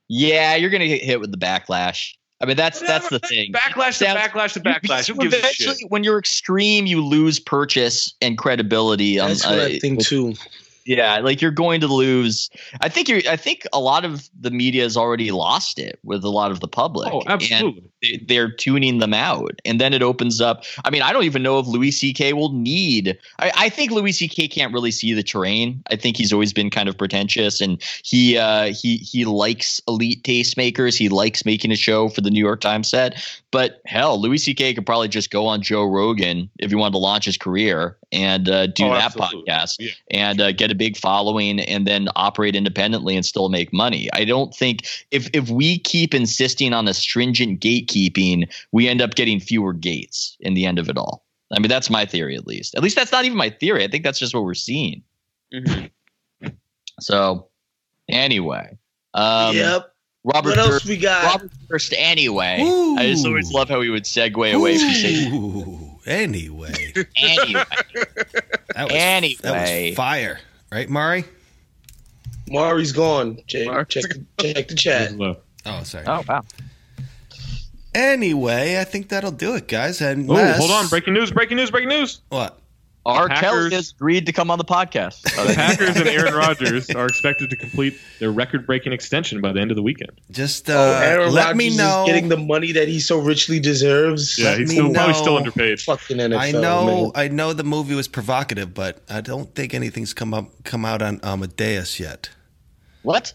[0.07, 2.13] Yeah, you're gonna get hit with the backlash.
[2.41, 3.51] I mean, that's that's the thing.
[3.51, 5.07] Backlash to Sounds- backlash to backlash.
[5.07, 5.89] Who gives a Eventually, shit?
[5.91, 9.19] when you're extreme, you lose purchase and credibility.
[9.19, 10.33] on- That's what I uh, think with- too.
[10.89, 12.49] Yeah, like you're going to lose.
[12.81, 13.21] I think you're.
[13.29, 16.61] I think a lot of the media has already lost it with a lot of
[16.61, 17.13] the public.
[17.13, 17.83] Oh, absolutely.
[18.01, 20.63] They- they're tuning them out, and then it opens up.
[20.85, 22.31] I mean, I don't even know if Louis C.K.
[22.31, 23.17] will need.
[23.39, 24.47] I, I think Louis C.K.
[24.47, 25.83] can't really see the terrain.
[25.91, 30.23] I think he's always been kind of pretentious, and he uh, he he likes elite
[30.23, 30.97] tastemakers.
[30.97, 33.21] He likes making a show for the New York Times set.
[33.51, 34.73] But hell, Louis C.K.
[34.75, 38.47] could probably just go on Joe Rogan if he wanted to launch his career and
[38.49, 39.43] uh, do Oh, that absolutely.
[39.51, 44.09] podcast and uh, get a big following and then operate independently and still make money.
[44.13, 49.13] I don't think if if we keep insisting on a stringent gatekeeping, we end up
[49.13, 51.23] getting fewer gates in the end of it all.
[51.55, 52.73] I mean, that's my theory at least.
[52.75, 53.83] At least that's not even my theory.
[53.83, 55.03] I think that's just what we're seeing.
[56.99, 57.47] So,
[58.09, 58.77] anyway,
[59.13, 59.93] um, Yep.
[60.25, 60.49] Robert.
[60.49, 61.23] What else Durst- we got?
[61.23, 61.93] Robert first.
[61.97, 62.57] Anyway,
[62.97, 66.73] I just always love how he would segue away from saying Ooh, anyway.
[67.15, 67.63] anyway.
[68.75, 69.35] That was, Anyway.
[69.41, 70.39] that was fire,
[70.71, 71.25] right, Mari?
[72.47, 73.39] Mari's gone.
[73.47, 74.03] Jay, check,
[74.37, 75.11] the, check the chat.
[75.65, 76.05] Oh, sorry.
[76.07, 76.41] Oh wow.
[77.93, 79.99] Anyway, I think that'll do it, guys.
[80.01, 80.87] And Oh, hold on!
[80.87, 81.31] Breaking news!
[81.31, 81.69] Breaking news!
[81.69, 82.21] Breaking news!
[82.29, 82.57] What?
[83.05, 83.27] R.
[83.29, 85.21] Packers- Kelly has agreed to come on the podcast.
[85.47, 89.71] The Packers and Aaron Rodgers are expected to complete their record-breaking extension by the end
[89.71, 90.11] of the weekend.
[90.31, 92.03] Just Oh, uh, Aaron let Rodgers me is know.
[92.05, 94.37] getting the money that he so richly deserves.
[94.37, 95.79] Yeah, Let he's me still, probably still underpaid.
[95.79, 96.37] Fucking NFL.
[96.39, 97.11] I know, man.
[97.15, 101.01] I know the movie was provocative, but I don't think anything's come up come out
[101.01, 102.29] on Amadeus yet.
[103.03, 103.33] What?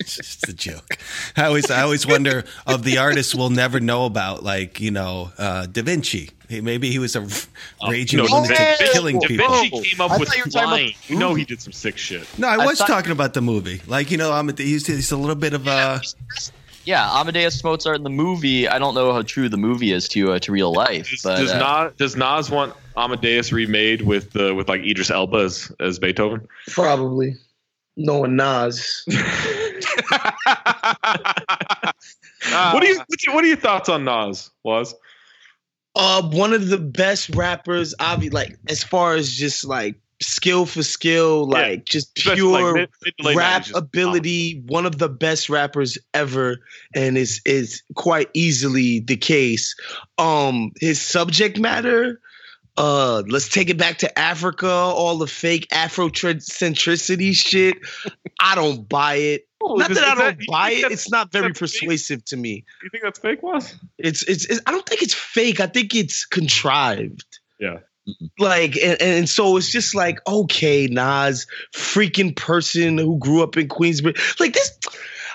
[0.00, 0.96] It's just a joke.
[1.36, 5.30] I always, I always wonder of the artists we'll never know about, like you know,
[5.38, 6.30] uh, Da Vinci.
[6.48, 7.26] He, maybe he was a
[7.88, 9.48] raging No, lunatic, Da Vinci- killing Da people.
[9.48, 11.10] Vinci came up I with thought you were about.
[11.10, 12.26] You know he did some sick shit.
[12.38, 13.82] No, I I was thought- talking about the movie.
[13.86, 14.86] Like you know, Amadeus.
[14.86, 16.00] He's, he's a little bit of a.
[16.84, 18.66] Yeah, Amadeus Mozart in the movie.
[18.66, 21.50] I don't know how true the movie is to uh, to real life, but does
[21.52, 25.98] uh, Nas does Nas want Amadeus remade with uh, with like Idris Elba as, as
[25.98, 26.48] Beethoven?
[26.68, 27.36] Probably.
[27.98, 29.02] Knowing Nas.
[29.08, 29.18] what
[32.80, 34.50] do you what's your, what are your thoughts on Nas?
[34.64, 34.94] Was
[35.96, 40.82] Uh, one of the best rappers, obvi- like as far as just like skill for
[40.82, 41.58] skill, Yeah.
[41.58, 44.62] like just Especially, pure like, mid- mid rap just ability.
[44.66, 46.58] One of the best rappers ever,
[46.94, 49.74] and is is quite easily the case.
[50.18, 52.20] Um, his subject matter.
[52.78, 54.68] Uh, let's take it back to Africa.
[54.70, 57.76] All the fake Afrocentricity shit.
[58.40, 59.48] I don't buy it.
[59.62, 60.92] Not that I don't that- buy it.
[60.92, 61.80] It's not very that's fake?
[61.80, 62.64] persuasive to me.
[62.82, 63.42] you think that's fake?
[63.42, 65.60] Was It's, it's it's I don't think it's fake.
[65.60, 67.24] I think it's contrived.
[67.58, 67.78] yeah.
[68.38, 73.68] Like and, and so it's just like okay, Nas, freaking person who grew up in
[73.68, 74.40] Queensbridge.
[74.40, 74.78] Like this,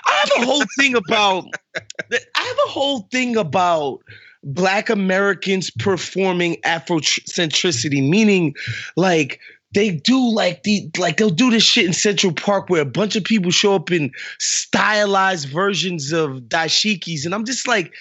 [0.06, 1.44] I have a whole thing about.
[1.76, 4.00] I have a whole thing about
[4.44, 8.54] Black Americans performing Afrocentricity, meaning
[8.96, 9.40] like
[9.74, 13.16] they do like the like they'll do this shit in Central Park where a bunch
[13.16, 17.92] of people show up in stylized versions of dashikis, and I'm just like,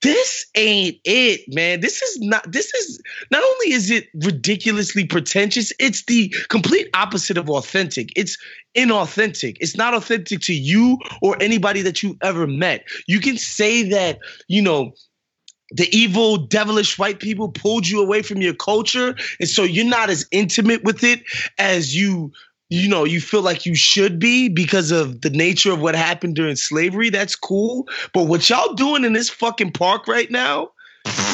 [0.00, 1.80] this ain't it, man.
[1.80, 2.50] This is not.
[2.50, 3.02] This is
[3.32, 8.10] not only is it ridiculously pretentious, it's the complete opposite of authentic.
[8.14, 8.38] It's
[8.76, 9.56] inauthentic.
[9.60, 12.84] It's not authentic to you or anybody that you've ever met.
[13.08, 14.92] You can say that, you know,
[15.70, 20.10] the evil, devilish white people pulled you away from your culture, and so you're not
[20.10, 21.22] as intimate with it
[21.58, 22.32] as you
[22.70, 26.34] you know you feel like you should be because of the nature of what happened
[26.34, 30.70] during slavery that's cool but what y'all doing in this fucking park right now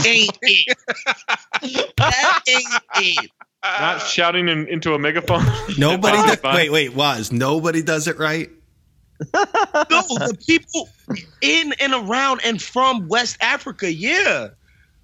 [0.06, 0.76] ain't it
[1.96, 3.30] that ain't it
[3.64, 5.44] Not shouting in, into a megaphone.
[5.78, 6.16] Nobody.
[6.36, 8.50] Does, wait, wait, was nobody does it right?
[9.32, 10.88] No the people
[11.40, 14.48] in and around and from west africa yeah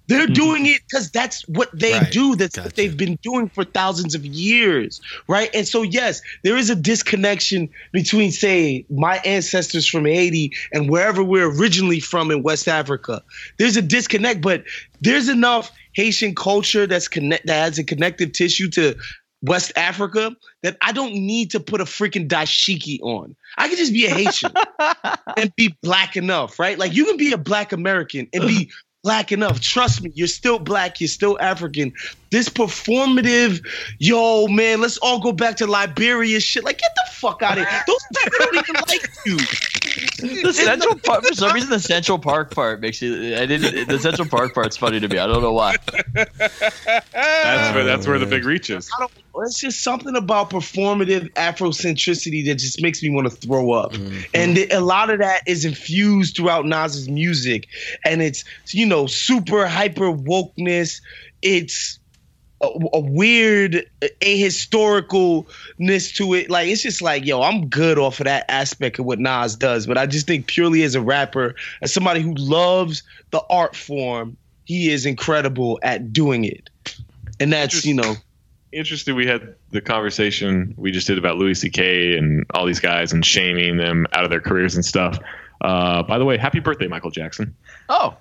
[0.07, 0.33] They're mm-hmm.
[0.33, 2.11] doing it because that's what they Right.
[2.11, 2.35] do.
[2.35, 4.99] That's what they've been doing for thousands of years,
[5.29, 5.49] right?
[5.53, 11.23] And so, yes, there is a disconnection between, say, my ancestors from Haiti and wherever
[11.23, 13.21] we're originally from in West Africa.
[13.57, 14.65] There's a disconnect, but
[14.99, 18.95] there's enough Haitian culture that's connect that has a connective tissue to
[19.43, 23.35] West Africa that I don't need to put a freaking dashiki on.
[23.57, 24.51] I can just be a Haitian
[25.37, 26.77] and be black enough, right?
[26.77, 28.71] Like you can be a black American and be
[29.03, 29.59] black enough.
[29.59, 31.93] Trust me, you're still black, you're still African.
[32.29, 33.65] This performative,
[33.99, 36.63] yo, man, let's all go back to Liberia shit.
[36.63, 37.83] Like, get the fuck out of here.
[37.87, 39.37] Those people don't even like you.
[40.19, 43.35] The Central Park, for some reason, the Central Park part makes you.
[43.35, 43.87] I didn't.
[43.87, 45.17] The Central Park part's funny to me.
[45.17, 45.75] I don't know why.
[46.13, 48.89] That's where that's where the uh, big reach is.
[48.95, 49.11] I don't,
[49.45, 53.93] it's just something about performative Afrocentricity that just makes me want to throw up.
[53.93, 54.19] Mm-hmm.
[54.33, 57.67] And a lot of that is infused throughout Nas's music.
[58.05, 61.01] And it's, you know, super hyper wokeness.
[61.41, 61.97] It's
[62.61, 63.85] a, a weird
[64.21, 66.49] ahistoricalness to it.
[66.49, 69.87] Like, it's just like, yo, I'm good off of that aspect of what Nas does.
[69.87, 74.37] But I just think purely as a rapper, as somebody who loves the art form,
[74.65, 76.69] he is incredible at doing it.
[77.39, 78.15] And that's, you know,
[78.71, 79.15] Interesting.
[79.15, 82.17] We had the conversation we just did about Louis C.K.
[82.17, 85.19] and all these guys and shaming them out of their careers and stuff.
[85.59, 87.53] Uh, by the way, happy birthday, Michael Jackson.
[87.89, 88.15] Oh.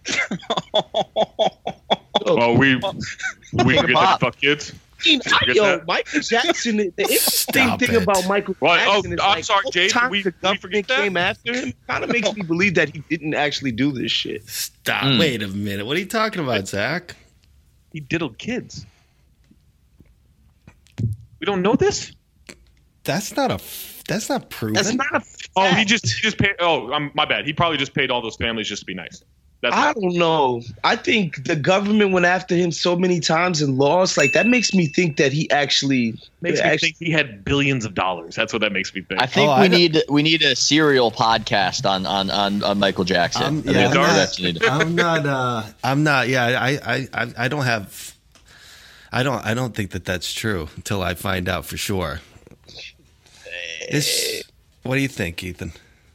[2.25, 4.73] well, we we Take a that fuck kids.
[5.03, 5.83] I mean, I, yo.
[5.87, 6.77] Michael Jackson.
[6.77, 7.17] The interesting
[7.65, 8.03] Stop thing it.
[8.03, 10.89] about Michael Well, oh, Jackson is I'm like, sorry, all Jade, time we- the government
[10.89, 14.47] came after him kind of makes me believe that he didn't actually do this shit.
[14.47, 15.05] Stop.
[15.05, 15.19] Mm.
[15.19, 15.87] Wait a minute.
[15.87, 17.17] What are you talking about, Zach?
[17.93, 18.85] He diddled kids.
[21.41, 22.13] We don't know this.
[23.05, 23.59] That's not a.
[24.07, 24.75] That's not proven.
[24.75, 25.21] That's not a.
[25.21, 25.49] Fact.
[25.57, 26.55] Oh, he just he just paid.
[26.61, 27.47] Oh, um, my bad.
[27.47, 29.25] He probably just paid all those families just to be nice.
[29.63, 30.63] That's I don't know.
[30.85, 34.17] I think the government went after him so many times and lost.
[34.17, 37.85] Like that makes me think that he actually makes me actually, think he had billions
[37.85, 38.35] of dollars.
[38.35, 39.21] That's what that makes me think.
[39.21, 43.43] I think we need we need a serial podcast on on on, on Michael Jackson.
[43.43, 44.65] I'm, yeah, I'm not, what we need.
[44.65, 45.27] I'm not.
[45.27, 46.29] Uh, I'm not.
[46.29, 48.15] Yeah, I, I, I, I don't have.
[49.13, 49.45] I don't.
[49.45, 52.21] I don't think that that's true until I find out for sure.
[53.91, 54.43] This.
[54.85, 55.73] What do you think, Ethan?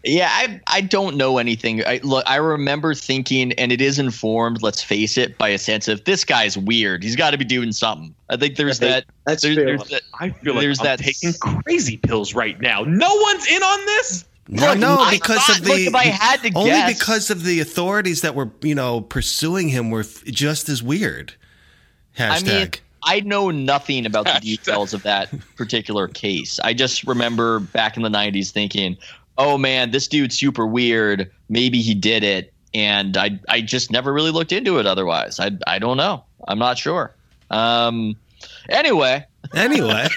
[0.07, 1.83] Yeah, I I don't know anything.
[1.85, 4.61] I, look, I remember thinking, and it is informed.
[4.61, 7.01] Let's face it, by a sense of this guy's weird.
[7.03, 8.13] He's got to be doing something.
[8.29, 9.05] I think there's that.
[9.25, 9.65] That's there's, fair.
[9.65, 10.01] there's that.
[10.19, 12.83] I feel like there's I'm that taking crazy pills right now.
[12.83, 14.25] No one's in on this.
[14.47, 16.99] No, Look, no, I because thought- of the look, if I had to only guess-
[16.99, 21.33] because of the authorities that were you know pursuing him were f- just as weird.
[22.15, 22.47] Hashtag.
[22.47, 22.69] I mean,
[23.07, 26.59] I know nothing about the details of that particular case.
[26.63, 28.97] I just remember back in the '90s thinking,
[29.37, 31.31] "Oh man, this dude's super weird.
[31.49, 34.85] Maybe he did it." And I, I just never really looked into it.
[34.85, 36.23] Otherwise, I, I don't know.
[36.47, 37.13] I'm not sure.
[37.49, 38.15] Um,
[38.69, 40.07] anyway, anyway,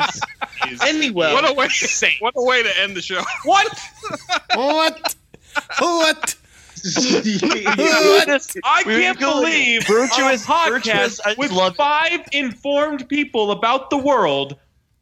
[0.82, 1.68] anyway, What a way!
[2.20, 3.22] What a way to end the show.
[3.44, 3.78] What?
[4.54, 5.14] what?
[5.78, 6.34] What?
[8.64, 13.96] I can't believe virtuous- a podcast virtuous- I with love five informed people about the
[13.98, 14.56] world.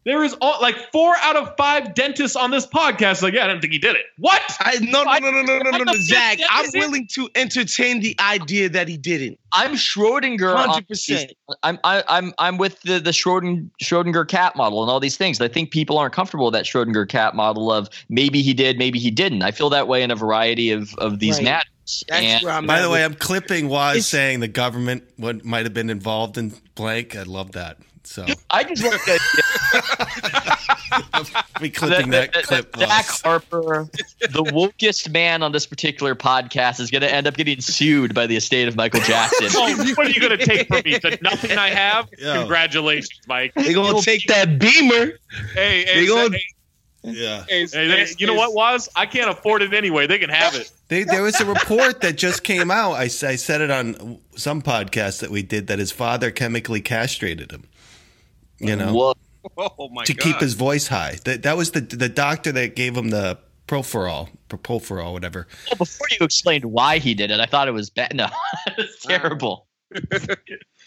[0.04, 3.22] There is all, like four out of five dentists on this podcast.
[3.22, 4.04] Like, yeah, I don't think he did it.
[4.18, 4.42] What?
[4.60, 6.38] I, no, no, no, no, no, no, no, no, Zach.
[6.50, 9.38] I'm willing to entertain the idea that he didn't.
[9.54, 10.54] I'm Schrodinger.
[10.54, 11.30] 100%.
[11.62, 15.40] I'm I, I'm I'm with the the Schrodinger Schrodinger cat model and all these things.
[15.40, 18.98] I think people aren't comfortable with that Schrodinger cat model of maybe he did, maybe
[18.98, 19.42] he didn't.
[19.42, 21.44] I feel that way in a variety of of these Right.
[21.44, 22.04] matters.
[22.08, 25.44] That's And where I'm By the way, I'm clipping Wos It's- saying the government what
[25.44, 27.14] might have been involved in blank.
[27.16, 27.78] I love that.
[28.06, 29.18] So I just want to
[31.60, 32.76] be clipping that, clip.
[32.76, 33.20] Zach Wos.
[33.22, 33.88] Harper,
[34.20, 38.26] the wokest man on this particular podcast, is going to end up getting sued by
[38.26, 39.48] the estate of Michael Jackson.
[39.56, 40.98] Oh, what are you going to take from me?
[40.98, 42.08] The nothing I have?
[42.18, 42.40] Yo.
[42.40, 43.52] Congratulations, Mike.
[43.54, 45.12] They gonna take that beamer.
[45.54, 46.42] Hey, hey, They gonna- hey,
[47.02, 47.44] Yeah.
[47.48, 48.88] hey, Hey, they- you know what was?
[48.96, 50.06] I can't afford it anyway.
[50.06, 50.70] They can have it.
[50.88, 52.92] They, there was a report that just came out.
[52.92, 57.64] I said it on some podcast that we did that his father chemically castrated him.
[58.58, 59.14] You know, Whoa.
[59.58, 60.22] Oh my to god!
[60.24, 61.18] keep his voice high.
[61.24, 63.38] That that was the the doctor that gave him the
[63.68, 65.46] Proferol, Proferol, whatever.
[65.70, 68.14] Well, before you explained why he did it, I thought it was bad.
[68.16, 68.28] No,
[68.78, 69.66] it's terrible.
[69.90, 70.38] but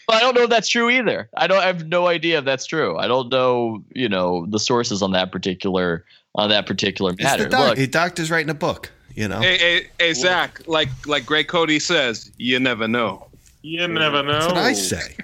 [0.08, 1.28] I don't know if that's true either.
[1.36, 2.96] I don't I have no idea if that's true.
[2.96, 6.04] I don't know, you know, the sources on that particular
[6.34, 7.44] on that particular It's matter.
[7.44, 8.90] the doc- Look, the doctor's writing a book.
[9.14, 10.60] You know, Hey, hey, hey, Zach.
[10.68, 13.26] Like, like Greg Cody says, you never know.
[13.62, 14.32] You never know.
[14.32, 15.16] that's what I say.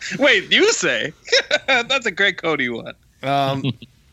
[0.18, 1.12] Wait, you say?
[1.66, 2.94] That's a great Cody one.
[3.22, 3.64] Um,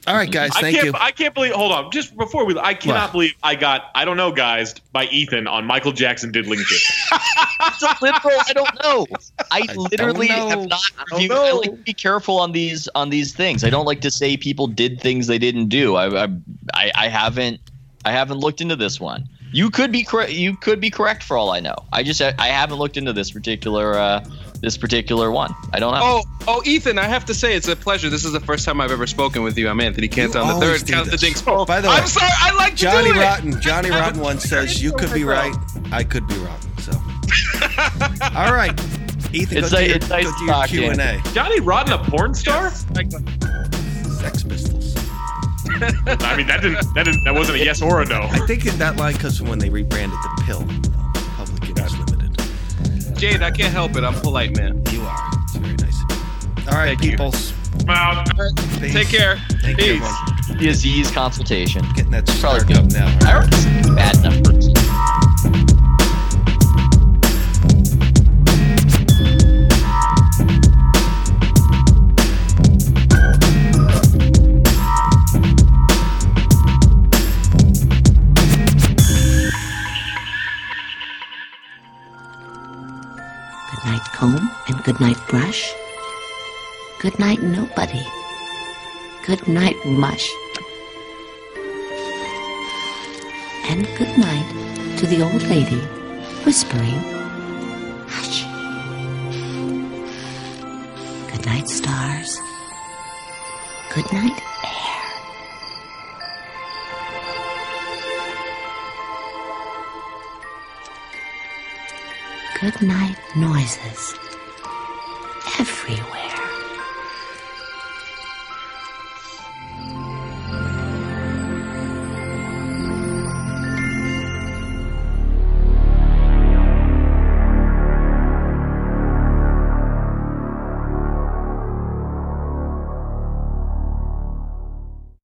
[0.07, 0.51] All right, guys.
[0.55, 0.87] I Thank can't.
[0.87, 0.93] you.
[0.99, 1.53] I can't believe.
[1.53, 3.11] Hold on, just before we, I cannot What?
[3.13, 3.89] believe I got.
[3.95, 7.09] I don't know, guys, by Ethan on Michael Jackson diddling kids.
[7.67, 8.39] It's a literal.
[8.47, 9.07] I don't know.
[9.51, 11.31] I literally have not I reviewed.
[11.31, 11.57] I know.
[11.57, 13.63] like to be careful on these on these things.
[13.63, 15.95] I don't like to say people did things they didn't do.
[15.95, 16.27] I I,
[16.73, 17.59] I, I haven't
[18.05, 19.27] I haven't looked into this one.
[19.51, 20.31] You could be correct.
[20.33, 21.75] You could be correct for all I know.
[21.93, 24.23] I just I haven't looked into this particular uh,
[24.65, 25.53] this particular one.
[25.73, 26.01] I don't know.
[26.01, 28.09] Oh, oh, Ethan, I have to say it's a pleasure.
[28.09, 29.69] This is the first time I've ever spoken with you.
[29.69, 31.21] I'm Anthony Canton, the third do count the this.
[31.21, 31.43] dinks.
[31.45, 32.31] Oh, by the way, I'm sorry.
[32.41, 33.23] I like to Johnny do it.
[33.23, 33.61] Rotten.
[33.61, 35.55] Johnny Rotten once says you could be right.
[35.91, 36.59] I could be wrong.
[36.79, 36.91] So,
[38.35, 38.73] all right,
[39.31, 40.65] Ethan, It's go, like- to your, it's nice go to your.
[40.67, 41.21] Q and A.
[41.31, 42.71] Johnny Rotten, a porn star?
[42.71, 44.95] Sex Pistols.
[45.67, 46.91] I mean, that didn't.
[46.95, 47.23] That didn't.
[47.25, 48.21] That wasn't a yes or a no.
[48.23, 50.65] I think that line comes from when they rebranded the pill.
[53.15, 53.39] Public Image Limited.
[53.39, 54.03] Jade, I can't help it.
[54.03, 54.81] I'm polite, man.
[54.91, 55.29] You are.
[55.43, 56.03] It's very nice.
[56.03, 56.71] of you.
[56.71, 57.53] All right, peoples.
[57.87, 58.23] Well,
[58.79, 59.37] Take care.
[59.61, 60.01] Thank Peace.
[60.01, 60.57] everyone.
[60.59, 61.83] The Aziz consultation.
[61.95, 63.17] Getting that Probably started up now.
[63.27, 64.41] I already bad enough
[84.15, 85.73] comb, and good night, brush.
[86.99, 88.01] Good night, nobody.
[89.25, 90.31] Good night, mush.
[93.67, 94.47] And good night
[94.99, 95.81] to the old lady,
[96.45, 97.01] whispering,
[98.07, 98.45] hush.
[101.31, 102.39] Good night, stars.
[103.93, 104.39] Good night,
[112.61, 112.71] air.
[112.71, 114.15] Good night, noises.
[115.59, 116.24] Everywhere.